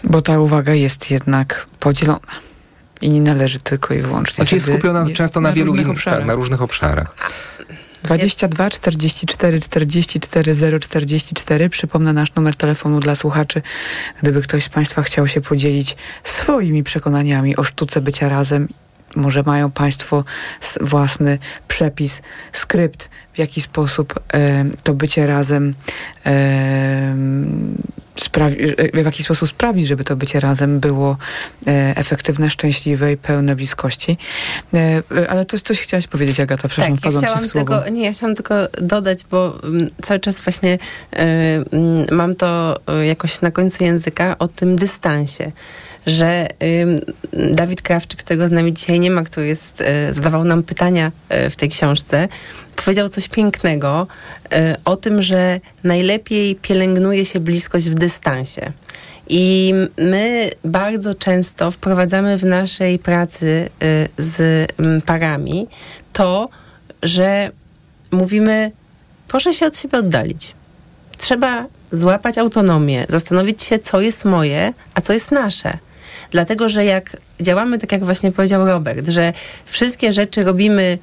Bo 0.04 0.22
ta 0.22 0.40
uwaga 0.40 0.74
jest 0.74 1.12
jednak 1.12 1.68
podzielona. 1.80 2.32
I 3.02 3.10
nie 3.10 3.22
należy 3.22 3.60
tylko 3.60 3.94
i 3.94 4.02
wyłącznie. 4.02 4.36
Znaczy 4.36 4.56
jest 4.56 4.68
skupiona 4.68 5.02
jest 5.02 5.14
często 5.14 5.42
na, 5.42 5.50
na 5.50 5.56
wielu 5.56 5.76
innych 5.76 5.90
obszarach. 5.90 6.20
Tak, 6.20 6.28
na 6.28 6.34
różnych 6.34 6.62
obszarach. 6.62 7.16
22 8.04 8.70
44 8.70 9.60
44 9.60 10.54
0 10.54 10.80
44. 10.80 11.70
Przypomnę 11.70 12.14
nasz 12.14 12.36
numer 12.36 12.56
telefonu 12.56 13.00
dla 13.00 13.16
słuchaczy, 13.16 13.62
gdyby 14.22 14.42
ktoś 14.42 14.64
z 14.64 14.70
Państwa 14.70 15.04
chciał 15.04 15.28
się 15.28 15.42
podzielić 15.42 15.98
swoimi 16.24 16.84
przekonaniami 16.84 17.56
o 17.56 17.64
sztuce 17.64 18.02
bycia 18.02 18.30
razem 18.30 18.68
może 19.16 19.44
mają 19.44 19.72
Państwo 19.72 20.24
własny 20.82 21.40
przepis, 21.68 22.22
skrypt, 22.52 23.10
w 23.34 23.38
jaki 23.38 23.62
sposób 23.62 24.20
e, 24.34 24.66
to 24.84 24.94
bycie 24.94 25.28
razem 25.28 25.74
e, 26.26 27.16
sprawi, 28.16 28.58
w 28.94 29.06
jaki 29.06 29.24
sposób 29.24 29.50
sprawić, 29.50 29.88
żeby 29.88 30.04
to 30.04 30.16
bycie 30.16 30.40
razem 30.40 30.80
było 30.80 31.18
e, 31.68 31.94
efektywne, 31.98 32.50
szczęśliwe 32.50 33.12
i 33.12 33.18
pełne 33.18 33.56
bliskości. 33.56 34.18
E, 34.74 35.04
ale 35.30 35.46
to 35.46 35.60
coś 35.60 35.82
chciałaś 35.82 36.08
powiedzieć, 36.08 36.40
Agata, 36.40 36.68
przepraszam, 36.68 36.98
tak, 36.98 37.14
ja 37.14 37.20
chciałam 37.20 37.50
tylko, 37.50 37.90
Nie, 37.90 38.06
ja 38.06 38.14
chciałam 38.14 38.36
tylko 38.36 38.56
dodać, 38.82 39.20
bo 39.32 39.60
m, 39.64 39.76
mm, 39.76 39.90
cały 40.02 40.20
czas 40.20 40.42
właśnie 40.42 40.74
e, 41.14 41.18
m, 41.18 41.66
mm, 41.72 42.06
mam 42.12 42.36
to 42.36 42.80
e, 42.88 43.06
jakoś 43.06 43.42
na 43.42 43.52
końcu 43.52 43.84
języka 43.84 44.36
o 44.40 44.48
tym 44.48 44.76
dystansie 44.76 45.52
że 46.06 46.48
y, 46.64 47.54
Dawid 47.54 47.82
Krawczyk, 47.82 48.20
którego 48.20 48.48
z 48.48 48.52
nami 48.52 48.74
dzisiaj 48.74 49.00
nie 49.00 49.12
ma, 49.12 49.24
który 49.24 49.48
jest, 49.48 49.82
y, 49.82 50.14
zadawał 50.14 50.44
nam 50.44 50.64
pytania 50.64 51.12
y, 51.46 51.50
w 51.50 51.56
tej 51.56 51.70
książce, 51.70 52.28
powiedział 52.76 53.10
coś 53.10 53.28
pięknego 53.28 54.08
y, 54.46 54.76
o 54.86 54.96
tym, 54.98 55.22
że 55.22 55.60
najlepiej 55.84 56.56
pielęgnuje 56.56 57.26
się 57.26 57.40
bliskość 57.40 57.90
w 57.90 57.96
dystansie. 57.96 58.72
I 59.30 59.74
my 59.98 60.50
bardzo 60.66 61.16
często 61.16 61.72
wprowadzamy 61.72 62.38
w 62.38 62.44
naszej 62.44 63.00
pracy 63.00 63.70
z 64.18 64.68
mm, 64.80 65.02
parami 65.02 65.68
to, 66.14 66.50
że 67.04 67.52
mówimy, 68.12 68.72
proszę 69.28 69.54
się 69.54 69.66
od 69.66 69.78
siebie 69.78 69.98
oddalić. 69.98 70.56
Trzeba 71.18 71.66
złapać 71.92 72.38
autonomię, 72.38 73.06
zastanowić 73.10 73.64
się, 73.64 73.80
co 73.80 74.02
jest 74.02 74.26
moje, 74.26 74.74
a 74.94 75.02
co 75.02 75.14
jest 75.14 75.32
nasze. 75.32 75.78
Dlatego, 76.32 76.70
że 76.70 76.86
jak 76.86 77.18
działamy, 77.42 77.80
tak 77.80 77.92
jak 77.92 78.06
właśnie 78.06 78.32
powiedział 78.32 78.66
Robert, 78.66 79.10
że 79.10 79.34
wszystkie 79.66 80.12
rzeczy 80.12 80.44
robimy 80.44 80.98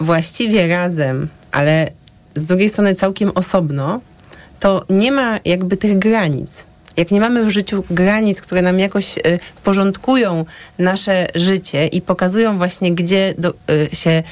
właściwie 0.00 0.66
razem, 0.66 1.28
ale 1.52 1.90
z 2.34 2.46
drugiej 2.46 2.68
strony 2.68 2.94
całkiem 2.94 3.30
osobno, 3.34 4.00
to 4.60 4.84
nie 4.90 5.12
ma 5.12 5.40
jakby 5.44 5.76
tych 5.76 5.98
granic. 5.98 6.64
Jak 6.96 7.10
nie 7.10 7.20
mamy 7.20 7.44
w 7.44 7.50
życiu 7.50 7.84
granic, 7.90 8.40
które 8.40 8.62
nam 8.62 8.78
jakoś 8.78 9.18
y, 9.18 9.22
porządkują 9.64 10.44
nasze 10.78 11.26
życie 11.34 11.86
i 11.86 12.02
pokazują 12.02 12.58
właśnie, 12.58 12.94
gdzie 12.94 13.34
do, 13.38 13.54
y, 13.70 13.96
się 13.96 14.22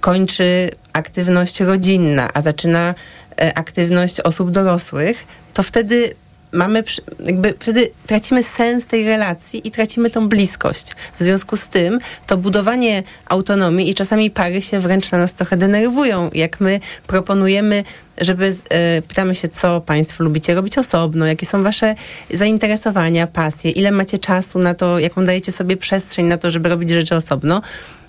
kończy 0.00 0.70
aktywność 0.92 1.60
rodzinna, 1.60 2.30
a 2.34 2.40
zaczyna 2.40 2.94
y, 3.42 3.54
aktywność 3.54 4.20
osób 4.20 4.50
dorosłych, 4.50 5.24
to 5.54 5.62
wtedy 5.62 6.14
mamy, 6.52 6.84
jakby 7.24 7.54
wtedy 7.58 7.90
tracimy 8.06 8.42
sens 8.42 8.86
tej 8.86 9.04
relacji 9.04 9.68
i 9.68 9.70
tracimy 9.70 10.10
tą 10.10 10.28
bliskość. 10.28 10.94
W 11.18 11.22
związku 11.22 11.56
z 11.56 11.68
tym 11.68 11.98
to 12.26 12.36
budowanie 12.36 13.02
autonomii 13.26 13.90
i 13.90 13.94
czasami 13.94 14.30
pary 14.30 14.62
się 14.62 14.80
wręcz 14.80 15.10
na 15.10 15.18
nas 15.18 15.34
trochę 15.34 15.56
denerwują, 15.56 16.30
jak 16.34 16.60
my 16.60 16.80
proponujemy 17.06 17.84
żeby 18.20 18.56
e, 18.68 19.02
pytamy 19.02 19.34
się, 19.34 19.48
co 19.48 19.80
Państwo 19.80 20.24
lubicie 20.24 20.54
robić 20.54 20.78
osobno, 20.78 21.26
jakie 21.26 21.46
są 21.46 21.62
Wasze 21.62 21.94
zainteresowania, 22.34 23.26
pasje, 23.26 23.70
ile 23.70 23.90
macie 23.90 24.18
czasu 24.18 24.58
na 24.58 24.74
to, 24.74 24.98
jaką 24.98 25.24
dajecie 25.24 25.52
sobie 25.52 25.76
przestrzeń 25.76 26.26
na 26.26 26.38
to, 26.38 26.50
żeby 26.50 26.68
robić 26.68 26.90
rzeczy 26.90 27.14
osobno 27.14 27.62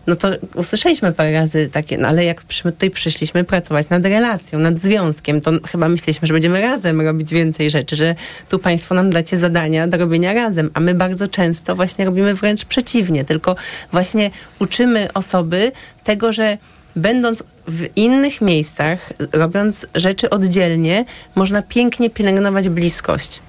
no 0.07 0.15
to 0.15 0.29
usłyszeliśmy 0.55 1.11
parę 1.11 1.31
razy 1.31 1.69
takie, 1.73 1.97
no 1.97 2.07
ale 2.07 2.25
jak 2.25 2.43
my 2.65 2.71
tutaj 2.71 2.91
przyszliśmy 2.91 3.43
pracować 3.43 3.89
nad 3.89 4.05
relacją, 4.05 4.59
nad 4.59 4.77
związkiem, 4.77 5.41
to 5.41 5.51
chyba 5.71 5.89
myśleliśmy, 5.89 6.27
że 6.27 6.33
będziemy 6.33 6.61
razem 6.61 7.01
robić 7.01 7.31
więcej 7.31 7.69
rzeczy, 7.69 7.95
że 7.95 8.15
tu 8.49 8.59
Państwo 8.59 8.95
nam 8.95 9.09
dacie 9.09 9.37
zadania 9.37 9.87
do 9.87 9.97
robienia 9.97 10.33
razem, 10.33 10.71
a 10.73 10.79
my 10.79 10.93
bardzo 10.93 11.27
często 11.27 11.75
właśnie 11.75 12.05
robimy 12.05 12.33
wręcz 12.33 12.65
przeciwnie, 12.65 13.25
tylko 13.25 13.55
właśnie 13.91 14.31
uczymy 14.59 15.07
osoby 15.13 15.71
tego, 16.03 16.31
że 16.33 16.57
będąc 16.95 17.43
w 17.67 17.85
innych 17.95 18.41
miejscach, 18.41 19.13
robiąc 19.31 19.87
rzeczy 19.95 20.29
oddzielnie, 20.29 21.05
można 21.35 21.61
pięknie 21.61 22.09
pielęgnować 22.09 22.69
bliskość. 22.69 23.39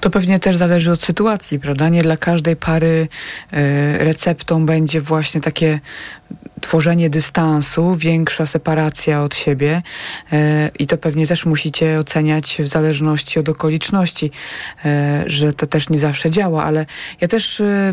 To 0.00 0.10
pewnie 0.10 0.38
też 0.38 0.56
zależy 0.56 0.92
od 0.92 1.02
sytuacji, 1.02 1.58
prawda? 1.58 1.88
Nie 1.88 2.02
dla 2.02 2.16
każdej 2.16 2.56
pary 2.56 3.08
y, 3.52 3.58
receptą 3.98 4.66
będzie 4.66 5.00
właśnie 5.00 5.40
takie 5.40 5.80
tworzenie 6.72 7.10
dystansu, 7.10 7.94
większa 7.96 8.46
separacja 8.46 9.22
od 9.22 9.34
siebie 9.34 9.82
e, 10.32 10.70
i 10.78 10.86
to 10.86 10.98
pewnie 10.98 11.26
też 11.26 11.46
musicie 11.46 11.98
oceniać 11.98 12.56
w 12.60 12.68
zależności 12.68 13.38
od 13.38 13.48
okoliczności, 13.48 14.30
e, 14.84 15.24
że 15.26 15.52
to 15.52 15.66
też 15.66 15.88
nie 15.88 15.98
zawsze 15.98 16.30
działa, 16.30 16.64
ale 16.64 16.86
ja 17.20 17.28
też 17.28 17.60
e, 17.60 17.92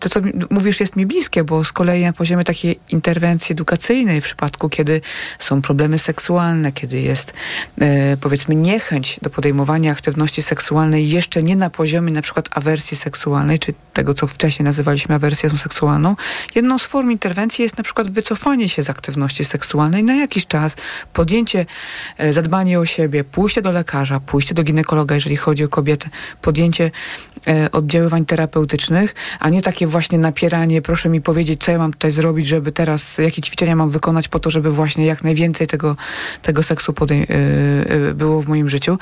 to, 0.00 0.08
co 0.08 0.20
mówisz, 0.50 0.80
jest 0.80 0.96
mi 0.96 1.06
bliskie, 1.06 1.44
bo 1.44 1.64
z 1.64 1.72
kolei 1.72 2.04
na 2.04 2.12
poziomie 2.12 2.44
takiej 2.44 2.78
interwencji 2.88 3.52
edukacyjnej 3.52 4.20
w 4.20 4.24
przypadku, 4.24 4.68
kiedy 4.68 5.00
są 5.38 5.62
problemy 5.62 5.98
seksualne, 5.98 6.72
kiedy 6.72 7.00
jest 7.00 7.34
powiedzmy 8.20 8.54
niechęć 8.54 9.20
do 9.22 9.30
podejmowania 9.30 9.92
aktywności 9.92 10.42
seksualnej 10.42 11.08
jeszcze 11.08 11.42
nie 11.42 11.56
na 11.56 11.70
poziomie 11.70 12.12
na 12.12 12.22
przykład 12.22 12.48
awersji 12.50 12.96
seksualnej, 12.96 13.58
czy 13.58 13.74
tego, 13.92 14.14
co 14.14 14.26
wcześniej 14.26 14.64
nazywaliśmy 14.64 15.14
awersją 15.14 15.56
seksualną, 15.56 16.16
jedną 16.54 16.78
z 16.78 16.82
form 16.82 17.10
interwencji 17.10 17.62
jest 17.62 17.67
na 17.76 17.84
przykład 17.84 18.10
wycofanie 18.10 18.68
się 18.68 18.82
z 18.82 18.90
aktywności 18.90 19.44
seksualnej 19.44 20.04
na 20.04 20.14
jakiś 20.14 20.46
czas, 20.46 20.76
podjęcie, 21.12 21.66
e, 22.18 22.32
zadbanie 22.32 22.80
o 22.80 22.86
siebie, 22.86 23.24
pójście 23.24 23.62
do 23.62 23.72
lekarza, 23.72 24.20
pójście 24.20 24.54
do 24.54 24.62
ginekologa, 24.62 25.14
jeżeli 25.14 25.36
chodzi 25.36 25.64
o 25.64 25.68
kobietę, 25.68 26.08
podjęcie 26.42 26.90
e, 27.48 27.72
oddziaływań 27.72 28.24
terapeutycznych, 28.24 29.14
a 29.40 29.48
nie 29.48 29.62
takie 29.62 29.86
właśnie 29.86 30.18
napieranie, 30.18 30.82
proszę 30.82 31.08
mi 31.08 31.20
powiedzieć, 31.20 31.64
co 31.64 31.70
ja 31.70 31.78
mam 31.78 31.92
tutaj 31.92 32.12
zrobić, 32.12 32.46
żeby 32.46 32.72
teraz, 32.72 33.18
jakie 33.18 33.42
ćwiczenia 33.42 33.76
mam 33.76 33.90
wykonać 33.90 34.28
po 34.28 34.38
to, 34.38 34.50
żeby 34.50 34.70
właśnie 34.70 35.06
jak 35.06 35.24
najwięcej 35.24 35.66
tego, 35.66 35.96
tego 36.42 36.62
seksu 36.62 36.94
e, 37.10 38.14
było 38.14 38.42
w 38.42 38.48
moim 38.48 38.68
życiu, 38.68 38.98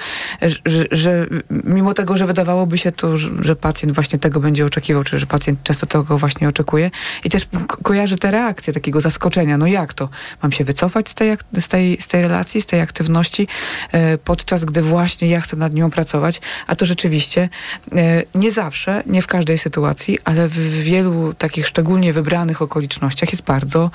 że, 0.67 0.85
że 0.91 1.27
mimo 1.51 1.95
tego, 1.95 2.17
że 2.17 2.27
wydawałoby 2.27 2.79
się 2.79 2.93
to, 2.93 3.17
że 3.17 3.57
pacjent 3.57 3.95
właśnie 3.95 4.19
tego 4.19 4.41
będzie 4.41 4.67
oczekiwał, 4.67 5.05
czy 5.05 5.19
że 5.19 5.27
pacjent 5.27 5.63
często 5.63 5.87
tego 5.87 6.19
właśnie 6.19 6.49
oczekuje. 6.49 6.91
I 7.25 7.31
też 7.31 7.49
kojarzy 7.83 8.17
te 8.17 8.31
reakcje 8.31 8.56
takiego 8.63 9.01
zaskoczenia. 9.01 9.59
No 9.59 9.67
jak 9.67 9.95
to? 9.95 10.09
Mam 10.43 10.53
się 10.53 10.65
wycofać 10.65 11.09
z 11.09 11.15
tej, 11.15 11.37
z 11.61 11.69
tej, 11.69 11.99
z 12.01 12.07
tej 12.07 12.23
relacji, 12.23 12.61
z 12.61 12.67
tej 12.67 12.81
aktywności, 12.81 13.49
e, 13.93 14.19
podczas 14.19 14.65
gdy 14.65 14.83
właśnie 14.83 15.29
ja 15.29 15.41
chcę 15.41 15.57
nad 15.57 15.75
nią 15.75 15.91
pracować, 15.91 16.41
a 16.67 16.77
to 16.77 16.87
rzeczywiście 16.87 17.49
e, 17.93 18.23
nie 18.35 18.53
zawsze, 18.53 19.03
nie 19.07 19.23
w 19.23 19.27
każdej 19.27 19.59
sytuacji, 19.59 20.19
ale 20.25 20.49
w 20.49 20.83
wielu 20.83 21.35
takich 21.35 21.67
szczególnie 21.67 22.13
wybranych 22.13 22.63
okolicznościach 22.63 23.33
jest 23.33 23.43
bardzo 23.43 23.91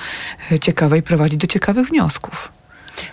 e, 0.51 0.59
ciekawe 0.59 0.97
i 0.97 1.01
prowadzi 1.01 1.37
do 1.37 1.47
ciekawych 1.47 1.87
wniosków. 1.87 2.51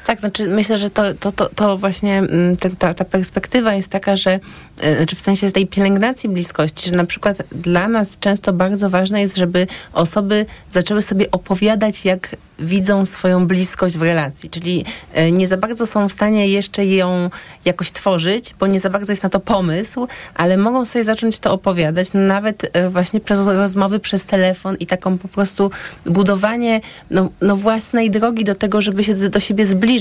Tak, 0.09 0.21
znaczy 0.21 0.47
myślę, 0.47 0.79
że 0.79 0.91
to, 0.91 1.15
to, 1.15 1.33
to, 1.33 1.49
to 1.55 1.79
właśnie 1.79 2.19
mm, 2.19 2.57
ten, 2.57 2.77
ta, 2.77 2.95
ta 2.95 3.05
perspektywa 3.05 3.75
jest 3.75 3.89
taka, 3.89 4.17
że 4.17 4.41
e, 4.81 4.97
znaczy 4.97 5.17
w 5.17 5.21
sensie 5.21 5.53
tej 5.53 5.67
pielęgnacji 5.67 6.29
bliskości, 6.29 6.91
że 6.91 6.97
na 6.97 7.05
przykład 7.05 7.43
dla 7.53 7.89
nas 7.89 8.19
często 8.19 8.53
bardzo 8.53 8.91
ważne 8.91 9.21
jest, 9.21 9.37
żeby 9.37 9.67
osoby 9.93 10.47
zaczęły 10.73 11.03
sobie 11.03 11.31
opowiadać, 11.31 12.05
jak 12.05 12.37
widzą 12.59 13.05
swoją 13.05 13.47
bliskość 13.47 13.99
w 13.99 14.03
relacji, 14.03 14.51
czyli 14.51 14.85
e, 15.13 15.33
nie 15.33 15.47
za 15.47 15.57
bardzo 15.57 15.87
są 15.87 16.09
w 16.09 16.13
stanie 16.13 16.49
jeszcze 16.49 16.87
ją 16.87 17.31
jakoś 17.65 17.93
tworzyć, 17.93 18.55
bo 18.61 18.67
nie 18.67 18.81
za 18.81 18.91
bardzo 18.91 19.13
jest 19.13 19.23
na 19.23 19.29
to 19.29 19.41
pomysł, 19.41 20.09
ale 20.35 20.57
mogą 20.57 20.85
sobie 20.85 21.05
zacząć 21.05 21.39
to 21.39 21.53
opowiadać 21.53 22.09
nawet 22.15 22.77
e, 22.77 22.91
właśnie 22.91 23.21
przez 23.21 23.47
rozmowy 23.47 24.01
przez 24.01 24.25
telefon 24.25 24.77
i 24.81 24.87
taką 24.87 25.19
po 25.19 25.29
prostu 25.29 25.71
budowanie 26.07 26.81
no, 27.11 27.29
no 27.41 27.57
własnej 27.57 28.11
drogi 28.11 28.45
do 28.45 28.55
tego, 28.55 28.81
żeby 28.81 29.05
się 29.05 29.15
do 29.15 29.41
siebie 29.41 29.67
zbliżyć. 29.67 29.98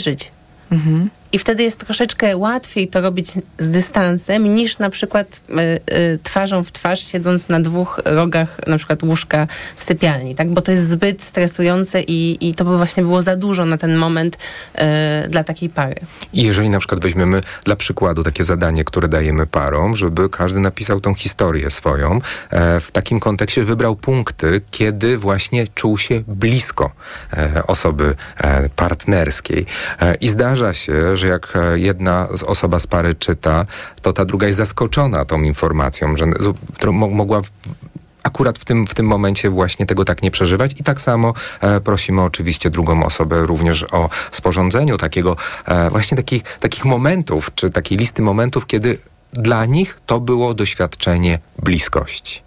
Mhm. 0.70 1.10
I 1.38 1.40
wtedy 1.40 1.64
jest 1.64 1.86
troszeczkę 1.86 2.38
łatwiej 2.38 2.88
to 2.88 3.02
robić 3.02 3.32
z 3.60 3.70
dystansem, 3.70 4.56
niż 4.56 4.78
na 4.78 4.90
przykład 4.90 5.42
y, 5.50 5.54
y, 5.96 6.20
twarzą 6.24 6.64
w 6.64 6.72
twarz, 6.72 7.12
siedząc 7.12 7.50
na 7.50 7.60
dwóch 7.60 8.02
rogach 8.06 8.68
na 8.68 8.78
przykład 8.78 9.04
łóżka 9.04 9.48
w 9.76 9.84
sypialni, 9.84 10.36
tak? 10.36 10.50
Bo 10.50 10.62
to 10.62 10.72
jest 10.72 10.90
zbyt 10.90 11.24
stresujące 11.24 12.02
i, 12.02 12.50
i 12.50 12.54
to 12.54 12.66
by 12.66 12.78
właśnie 12.78 13.04
było 13.04 13.22
za 13.22 13.36
dużo 13.36 13.66
na 13.66 13.78
ten 13.78 13.96
moment 13.96 14.36
y, 14.36 15.30
dla 15.30 15.44
takiej 15.44 15.70
pary. 15.70 15.96
I 16.34 16.44
jeżeli 16.44 16.70
na 16.70 16.80
przykład 16.80 17.02
weźmiemy 17.02 17.42
dla 17.64 17.76
przykładu 17.76 18.24
takie 18.24 18.44
zadanie, 18.44 18.84
które 18.84 19.08
dajemy 19.08 19.48
parom, 19.48 19.96
żeby 19.96 20.30
każdy 20.30 20.60
napisał 20.60 21.00
tą 21.00 21.14
historię 21.14 21.72
swoją, 21.72 22.22
e, 22.50 22.80
w 22.80 22.92
takim 22.92 23.20
kontekście 23.20 23.64
wybrał 23.64 23.96
punkty, 23.96 24.62
kiedy 24.72 25.18
właśnie 25.18 25.68
czuł 25.76 25.98
się 25.98 26.24
blisko 26.28 26.92
e, 27.34 27.64
osoby 27.68 28.16
e, 28.38 28.70
partnerskiej. 28.70 29.66
I 30.22 30.30
zdarza 30.30 30.74
się, 30.74 31.16
że 31.16 31.27
jak 31.28 31.54
e, 31.56 31.80
jedna 31.80 32.28
osoba 32.46 32.80
z 32.80 32.88
pary 32.88 33.16
czyta, 33.16 33.66
to 34.02 34.14
ta 34.14 34.26
druga 34.26 34.48
jest 34.48 34.58
zaskoczona 34.58 35.26
tą 35.26 35.42
informacją, 35.42 36.18
że 36.18 36.26
mogła 36.92 37.42
akurat 38.24 38.60
w 38.60 38.66
tym, 38.66 38.88
w 38.88 38.94
tym 38.94 39.06
momencie 39.06 39.50
właśnie 39.50 39.86
tego 39.86 40.06
tak 40.06 40.22
nie 40.22 40.32
przeżywać 40.32 40.72
i 40.80 40.84
tak 40.84 41.02
samo 41.02 41.34
e, 41.62 41.82
prosimy 41.82 42.22
oczywiście 42.22 42.70
drugą 42.70 43.06
osobę 43.06 43.46
również 43.46 43.84
o 43.92 44.10
sporządzeniu 44.32 44.98
takiego 44.98 45.36
e, 45.66 45.90
właśnie 45.90 46.18
takich, 46.18 46.44
takich 46.60 46.86
momentów, 46.86 47.52
czy 47.56 47.70
takiej 47.70 47.98
listy 47.98 48.22
momentów, 48.22 48.66
kiedy 48.66 48.98
dla 49.34 49.66
nich 49.66 50.00
to 50.06 50.20
było 50.20 50.54
doświadczenie 50.54 51.40
bliskości. 51.64 52.47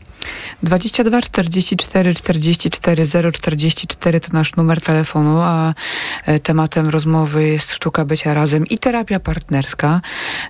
22 0.63 1.21
44 1.23 2.15
44 2.15 3.07
044 3.33 4.21
to 4.21 4.33
nasz 4.33 4.57
numer 4.57 4.81
telefonu, 4.81 5.41
a 5.41 5.75
e, 6.27 6.41
tematem 6.41 6.89
rozmowy 6.89 7.49
jest 7.49 7.73
sztuka 7.73 8.05
bycia 8.05 8.35
razem 8.35 8.67
i 8.67 8.79
terapia 8.79 9.21
partnerska. 9.21 10.01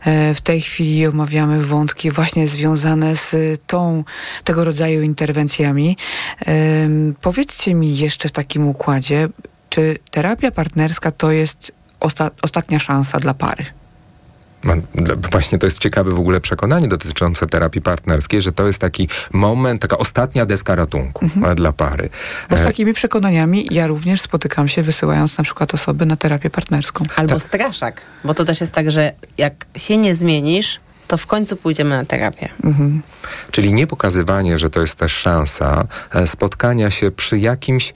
E, 0.04 0.34
w 0.34 0.40
tej 0.40 0.60
chwili 0.60 1.06
omawiamy 1.06 1.64
wątki 1.64 2.10
właśnie 2.10 2.48
związane 2.48 3.16
z 3.16 3.34
tą, 3.66 4.04
tego 4.44 4.64
rodzaju 4.64 5.02
interwencjami. 5.02 5.96
Powiedzcie 7.20 7.74
mi 7.74 7.96
jeszcze 7.96 8.28
w 8.28 8.32
takim 8.32 8.68
układzie, 8.68 9.28
czy 9.68 9.98
terapia 10.10 10.50
partnerska 10.50 11.10
to 11.10 11.30
jest 11.30 11.72
osta 12.00 12.30
ostatnia 12.42 12.78
szansa 12.78 13.20
dla 13.20 13.34
pary? 13.34 13.79
Właśnie 15.30 15.58
to 15.58 15.66
jest 15.66 15.78
ciekawe 15.78 16.10
w 16.10 16.18
ogóle 16.18 16.40
przekonanie 16.40 16.88
dotyczące 16.88 17.46
terapii 17.46 17.82
partnerskiej, 17.82 18.42
że 18.42 18.52
to 18.52 18.66
jest 18.66 18.78
taki 18.78 19.08
moment, 19.32 19.82
taka 19.82 19.98
ostatnia 19.98 20.46
deska 20.46 20.74
ratunku 20.74 21.24
mhm. 21.24 21.56
dla 21.56 21.72
pary. 21.72 22.08
Bo 22.50 22.56
z 22.56 22.60
e, 22.60 22.64
takimi 22.64 22.94
przekonaniami 22.94 23.68
ja 23.70 23.86
również 23.86 24.20
spotykam 24.20 24.68
się, 24.68 24.82
wysyłając 24.82 25.38
na 25.38 25.44
przykład 25.44 25.74
osoby 25.74 26.06
na 26.06 26.16
terapię 26.16 26.50
partnerską. 26.50 27.04
Albo 27.16 27.34
Ta... 27.34 27.38
straszak, 27.38 28.02
bo 28.24 28.34
to 28.34 28.44
też 28.44 28.60
jest 28.60 28.72
tak, 28.72 28.90
że 28.90 29.12
jak 29.38 29.66
się 29.76 29.96
nie 29.96 30.14
zmienisz, 30.14 30.80
to 31.08 31.16
w 31.16 31.26
końcu 31.26 31.56
pójdziemy 31.56 31.96
na 31.96 32.04
terapię. 32.04 32.48
Mhm. 32.64 33.02
Czyli 33.50 33.72
nie 33.72 33.86
pokazywanie, 33.86 34.58
że 34.58 34.70
to 34.70 34.80
jest 34.80 34.94
też 34.94 35.12
szansa 35.12 35.86
e, 36.14 36.26
spotkania 36.26 36.90
się 36.90 37.10
przy 37.10 37.38
jakimś 37.38 37.92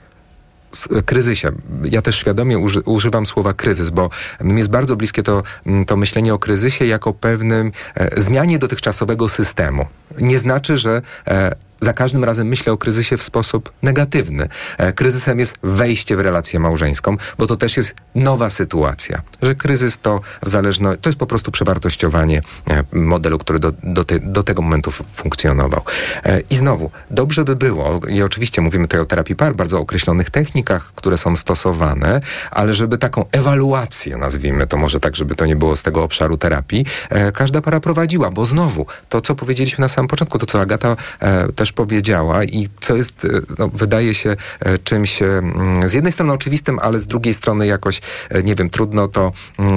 kryzysie. 1.04 1.52
Ja 1.84 2.02
też 2.02 2.16
świadomie 2.16 2.58
uży, 2.58 2.80
używam 2.80 3.26
słowa 3.26 3.54
kryzys, 3.54 3.90
bo 3.90 4.10
mi 4.40 4.58
jest 4.58 4.70
bardzo 4.70 4.96
bliskie 4.96 5.22
to, 5.22 5.42
to 5.86 5.96
myślenie 5.96 6.34
o 6.34 6.38
kryzysie 6.38 6.86
jako 6.86 7.12
pewnym 7.12 7.72
e, 7.94 8.20
zmianie 8.20 8.58
dotychczasowego 8.58 9.28
systemu. 9.28 9.86
Nie 10.20 10.38
znaczy, 10.38 10.76
że 10.76 11.02
e, 11.26 11.54
za 11.80 11.92
każdym 11.92 12.24
razem 12.24 12.48
myślę 12.48 12.72
o 12.72 12.78
kryzysie 12.78 13.16
w 13.16 13.22
sposób 13.22 13.72
negatywny. 13.82 14.48
E, 14.78 14.92
kryzysem 14.92 15.38
jest 15.38 15.54
wejście 15.62 16.16
w 16.16 16.20
relację 16.20 16.60
małżeńską, 16.60 17.16
bo 17.38 17.46
to 17.46 17.56
też 17.56 17.76
jest 17.76 17.94
nowa 18.14 18.50
sytuacja. 18.50 19.22
Że 19.42 19.54
kryzys 19.54 19.98
to 19.98 20.20
w 20.42 20.48
zależności, 20.48 21.02
to 21.02 21.08
jest 21.08 21.18
po 21.18 21.26
prostu 21.26 21.50
przewartościowanie 21.50 22.40
e, 22.70 22.84
modelu, 22.92 23.38
który 23.38 23.58
do, 23.58 23.72
do, 23.82 24.04
te, 24.04 24.18
do 24.20 24.42
tego 24.42 24.62
momentu 24.62 24.90
funkcjonował. 24.90 25.82
E, 26.24 26.40
I 26.50 26.56
znowu, 26.56 26.90
dobrze 27.10 27.44
by 27.44 27.56
było, 27.56 28.00
i 28.08 28.22
oczywiście 28.22 28.62
mówimy 28.62 28.84
tutaj 28.84 29.00
o 29.00 29.04
terapii 29.04 29.36
par, 29.36 29.56
bardzo 29.56 29.78
określonych 29.78 30.30
technikach, 30.30 30.92
które 30.94 31.18
są 31.18 31.36
stosowane, 31.36 32.20
ale 32.50 32.74
żeby 32.74 32.98
taką 32.98 33.24
ewaluację, 33.32 34.16
nazwijmy 34.16 34.66
to 34.66 34.76
może 34.76 35.00
tak, 35.00 35.16
żeby 35.16 35.34
to 35.34 35.46
nie 35.46 35.56
było 35.56 35.76
z 35.76 35.82
tego 35.82 36.02
obszaru 36.02 36.36
terapii, 36.36 36.86
każda 37.34 37.60
para 37.60 37.80
prowadziła, 37.80 38.30
bo 38.30 38.46
znowu, 38.46 38.86
to 39.08 39.20
co 39.20 39.34
powiedzieliśmy 39.34 39.82
na 39.82 39.88
samym 39.88 40.08
początku, 40.08 40.38
to 40.38 40.46
co 40.46 40.60
Agata 40.60 40.96
też 41.56 41.63
powiedziała 41.72 42.44
i 42.44 42.68
co 42.80 42.96
jest, 42.96 43.24
e, 43.24 43.28
no, 43.58 43.68
wydaje 43.68 44.14
się 44.14 44.36
e, 44.60 44.78
czymś 44.78 45.22
e, 45.22 45.42
z 45.84 45.92
jednej 45.92 46.12
strony 46.12 46.32
oczywistym, 46.32 46.78
ale 46.78 47.00
z 47.00 47.06
drugiej 47.06 47.34
strony 47.34 47.66
jakoś, 47.66 48.00
nie 48.44 48.54
wiem, 48.54 48.70
trudno 48.70 49.08
to, 49.08 49.32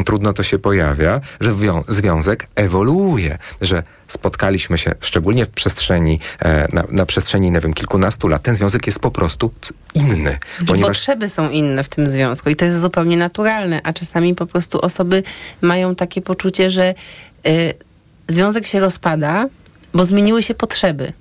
trudno 0.06 0.34
to 0.34 0.44
się 0.44 0.60
pojawia, 0.60 1.22
że 1.40 1.52
związek 1.88 2.48
ewoluuje, 2.56 3.38
że 3.62 3.84
spotkaliśmy 4.08 4.78
się, 4.78 4.96
szczególnie 5.02 5.46
w 5.46 5.50
przestrzeni, 5.50 6.20
na, 6.74 6.84
na 6.90 7.06
przestrzeni, 7.06 7.52
nie 7.52 7.60
wiem, 7.60 7.74
kilkunastu 7.74 8.28
lat, 8.28 8.42
ten 8.42 8.56
związek 8.56 8.88
jest 8.88 9.00
po 9.00 9.12
prostu 9.12 9.52
inny. 9.94 10.38
Ponieważ... 10.68 10.98
Potrzeby 10.98 11.30
są 11.30 11.50
inne 11.50 11.84
w 11.84 11.90
tym 11.90 12.08
związku 12.08 12.50
i 12.50 12.56
to 12.56 12.66
jest 12.66 12.82
zupełnie 12.82 13.18
naturalne, 13.18 13.82
a 13.84 13.94
czasami 13.94 14.36
po 14.36 14.46
prostu 14.46 14.82
osoby 14.82 15.24
mają 15.62 15.96
takie 15.96 16.22
poczucie, 16.22 16.70
że 16.70 16.94
y, 17.48 17.74
związek 18.28 18.68
się 18.68 18.80
rozpada, 18.80 19.46
bo 19.94 20.06
zmieniły 20.06 20.44
się 20.44 20.54
potrzeby. 20.54 21.14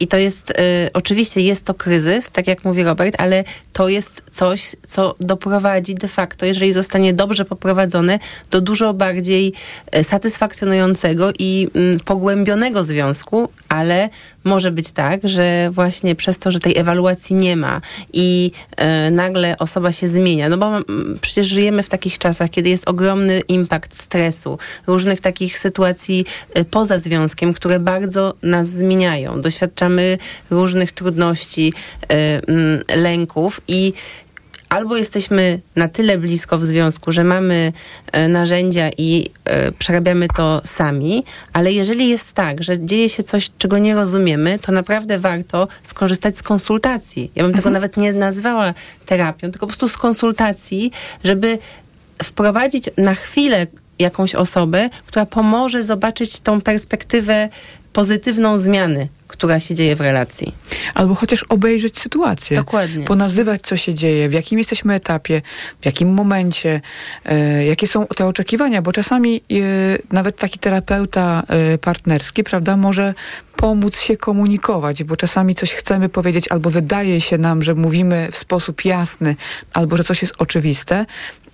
I 0.00 0.08
to 0.08 0.16
jest, 0.16 0.50
y, 0.50 0.54
oczywiście 0.92 1.40
jest 1.40 1.64
to 1.64 1.74
kryzys, 1.74 2.30
tak 2.30 2.46
jak 2.46 2.64
mówi 2.64 2.82
Robert, 2.82 3.14
ale 3.18 3.44
to 3.72 3.88
jest 3.88 4.22
coś, 4.30 4.76
co 4.86 5.14
doprowadzi 5.20 5.94
de 5.94 6.08
facto, 6.08 6.46
jeżeli 6.46 6.72
zostanie 6.72 7.12
dobrze 7.12 7.44
poprowadzone, 7.44 8.18
do 8.50 8.60
dużo 8.60 8.94
bardziej 8.94 9.52
y, 9.96 10.04
satysfakcjonującego 10.04 11.32
i 11.38 11.68
y, 11.96 12.04
pogłębionego 12.04 12.82
związku, 12.82 13.48
ale 13.68 14.08
może 14.44 14.70
być 14.70 14.92
tak, 14.92 15.20
że 15.24 15.70
właśnie 15.70 16.14
przez 16.14 16.38
to, 16.38 16.50
że 16.50 16.60
tej 16.60 16.78
ewaluacji 16.78 17.36
nie 17.36 17.56
ma 17.56 17.80
i 18.12 18.50
y, 19.08 19.10
nagle 19.10 19.58
osoba 19.58 19.92
się 19.92 20.08
zmienia, 20.08 20.48
no 20.48 20.58
bo 20.58 20.78
przecież 21.20 21.46
żyjemy 21.46 21.82
w 21.82 21.88
takich 21.88 22.18
czasach, 22.18 22.50
kiedy 22.50 22.68
jest 22.68 22.88
ogromny 22.88 23.40
impact 23.40 24.02
stresu, 24.02 24.58
różnych 24.86 25.20
takich 25.20 25.58
sytuacji 25.58 26.24
y, 26.58 26.64
poza 26.64 26.98
związkiem, 26.98 27.54
które 27.54 27.80
bardzo 27.80 28.34
nas 28.42 28.68
zmieniają. 28.68 29.40
Doświadczamy 29.40 29.89
doświadczamy 29.90 30.18
różnych 30.50 30.92
trudności, 30.92 31.72
e, 32.02 32.40
mm, 32.48 32.82
lęków 32.96 33.60
i 33.68 33.92
albo 34.68 34.96
jesteśmy 34.96 35.60
na 35.76 35.88
tyle 35.88 36.18
blisko 36.18 36.58
w 36.58 36.66
związku, 36.66 37.12
że 37.12 37.24
mamy 37.24 37.72
e, 38.12 38.28
narzędzia 38.28 38.90
i 38.98 39.30
e, 39.44 39.72
przerabiamy 39.72 40.26
to 40.36 40.62
sami, 40.64 41.24
ale 41.52 41.72
jeżeli 41.72 42.08
jest 42.08 42.32
tak, 42.32 42.62
że 42.62 42.84
dzieje 42.84 43.08
się 43.08 43.22
coś, 43.22 43.50
czego 43.58 43.78
nie 43.78 43.94
rozumiemy, 43.94 44.58
to 44.58 44.72
naprawdę 44.72 45.18
warto 45.18 45.68
skorzystać 45.82 46.36
z 46.36 46.42
konsultacji. 46.42 47.30
Ja 47.34 47.42
bym 47.42 47.52
tego 47.52 47.68
mhm. 47.68 47.72
nawet 47.72 47.96
nie 47.96 48.12
nazwała 48.12 48.74
terapią, 49.06 49.50
tylko 49.50 49.66
po 49.66 49.66
prostu 49.66 49.88
z 49.88 49.96
konsultacji, 49.96 50.90
żeby 51.24 51.58
wprowadzić 52.22 52.90
na 52.96 53.14
chwilę 53.14 53.66
jakąś 53.98 54.34
osobę, 54.34 54.90
która 55.06 55.26
pomoże 55.26 55.84
zobaczyć 55.84 56.40
tą 56.40 56.60
perspektywę 56.60 57.48
pozytywną 57.92 58.58
zmiany 58.58 59.08
która 59.30 59.60
się 59.60 59.74
dzieje 59.74 59.96
w 59.96 60.00
relacji. 60.00 60.54
Albo 60.94 61.14
chociaż 61.14 61.42
obejrzeć 61.42 61.98
sytuację. 61.98 62.56
Dokładnie. 62.56 63.04
Ponazywać, 63.04 63.60
co 63.60 63.76
się 63.76 63.94
dzieje, 63.94 64.28
w 64.28 64.32
jakim 64.32 64.58
jesteśmy 64.58 64.94
etapie, 64.94 65.42
w 65.80 65.86
jakim 65.86 66.14
momencie, 66.14 66.80
e, 67.24 67.64
jakie 67.64 67.86
są 67.86 68.06
te 68.06 68.26
oczekiwania, 68.26 68.82
bo 68.82 68.92
czasami 68.92 69.36
e, 69.36 69.54
nawet 70.12 70.36
taki 70.36 70.58
terapeuta 70.58 71.42
e, 71.48 71.78
partnerski, 71.78 72.44
prawda, 72.44 72.76
może 72.76 73.14
pomóc 73.60 74.00
się 74.00 74.16
komunikować, 74.16 75.04
bo 75.04 75.16
czasami 75.16 75.54
coś 75.54 75.74
chcemy 75.74 76.08
powiedzieć, 76.08 76.48
albo 76.48 76.70
wydaje 76.70 77.20
się 77.20 77.38
nam, 77.38 77.62
że 77.62 77.74
mówimy 77.74 78.28
w 78.32 78.36
sposób 78.36 78.84
jasny, 78.84 79.36
albo 79.72 79.96
że 79.96 80.04
coś 80.04 80.22
jest 80.22 80.34
oczywiste, 80.38 81.06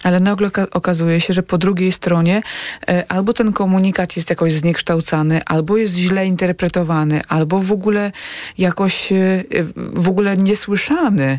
ale 0.03 0.21
nagle 0.21 0.51
okazuje 0.71 1.21
się, 1.21 1.33
że 1.33 1.43
po 1.43 1.59
drugiej 1.59 1.93
stronie 1.93 2.43
e, 2.89 3.05
albo 3.09 3.33
ten 3.33 3.53
komunikat 3.53 4.17
jest 4.17 4.31
jakoś 4.31 4.53
zniekształcany, 4.53 5.41
albo 5.45 5.77
jest 5.77 5.95
źle 5.95 6.27
interpretowany, 6.27 7.21
albo 7.29 7.61
w 7.61 7.73
ogóle 7.73 8.13
jakoś 8.59 9.13
e, 9.13 9.45
w 9.77 10.09
ogóle 10.09 10.37
niesłyszany 10.37 11.39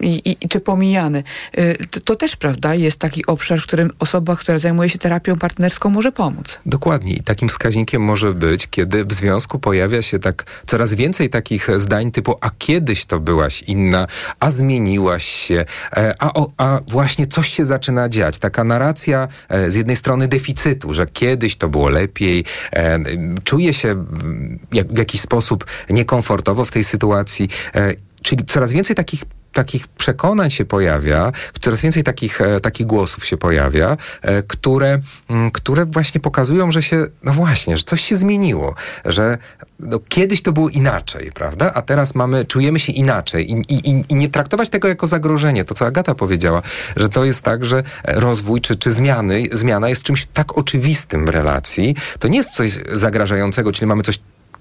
i, 0.00 0.36
i, 0.42 0.48
czy 0.48 0.60
pomijany. 0.60 1.22
E, 1.52 1.86
to, 1.86 2.00
to, 2.00 2.16
też, 2.16 2.36
prawda, 2.36 2.74
jest 2.74 2.98
taki 2.98 3.26
obszar, 3.26 3.60
w 3.60 3.66
którym 3.66 3.90
osoba, 3.98 4.36
która 4.36 4.58
zajmuje 4.58 4.88
się 4.88 4.98
terapią 4.98 5.36
partnerską 5.36 5.90
może 5.90 6.12
pomóc. 6.12 6.60
Dokładnie. 6.66 7.12
I 7.12 7.20
takim 7.20 7.48
wskaźnikiem 7.48 8.02
może 8.02 8.34
być, 8.34 8.66
kiedy 8.70 9.04
w 9.04 9.12
związku 9.12 9.37
pojawia 9.58 10.02
się 10.02 10.18
tak 10.18 10.62
coraz 10.66 10.94
więcej 10.94 11.28
takich 11.28 11.68
zdań 11.76 12.10
typu, 12.10 12.36
a 12.40 12.50
kiedyś 12.58 13.04
to 13.04 13.20
byłaś 13.20 13.62
inna, 13.62 14.06
a 14.40 14.50
zmieniłaś 14.50 15.24
się, 15.24 15.64
a, 16.18 16.44
a 16.56 16.80
właśnie 16.88 17.26
coś 17.26 17.48
się 17.48 17.64
zaczyna 17.64 18.08
dziać. 18.08 18.38
Taka 18.38 18.64
narracja 18.64 19.28
z 19.68 19.74
jednej 19.74 19.96
strony 19.96 20.28
deficytu, 20.28 20.94
że 20.94 21.06
kiedyś 21.06 21.56
to 21.56 21.68
było 21.68 21.88
lepiej, 21.88 22.44
czuje 23.44 23.74
się 23.74 24.04
jak, 24.72 24.92
w 24.92 24.98
jakiś 24.98 25.20
sposób 25.20 25.64
niekomfortowo 25.90 26.64
w 26.64 26.70
tej 26.70 26.84
sytuacji. 26.84 27.48
E, 27.74 27.94
czyli 28.22 28.44
coraz 28.44 28.72
więcej 28.72 28.96
takich 28.96 29.24
takich 29.52 29.88
przekonań 29.88 30.50
się 30.50 30.64
pojawia, 30.64 31.32
coraz 31.60 31.82
więcej 31.82 32.02
takich, 32.02 32.40
e, 32.40 32.60
takich 32.60 32.86
głosów 32.86 33.26
się 33.26 33.36
pojawia, 33.36 33.96
e, 34.22 34.42
które, 34.42 35.00
mm, 35.30 35.50
które 35.50 35.86
właśnie 35.86 36.20
pokazują, 36.20 36.70
że 36.70 36.82
się, 36.82 37.06
no 37.22 37.32
właśnie, 37.32 37.76
że 37.76 37.82
coś 37.82 38.00
się 38.00 38.16
zmieniło, 38.16 38.74
że 39.04 39.38
no, 39.80 39.98
kiedyś 40.08 40.42
to 40.42 40.52
było 40.52 40.68
inaczej, 40.68 41.32
prawda? 41.32 41.70
A 41.74 41.82
teraz 41.82 42.14
mamy, 42.14 42.44
czujemy 42.44 42.78
się 42.78 42.92
inaczej 42.92 43.50
i, 43.50 43.74
i, 43.74 44.04
i 44.08 44.14
nie 44.14 44.28
traktować 44.28 44.68
tego 44.68 44.88
jako 44.88 45.06
zagrożenie. 45.06 45.64
To, 45.64 45.74
co 45.74 45.86
Agata 45.86 46.14
powiedziała, 46.14 46.62
że 46.96 47.08
to 47.08 47.24
jest 47.24 47.42
tak, 47.42 47.64
że 47.64 47.82
rozwój 48.04 48.60
czy, 48.60 48.76
czy 48.76 48.92
zmiany, 48.92 49.44
zmiana 49.52 49.88
jest 49.88 50.02
czymś 50.02 50.26
tak 50.26 50.58
oczywistym 50.58 51.26
w 51.26 51.28
relacji. 51.28 51.96
To 52.18 52.28
nie 52.28 52.38
jest 52.38 52.50
coś 52.50 52.78
zagrażającego, 52.92 53.72
czyli 53.72 53.86
mamy 53.86 54.02
coś 54.02 54.18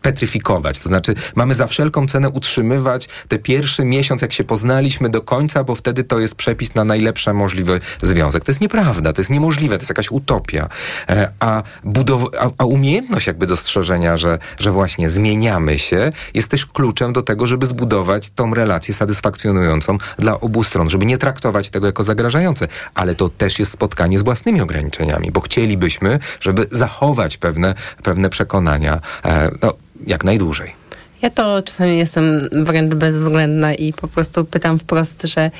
petryfikować. 0.07 0.79
To 0.79 0.89
znaczy, 0.89 1.15
mamy 1.35 1.53
za 1.53 1.67
wszelką 1.67 2.07
cenę 2.07 2.29
utrzymywać 2.29 3.09
te 3.27 3.39
pierwszy 3.39 3.83
miesiąc, 3.83 4.21
jak 4.21 4.33
się 4.33 4.43
poznaliśmy 4.43 5.09
do 5.09 5.21
końca, 5.21 5.63
bo 5.63 5.75
wtedy 5.75 6.03
to 6.03 6.19
jest 6.19 6.35
przepis 6.35 6.75
na 6.75 6.85
najlepszy 6.85 7.33
możliwy 7.33 7.79
związek. 8.01 8.43
To 8.43 8.51
jest 8.51 8.61
nieprawda, 8.61 9.13
to 9.13 9.21
jest 9.21 9.31
niemożliwe, 9.31 9.77
to 9.77 9.81
jest 9.81 9.89
jakaś 9.89 10.11
utopia. 10.11 10.69
E, 11.09 11.29
a, 11.39 11.63
budow- 11.85 12.29
a, 12.39 12.49
a 12.57 12.65
umiejętność 12.65 13.27
jakby 13.27 13.47
dostrzeżenia, 13.47 14.17
że, 14.17 14.39
że 14.59 14.71
właśnie 14.71 15.09
zmieniamy 15.09 15.79
się, 15.79 16.11
jest 16.33 16.47
też 16.47 16.65
kluczem 16.65 17.13
do 17.13 17.21
tego, 17.21 17.45
żeby 17.45 17.65
zbudować 17.65 18.29
tą 18.29 18.53
relację 18.53 18.93
satysfakcjonującą 18.93 19.97
dla 20.19 20.39
obu 20.39 20.63
stron, 20.63 20.89
żeby 20.89 21.05
nie 21.05 21.17
traktować 21.17 21.69
tego 21.69 21.87
jako 21.87 22.03
zagrażające. 22.03 22.67
Ale 22.95 23.15
to 23.15 23.29
też 23.29 23.59
jest 23.59 23.71
spotkanie 23.71 24.19
z 24.19 24.21
własnymi 24.21 24.61
ograniczeniami, 24.61 25.31
bo 25.31 25.41
chcielibyśmy, 25.41 26.19
żeby 26.39 26.67
zachować 26.71 27.37
pewne, 27.37 27.75
pewne 28.03 28.29
przekonania. 28.29 29.01
E, 29.25 29.51
no, 29.61 29.73
jak 30.07 30.23
najdłużej. 30.23 30.87
Ja 31.21 31.29
to 31.29 31.63
czasami 31.63 31.97
jestem 31.97 32.49
wręcz 32.51 32.93
bezwzględna 32.93 33.73
i 33.73 33.93
po 33.93 34.07
prostu 34.07 34.45
pytam 34.45 34.77
wprost, 34.77 35.23
że 35.23 35.51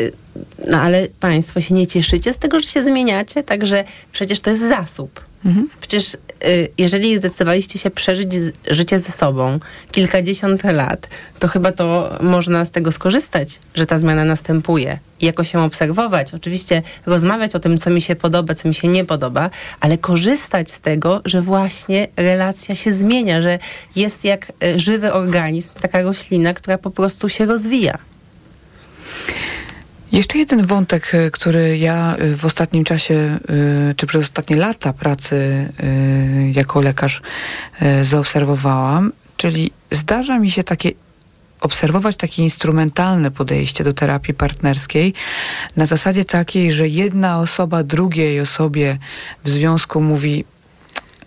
y, 0.00 0.12
no 0.70 0.80
ale 0.80 1.08
państwo 1.20 1.60
się 1.60 1.74
nie 1.74 1.86
cieszycie 1.86 2.32
z 2.32 2.38
tego, 2.38 2.60
że 2.60 2.68
się 2.68 2.82
zmieniacie, 2.82 3.42
także 3.42 3.84
przecież 4.12 4.40
to 4.40 4.50
jest 4.50 4.62
zasób. 4.62 5.24
Mhm. 5.46 5.68
Przecież 5.80 6.14
y, 6.14 6.68
jeżeli 6.78 7.18
zdecydowaliście 7.18 7.78
się 7.78 7.90
przeżyć 7.90 8.32
życie 8.70 8.98
ze 8.98 9.12
sobą 9.12 9.60
kilkadziesiąt 9.92 10.64
lat, 10.64 11.08
to 11.38 11.48
chyba 11.48 11.72
to 11.72 12.18
można 12.20 12.64
z 12.64 12.70
tego 12.70 12.92
skorzystać, 12.92 13.60
że 13.74 13.86
ta 13.86 13.98
zmiana 13.98 14.24
następuje 14.24 14.98
i 15.20 15.26
jakoś 15.26 15.52
się 15.52 15.60
obserwować. 15.60 16.34
Oczywiście 16.34 16.82
rozmawiać 17.06 17.54
o 17.54 17.58
tym, 17.58 17.78
co 17.78 17.90
mi 17.90 18.02
się 18.02 18.16
podoba, 18.16 18.54
co 18.54 18.68
mi 18.68 18.74
się 18.74 18.88
nie 18.88 19.04
podoba, 19.04 19.50
ale 19.80 19.98
korzystać 19.98 20.70
z 20.70 20.80
tego, 20.80 21.20
że 21.24 21.40
właśnie 21.40 22.08
relacja 22.16 22.74
się 22.74 22.92
zmienia, 22.92 23.40
że 23.40 23.58
jest 23.96 24.24
jak 24.24 24.52
y, 24.64 24.80
żywy 24.80 25.12
organizm, 25.12 25.70
taka 25.80 26.02
roślina, 26.02 26.54
która 26.54 26.78
po 26.78 26.90
prostu 26.90 27.28
się 27.28 27.46
rozwija. 27.46 27.98
Jeszcze 30.12 30.38
jeden 30.38 30.66
wątek, 30.66 31.14
y, 31.14 31.30
który 31.30 31.78
ja 31.78 32.16
y, 32.16 32.36
w 32.36 32.44
ostatnim 32.44 32.84
czasie, 32.84 33.38
y, 33.90 33.94
czy 33.94 34.06
przez 34.06 34.22
ostatnie 34.22 34.56
lata 34.56 34.92
pracy 34.92 35.68
jako 36.52 36.80
lekarz 36.80 37.22
zaobserwowałam, 38.02 39.12
czyli 39.36 39.70
zdarza 39.90 40.38
mi 40.38 40.50
się 40.50 40.62
takie 40.62 40.90
obserwować 41.60 42.16
takie 42.16 42.42
instrumentalne 42.42 43.30
podejście 43.30 43.84
do 43.84 43.92
terapii 43.92 44.34
partnerskiej 44.34 45.14
na 45.76 45.86
zasadzie 45.86 46.24
takiej, 46.24 46.72
że 46.72 46.88
jedna 46.88 47.38
osoba 47.38 47.82
drugiej 47.82 48.40
osobie 48.40 48.98
w 49.44 49.50
związku 49.50 50.00
mówi 50.00 50.44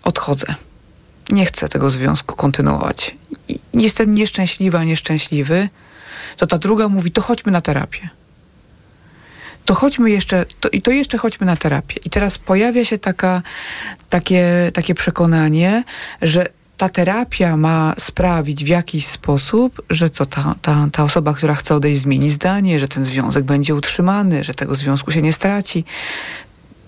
odchodzę. 0.02 0.54
Nie 1.30 1.46
chcę 1.46 1.68
tego 1.68 1.90
związku 1.90 2.36
kontynuować. 2.36 3.16
Jestem 3.74 4.14
nieszczęśliwa, 4.14 4.84
nieszczęśliwy. 4.84 5.68
To 6.36 6.46
ta 6.46 6.58
druga 6.58 6.88
mówi, 6.88 7.10
to 7.10 7.22
chodźmy 7.22 7.52
na 7.52 7.60
terapię 7.60 8.19
to 9.64 9.74
chodźmy 9.74 10.10
jeszcze, 10.10 10.46
to, 10.60 10.68
i 10.68 10.82
to 10.82 10.90
jeszcze 10.90 11.18
chodźmy 11.18 11.46
na 11.46 11.56
terapię. 11.56 12.00
I 12.04 12.10
teraz 12.10 12.38
pojawia 12.38 12.84
się 12.84 12.98
taka, 12.98 13.42
takie, 14.08 14.70
takie 14.74 14.94
przekonanie, 14.94 15.84
że 16.22 16.46
ta 16.76 16.88
terapia 16.88 17.56
ma 17.56 17.94
sprawić 17.98 18.64
w 18.64 18.68
jakiś 18.68 19.06
sposób, 19.06 19.82
że 19.90 20.10
co 20.10 20.26
ta, 20.26 20.54
ta, 20.62 20.88
ta 20.92 21.04
osoba, 21.04 21.34
która 21.34 21.54
chce 21.54 21.74
odejść, 21.74 22.00
zmieni 22.00 22.30
zdanie, 22.30 22.80
że 22.80 22.88
ten 22.88 23.04
związek 23.04 23.44
będzie 23.44 23.74
utrzymany, 23.74 24.44
że 24.44 24.54
tego 24.54 24.74
związku 24.74 25.12
się 25.12 25.22
nie 25.22 25.32
straci. 25.32 25.84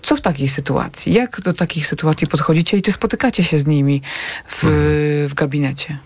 Co 0.01 0.15
w 0.15 0.21
takiej 0.21 0.49
sytuacji? 0.49 1.13
Jak 1.13 1.41
do 1.41 1.53
takich 1.53 1.87
sytuacji 1.87 2.27
podchodzicie 2.27 2.77
i 2.77 2.81
czy 2.81 2.91
spotykacie 2.91 3.43
się 3.43 3.57
z 3.57 3.65
nimi 3.65 4.01
w, 4.47 4.63
mhm. 4.63 5.27
w 5.27 5.33
gabinecie? 5.33 5.97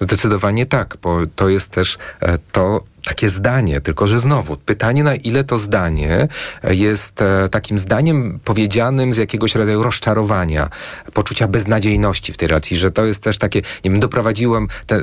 Zdecydowanie 0.00 0.66
tak, 0.66 0.96
bo 1.02 1.18
to 1.36 1.48
jest 1.48 1.68
też 1.68 1.98
e, 2.20 2.38
to, 2.52 2.84
takie 3.04 3.28
zdanie, 3.28 3.80
tylko 3.80 4.06
że 4.08 4.20
znowu 4.20 4.56
pytanie, 4.56 5.04
na 5.04 5.14
ile 5.14 5.44
to 5.44 5.58
zdanie 5.58 6.28
jest 6.62 7.22
e, 7.22 7.48
takim 7.48 7.78
zdaniem 7.78 8.40
powiedzianym 8.44 9.12
z 9.12 9.16
jakiegoś 9.16 9.54
rodzaju 9.54 9.82
rozczarowania, 9.82 10.68
poczucia 11.12 11.48
beznadziejności 11.48 12.32
w 12.32 12.36
tej 12.36 12.48
relacji, 12.48 12.76
że 12.76 12.90
to 12.90 13.04
jest 13.04 13.22
też 13.22 13.38
takie, 13.38 13.62
nie 13.84 13.90
wiem, 13.90 14.00
doprowadziłem, 14.00 14.68
te, 14.86 15.02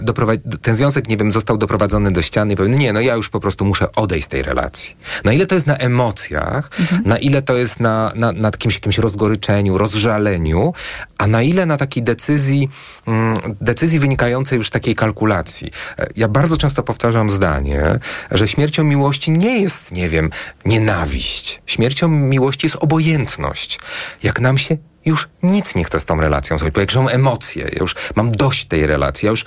ten 0.62 0.76
związek, 0.76 1.08
nie 1.08 1.18
wiem, 1.18 1.32
został 1.32 1.58
doprowadzony 1.58 2.12
do 2.12 2.22
ściany 2.22 2.54
i 2.54 2.56
powiem, 2.56 2.80
nie, 2.80 2.94
no 2.94 3.02
ja 3.02 3.16
już 3.16 3.30
po 3.30 3.40
prostu 3.40 3.66
muszę 3.66 3.92
odejść 3.92 4.26
z 4.26 4.30
tej 4.30 4.44
relacji. 4.44 4.96
Na 5.24 5.34
ile 5.34 5.46
to 5.46 5.56
jest 5.56 5.68
na 5.68 5.78
emocjach, 5.78 6.70
mhm. 6.80 7.02
na 7.06 7.18
ile 7.18 7.42
to 7.42 7.56
jest 7.58 7.80
na, 7.80 8.12
na, 8.16 8.32
na 8.32 8.48
jakimś, 8.48 8.74
jakimś 8.76 8.98
rozgoryczeniu, 8.98 9.78
rozżaleniu, 9.78 10.74
a 11.18 11.28
na 11.28 11.42
ile 11.42 11.66
na 11.66 11.78
takiej 11.78 12.04
decyzji, 12.04 12.70
mm, 13.08 13.38
decyzji 13.62 14.00
wynikającej 14.00 14.58
już 14.58 14.68
z 14.68 14.72
takiej 14.72 14.96
kalkulacji. 14.96 15.72
E, 16.00 16.08
ja 16.16 16.28
bardzo 16.28 16.58
często 16.58 16.84
powtarzam 16.84 17.30
zdanie, 17.30 17.91
że 18.32 18.48
śmiercią 18.48 18.84
miłości 18.84 19.32
nie 19.32 19.62
jest, 19.62 19.92
nie 19.92 20.10
wiem, 20.10 20.30
nienawiść. 20.66 21.62
Śmiercią 21.66 22.08
miłości 22.08 22.66
jest 22.66 22.78
obojętność. 22.80 23.80
Jak 24.24 24.40
nam 24.40 24.58
się 24.58 24.78
już 25.06 25.30
nic 25.44 25.76
nie 25.76 25.84
chce 25.84 26.00
z 26.00 26.06
tą 26.06 26.22
relacją 26.22 26.58
zrobić, 26.58 26.92
są 26.92 27.10
emocje, 27.10 27.64
ja 27.64 27.80
już 27.80 27.96
mam 28.16 28.32
dość 28.32 28.66
tej 28.66 28.86
relacji, 28.86 29.26
ja 29.26 29.30
już 29.30 29.46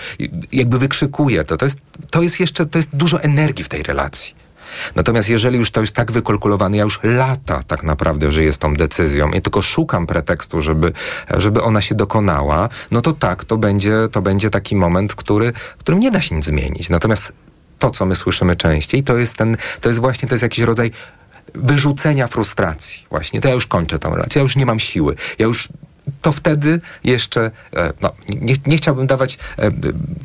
jakby 0.53 0.79
wykrzykuję 0.79 1.45
to, 1.45 1.57
to 1.57 1.67
jest, 1.67 1.79
to 2.11 2.23
jest 2.23 2.41
jeszcze, 2.41 2.67
to 2.67 2.79
jest 2.79 2.89
dużo 2.93 3.23
energii 3.23 3.65
w 3.65 3.69
tej 3.69 3.83
relacji. 3.83 4.35
Natomiast 4.95 5.29
jeżeli 5.29 5.59
już 5.59 5.71
to 5.71 5.81
jest 5.81 5.93
tak 5.93 6.13
wykalkulowane, 6.13 6.77
ja 6.77 6.83
już 6.83 7.01
lata 7.03 7.63
tak 7.67 7.83
naprawdę 7.83 8.31
żyję 8.31 8.53
z 8.53 8.59
tą 8.59 8.75
decyzją 8.75 9.31
i 9.33 9.43
tylko 9.43 9.63
szukam 9.63 10.07
pretekstu, 10.07 10.63
żeby, 10.63 10.93
żeby 11.37 11.63
ona 11.63 11.81
się 11.81 11.95
dokonała, 11.95 12.69
no 12.91 13.01
to 13.01 13.13
tak, 13.13 13.45
to 13.45 13.57
będzie, 13.57 13.95
to 14.13 14.23
będzie 14.23 14.51
taki 14.51 14.77
moment, 14.77 15.15
który, 15.15 15.53
w 15.53 15.77
którym 15.77 16.01
nie 16.01 16.11
da 16.11 16.21
się 16.21 16.35
nic 16.35 16.45
zmienić. 16.45 16.91
Natomiast 16.91 17.33
to, 17.79 17.91
co 17.91 18.07
my 18.07 18.15
słyszymy 18.15 18.57
częściej, 18.57 19.05
to 19.05 19.17
jest 19.17 19.37
ten, 19.37 19.57
to 19.81 19.89
jest 19.89 20.01
właśnie, 20.01 20.29
to 20.29 20.35
jest 20.35 20.43
jakiś 20.43 20.65
rodzaj 20.65 20.91
wyrzucenia 21.55 22.27
frustracji. 22.27 23.07
Właśnie, 23.11 23.41
to 23.41 23.49
ja 23.49 23.55
już 23.55 23.67
kończę 23.67 23.99
tą 23.99 24.11
relację, 24.11 24.39
ja 24.39 24.43
już 24.43 24.57
nie 24.57 24.67
mam 24.67 24.81
siły, 24.81 25.15
ja 25.39 25.47
już 25.47 25.69
to 26.23 26.33
wtedy 26.33 26.81
jeszcze, 27.05 27.51
e, 27.77 27.93
no, 28.01 28.13
nie, 28.41 28.55
nie 28.67 28.77
chciałbym 28.77 29.07
dawać 29.07 29.39
e, 29.59 29.71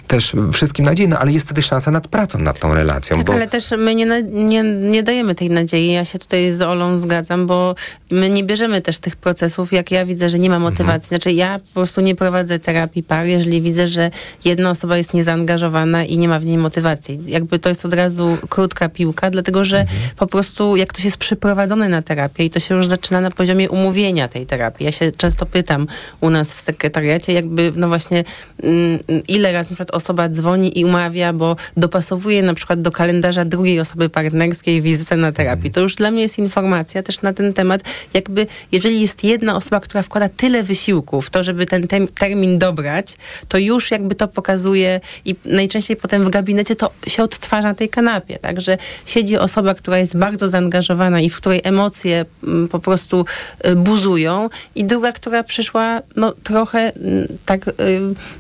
też 0.08 0.36
wszystkim 0.54 0.86
nadziei, 0.86 1.08
no, 1.08 1.20
ale 1.20 1.32
jest 1.32 1.46
wtedy 1.46 1.62
szansa 1.62 1.92
nad 1.92 2.08
pracą 2.08 2.40
nad 2.40 2.60
tą 2.60 2.74
relacją. 2.74 3.18
Tak, 3.18 3.26
bo... 3.26 3.34
ale 3.34 3.48
też 3.48 3.72
my 3.78 3.96
nie, 3.96 4.24
nie, 4.24 4.64
nie 4.64 5.04
dajemy 5.04 5.36
tej 5.36 5.50
nadziei. 5.50 5.92
Ja 5.92 6.06
się 6.06 6.20
tutaj 6.20 6.52
z 6.52 6.62
Olą 6.62 6.98
zgadzam, 6.98 7.48
bo 7.48 7.76
my 8.12 8.30
nie 8.30 8.44
bierzemy 8.44 8.82
też 8.82 8.98
tych 8.98 9.16
procesów, 9.16 9.74
jak 9.74 9.92
ja 9.92 10.06
widzę, 10.06 10.30
że 10.30 10.40
nie 10.40 10.50
ma 10.50 10.60
motywacji. 10.60 10.96
Mhm. 10.96 11.08
Znaczy 11.08 11.32
ja 11.32 11.60
po 11.60 11.74
prostu 11.74 12.02
nie 12.02 12.16
prowadzę 12.16 12.60
terapii 12.60 13.04
par, 13.04 13.26
jeżeli 13.26 13.62
widzę, 13.62 13.88
że 13.88 14.12
jedna 14.46 14.70
osoba 14.70 14.98
jest 14.98 15.14
niezaangażowana 15.14 16.04
i 16.04 16.18
nie 16.18 16.28
ma 16.28 16.40
w 16.40 16.46
niej 16.46 16.58
motywacji. 16.58 17.20
Jakby 17.26 17.60
to 17.60 17.70
jest 17.70 17.86
od 17.86 17.94
razu 17.94 18.38
krótka 18.50 18.90
piłka, 18.90 19.30
dlatego 19.30 19.64
że 19.64 19.80
mhm. 19.80 20.00
po 20.18 20.28
prostu 20.28 20.76
jak 20.76 20.90
ktoś 20.90 21.06
jest 21.06 21.18
przyprowadzony 21.18 21.90
na 21.90 22.02
terapię 22.02 22.46
i 22.46 22.50
to 22.50 22.60
się 22.60 22.76
już 22.76 22.88
zaczyna 22.88 23.22
na 23.22 23.32
poziomie 23.32 23.70
umówienia 23.70 24.28
tej 24.28 24.46
terapii. 24.46 24.86
Ja 24.86 24.92
się 24.92 25.12
często 25.12 25.46
pytam, 25.46 25.69
pytam 25.70 25.88
u 26.22 26.30
nas 26.30 26.54
w 26.54 26.60
sekretariacie, 26.60 27.34
jakby, 27.34 27.74
no 27.76 27.88
właśnie, 27.88 28.24
mm, 28.64 29.00
ile 29.28 29.54
razy 29.54 29.70
na 29.70 29.76
przykład 29.76 29.92
osoba 29.92 30.30
dzwoni 30.30 30.80
i 30.80 30.86
umawia, 30.86 31.34
bo 31.34 31.56
dopasowuje 31.78 32.44
na 32.44 32.54
przykład 32.54 32.82
do 32.82 32.92
kalendarza 32.92 33.46
drugiej 33.46 33.80
osoby 33.80 34.10
partnerskiej 34.10 34.82
wizytę 34.82 35.18
na 35.18 35.32
terapii. 35.32 35.72
To 35.72 35.82
już 35.82 35.96
dla 35.96 36.12
mnie 36.12 36.22
jest 36.22 36.40
informacja 36.40 37.04
też 37.04 37.22
na 37.22 37.34
ten 37.34 37.54
temat, 37.54 37.82
jakby, 38.14 38.48
jeżeli 38.72 39.02
jest 39.02 39.24
jedna 39.24 39.56
osoba, 39.56 39.80
która 39.80 40.04
wkłada 40.04 40.30
tyle 40.30 40.64
wysiłku 40.64 41.22
w 41.22 41.30
to, 41.30 41.44
żeby 41.44 41.66
ten 41.66 41.88
termin 42.20 42.60
dobrać, 42.60 43.18
to 43.48 43.58
już 43.58 43.92
jakby 43.92 44.16
to 44.16 44.28
pokazuje 44.28 45.02
i 45.26 45.36
najczęściej 45.46 45.98
potem 45.98 46.26
w 46.26 46.30
gabinecie 46.30 46.76
to 46.76 46.92
się 47.08 47.24
odtwarza 47.24 47.68
na 47.68 47.76
tej 47.76 47.90
kanapie, 47.90 48.40
także 48.40 48.78
siedzi 49.06 49.38
osoba, 49.38 49.76
która 49.76 49.98
jest 49.98 50.18
bardzo 50.18 50.48
zaangażowana 50.48 51.22
i 51.22 51.30
w 51.30 51.38
której 51.38 51.62
emocje 51.64 52.26
mm, 52.44 52.68
po 52.68 52.80
prostu 52.80 53.26
y, 53.68 53.76
buzują 53.76 54.50
i 54.76 54.84
druga, 54.84 55.12
która 55.12 55.44
przy 55.44 55.59
przyszła 55.60 56.02
no, 56.16 56.34
trochę 56.44 56.80
mm, 56.80 57.28
tak 57.46 57.68
y, 57.68 57.72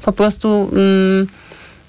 po 0.02 0.14
prostu... 0.14 0.72
Y, 0.74 1.28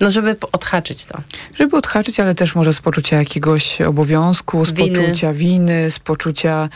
no, 0.01 0.11
żeby 0.11 0.37
odhaczyć 0.53 1.07
to. 1.07 1.19
Żeby 1.57 1.77
odhaczyć, 1.77 2.21
ale 2.21 2.35
też 2.35 2.55
może 2.55 2.73
z 2.73 2.81
poczucia 2.81 3.17
jakiegoś 3.17 3.81
obowiązku, 3.81 4.65
z 4.65 4.71
winy. 4.71 5.01
poczucia 5.01 5.33
winy, 5.33 5.91
z 5.91 5.99
poczucia 5.99 6.69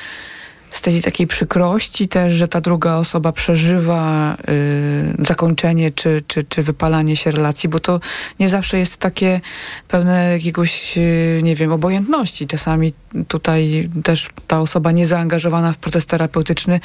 z 0.70 0.80
tej 0.80 1.02
takiej 1.02 1.26
przykrości 1.26 2.08
też, 2.08 2.34
że 2.34 2.48
ta 2.48 2.60
druga 2.60 2.94
osoba 2.96 3.32
przeżywa 3.32 4.36
y, 4.48 5.24
zakończenie 5.26 5.92
czy, 5.92 6.22
czy, 6.26 6.44
czy 6.44 6.62
wypalanie 6.62 7.16
się 7.16 7.30
relacji, 7.30 7.68
bo 7.68 7.80
to 7.80 8.00
nie 8.40 8.48
zawsze 8.48 8.78
jest 8.78 8.96
takie 8.96 9.40
pełne 9.88 10.32
jakiegoś, 10.32 10.98
y, 10.98 11.40
nie 11.42 11.54
wiem, 11.54 11.72
obojętności. 11.72 12.46
Czasami 12.46 12.92
tutaj 13.28 13.88
też 14.04 14.28
ta 14.46 14.60
osoba 14.60 14.92
niezaangażowana 14.92 15.72
w 15.72 15.76
proces 15.76 16.06
terapeutyczny, 16.06 16.80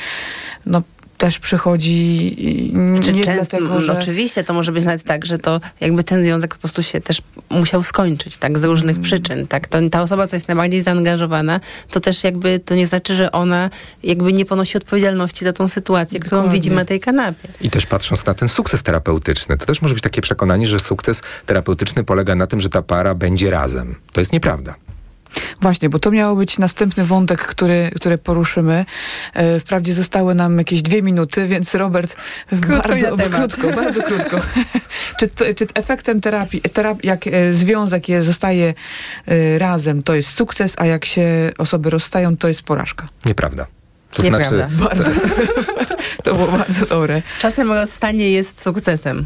no 0.66 0.82
też 1.20 1.40
przychodzi 1.40 2.36
Czy 3.04 3.14
nie 3.14 3.24
często, 3.24 3.58
dlatego, 3.58 3.82
że... 3.82 4.00
Oczywiście, 4.00 4.44
to 4.44 4.54
może 4.54 4.72
być 4.72 4.86
nawet 4.86 5.04
tak, 5.04 5.26
że 5.26 5.38
to 5.38 5.62
jakby 5.80 6.04
ten 6.04 6.26
związek 6.26 6.56
po 6.56 6.60
prostu 6.60 6.84
się 6.84 7.02
też 7.02 7.22
musiał 7.50 7.84
skończyć, 7.84 8.38
tak, 8.38 8.60
z 8.60 8.64
różnych 8.64 8.96
mm. 8.96 9.04
przyczyn, 9.04 9.48
tak. 9.48 9.68
To, 9.68 9.78
ta 9.92 10.02
osoba, 10.02 10.28
co 10.28 10.36
jest 10.36 10.48
najbardziej 10.48 10.82
zaangażowana, 10.82 11.60
to 11.92 12.00
też 12.00 12.24
jakby, 12.24 12.60
to 12.60 12.76
nie 12.76 12.88
znaczy, 12.88 13.16
że 13.16 13.32
ona 13.32 13.70
jakby 14.04 14.34
nie 14.34 14.46
ponosi 14.46 14.78
odpowiedzialności 14.78 15.46
za 15.46 15.54
tą 15.54 15.68
sytuację, 15.68 16.20
Dokładnie. 16.20 16.40
którą 16.40 16.54
widzimy 16.54 16.76
na 16.76 16.86
tej 16.86 17.00
kanapie. 17.00 17.48
I 17.62 17.70
też 17.70 17.86
patrząc 17.86 18.26
na 18.26 18.34
ten 18.34 18.50
sukces 18.50 18.84
terapeutyczny, 18.84 19.58
to 19.58 19.66
też 19.66 19.82
może 19.82 19.94
być 19.94 20.04
takie 20.04 20.22
przekonanie, 20.22 20.68
że 20.68 20.80
sukces 20.80 21.22
terapeutyczny 21.46 22.04
polega 22.04 22.36
na 22.36 22.48
tym, 22.48 22.60
że 22.60 22.70
ta 22.70 22.82
para 22.82 23.16
będzie 23.16 23.52
razem. 23.52 23.96
To 24.14 24.22
jest 24.22 24.34
nieprawda. 24.34 24.76
Właśnie, 25.62 25.90
bo 25.90 26.00
to 26.00 26.12
miało 26.12 26.36
być 26.36 26.60
następny 26.60 27.06
wątek, 27.06 27.42
który, 27.42 27.92
który 27.96 28.18
poruszymy. 28.18 28.86
E, 29.34 29.60
wprawdzie 29.60 29.94
zostały 29.94 30.36
nam 30.36 30.58
jakieś 30.58 30.82
dwie 30.82 31.02
minuty, 31.02 31.48
więc 31.48 31.76
Robert, 31.76 32.16
krótko 32.62 32.90
bardzo, 32.90 33.18
krótko, 33.30 33.70
bardzo 33.70 34.04
krótko. 34.04 34.40
czy, 35.20 35.30
czy 35.56 35.68
efektem 35.74 36.22
terapii, 36.22 36.62
terapii 36.62 37.08
jak 37.08 37.28
e, 37.28 37.54
związek 37.54 38.10
je, 38.10 38.24
zostaje 38.24 38.74
e, 39.26 39.60
razem, 39.60 40.04
to 40.04 40.16
jest 40.16 40.30
sukces, 40.30 40.74
a 40.78 40.86
jak 40.86 41.06
się 41.06 41.52
osoby 41.58 41.90
rozstają, 41.90 42.38
to 42.38 42.48
jest 42.48 42.62
porażka? 42.62 43.08
Nieprawda. 43.26 43.66
To 44.14 44.24
Nieprawda. 44.24 44.68
znaczy... 44.68 44.84
Bardzo. 44.84 45.12
to 46.24 46.36
było 46.36 46.48
bardzo 46.58 46.86
dobre. 46.86 47.22
Czasem 47.40 47.72
rozstanie 47.72 48.32
jest 48.32 48.62
sukcesem. 48.62 49.26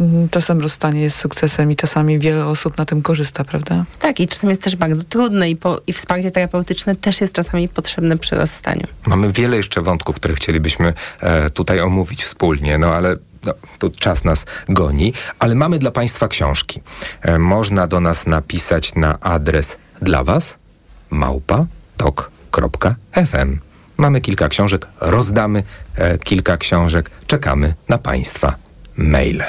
Mhm, 0.00 0.28
czasem 0.28 0.60
rozstanie 0.60 1.00
jest 1.00 1.18
sukcesem 1.18 1.70
i 1.72 1.76
czasami 1.76 2.18
wiele 2.18 2.46
osób 2.46 2.78
na 2.78 2.84
tym 2.84 3.02
korzysta, 3.02 3.44
prawda? 3.44 3.84
Tak, 3.98 4.20
i 4.20 4.28
czasem 4.28 4.50
jest 4.50 4.62
też 4.62 4.76
bardzo 4.76 5.04
trudne 5.04 5.50
i, 5.50 5.56
po, 5.56 5.80
i 5.86 5.92
wsparcie 5.92 6.30
terapeutyczne 6.30 6.96
też 6.96 7.20
jest 7.20 7.34
czasami 7.34 7.68
potrzebne 7.68 8.18
przy 8.18 8.36
rozstaniu. 8.36 8.86
Mamy 9.06 9.32
wiele 9.32 9.56
jeszcze 9.56 9.80
wątków, 9.80 10.16
które 10.16 10.34
chcielibyśmy 10.34 10.94
e, 11.20 11.50
tutaj 11.50 11.80
omówić 11.80 12.24
wspólnie, 12.24 12.78
no 12.78 12.94
ale 12.94 13.16
no, 13.46 13.54
tu 13.78 13.90
czas 13.90 14.24
nas 14.24 14.46
goni, 14.68 15.12
ale 15.38 15.54
mamy 15.54 15.78
dla 15.78 15.90
Państwa 15.90 16.28
książki. 16.28 16.80
E, 17.22 17.38
można 17.38 17.86
do 17.86 18.00
nas 18.00 18.26
napisać 18.26 18.94
na 18.94 19.20
adres 19.20 19.76
dla 20.02 20.24
Was 20.24 20.56
małpa 21.10 21.66
tok.fm. 21.96 23.58
Mamy 23.96 24.20
kilka 24.20 24.48
książek, 24.48 24.86
rozdamy 25.00 25.62
e, 25.96 26.18
kilka 26.18 26.56
książek, 26.56 27.10
czekamy 27.26 27.74
na 27.88 27.98
Państwa 27.98 28.54
maile. 28.96 29.44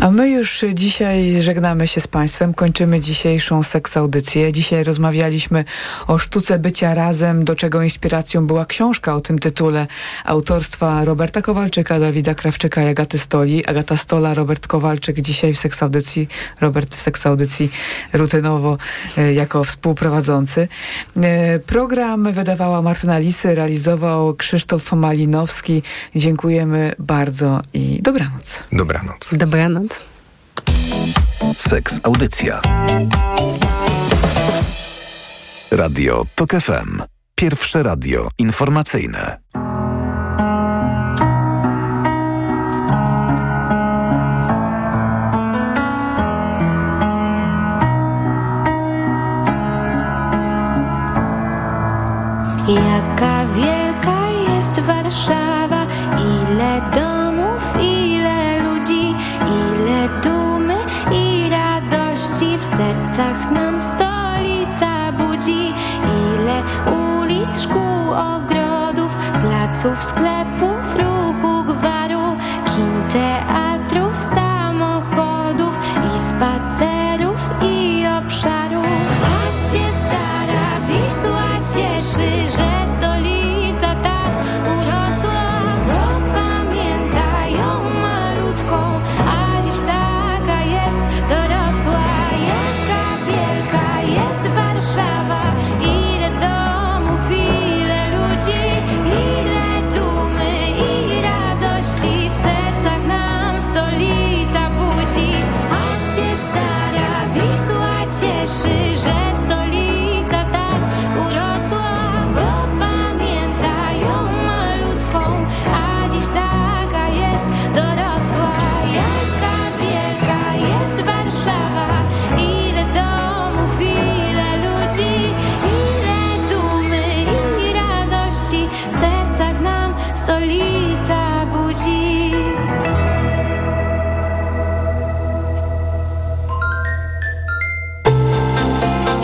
A 0.00 0.10
my 0.10 0.30
już 0.30 0.64
dzisiaj 0.74 1.40
żegnamy 1.40 1.88
się 1.88 2.00
z 2.00 2.06
Państwem, 2.06 2.54
kończymy 2.54 3.00
dzisiejszą 3.00 3.62
seks 3.62 3.96
audycję. 3.96 4.52
Dzisiaj 4.52 4.84
rozmawialiśmy 4.84 5.64
o 6.06 6.18
sztuce 6.18 6.58
bycia 6.58 6.94
razem, 6.94 7.44
do 7.44 7.56
czego 7.56 7.82
inspiracją 7.82 8.46
była 8.46 8.66
książka 8.66 9.14
o 9.14 9.20
tym 9.20 9.38
tytule 9.38 9.86
autorstwa 10.24 11.04
Roberta 11.04 11.42
Kowalczyka, 11.42 12.00
Dawida 12.00 12.34
Krawczyka 12.34 12.82
i 12.82 12.88
Agaty 12.88 13.18
Stoli. 13.18 13.66
Agata 13.66 13.96
Stola, 13.96 14.34
Robert 14.34 14.66
Kowalczyk 14.66 15.20
dzisiaj 15.20 15.54
w 15.54 15.58
seks 15.58 15.82
audycji, 15.82 16.28
Robert 16.60 16.96
w 16.96 17.00
seks 17.00 17.26
audycji 17.26 17.70
rutynowo 18.12 18.78
e, 19.18 19.32
jako 19.32 19.64
współprowadzący. 19.64 20.68
E, 21.22 21.58
program 21.58 22.32
wydawała 22.32 22.82
Martyna 22.82 23.18
Lisy, 23.18 23.54
realizował 23.54 24.34
Krzysztof 24.34 24.92
Malinowski. 24.92 25.82
Dziękujemy 26.16 26.92
bardzo 26.98 27.60
i 27.74 28.02
dobranoc. 28.02 28.62
Dobranoc. 28.72 29.31
Dobranoc. 29.32 30.04
Seks 31.56 32.00
Audycja. 32.02 32.60
Radio 35.70 36.24
TOK 36.34 36.50
FM. 36.50 37.02
Pierwsze 37.34 37.82
radio 37.82 38.28
informacyjne. 38.38 39.38
Jaka 52.68 53.46
wielka 53.46 54.28
jest 54.54 54.80
Warszawa, 54.80 55.86
ile 56.18 56.80
domów, 56.94 57.76
ile 57.80 58.51
ludzi, 58.82 59.14
ile 59.46 60.08
dumy 60.22 60.76
i 61.12 61.50
radości 61.50 62.58
w 62.58 62.62
sercach 62.62 63.50
nam 63.50 63.80
stolica 63.80 65.12
budzi. 65.12 65.72
Ile 66.34 66.62
ulic, 66.92 67.60
szkół, 67.60 68.12
ogrodów, 68.12 69.16
placów, 69.42 70.02
sklepów, 70.02 70.71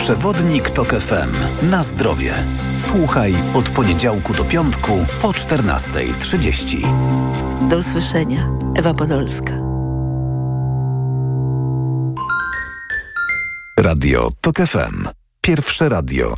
Przewodnik 0.09 0.69
TOK 0.69 0.89
FM. 0.89 1.31
Na 1.69 1.83
zdrowie. 1.83 2.33
Słuchaj 2.77 3.35
od 3.53 3.69
poniedziałku 3.69 4.33
do 4.33 4.45
piątku 4.45 5.05
po 5.21 5.27
14.30. 5.27 7.67
Do 7.67 7.77
usłyszenia. 7.77 8.49
Ewa 8.75 8.93
Podolska. 8.93 9.53
Radio 13.79 14.29
TOK 14.41 14.57
FM. 14.57 15.07
Pierwsze 15.41 15.89
radio 15.89 16.27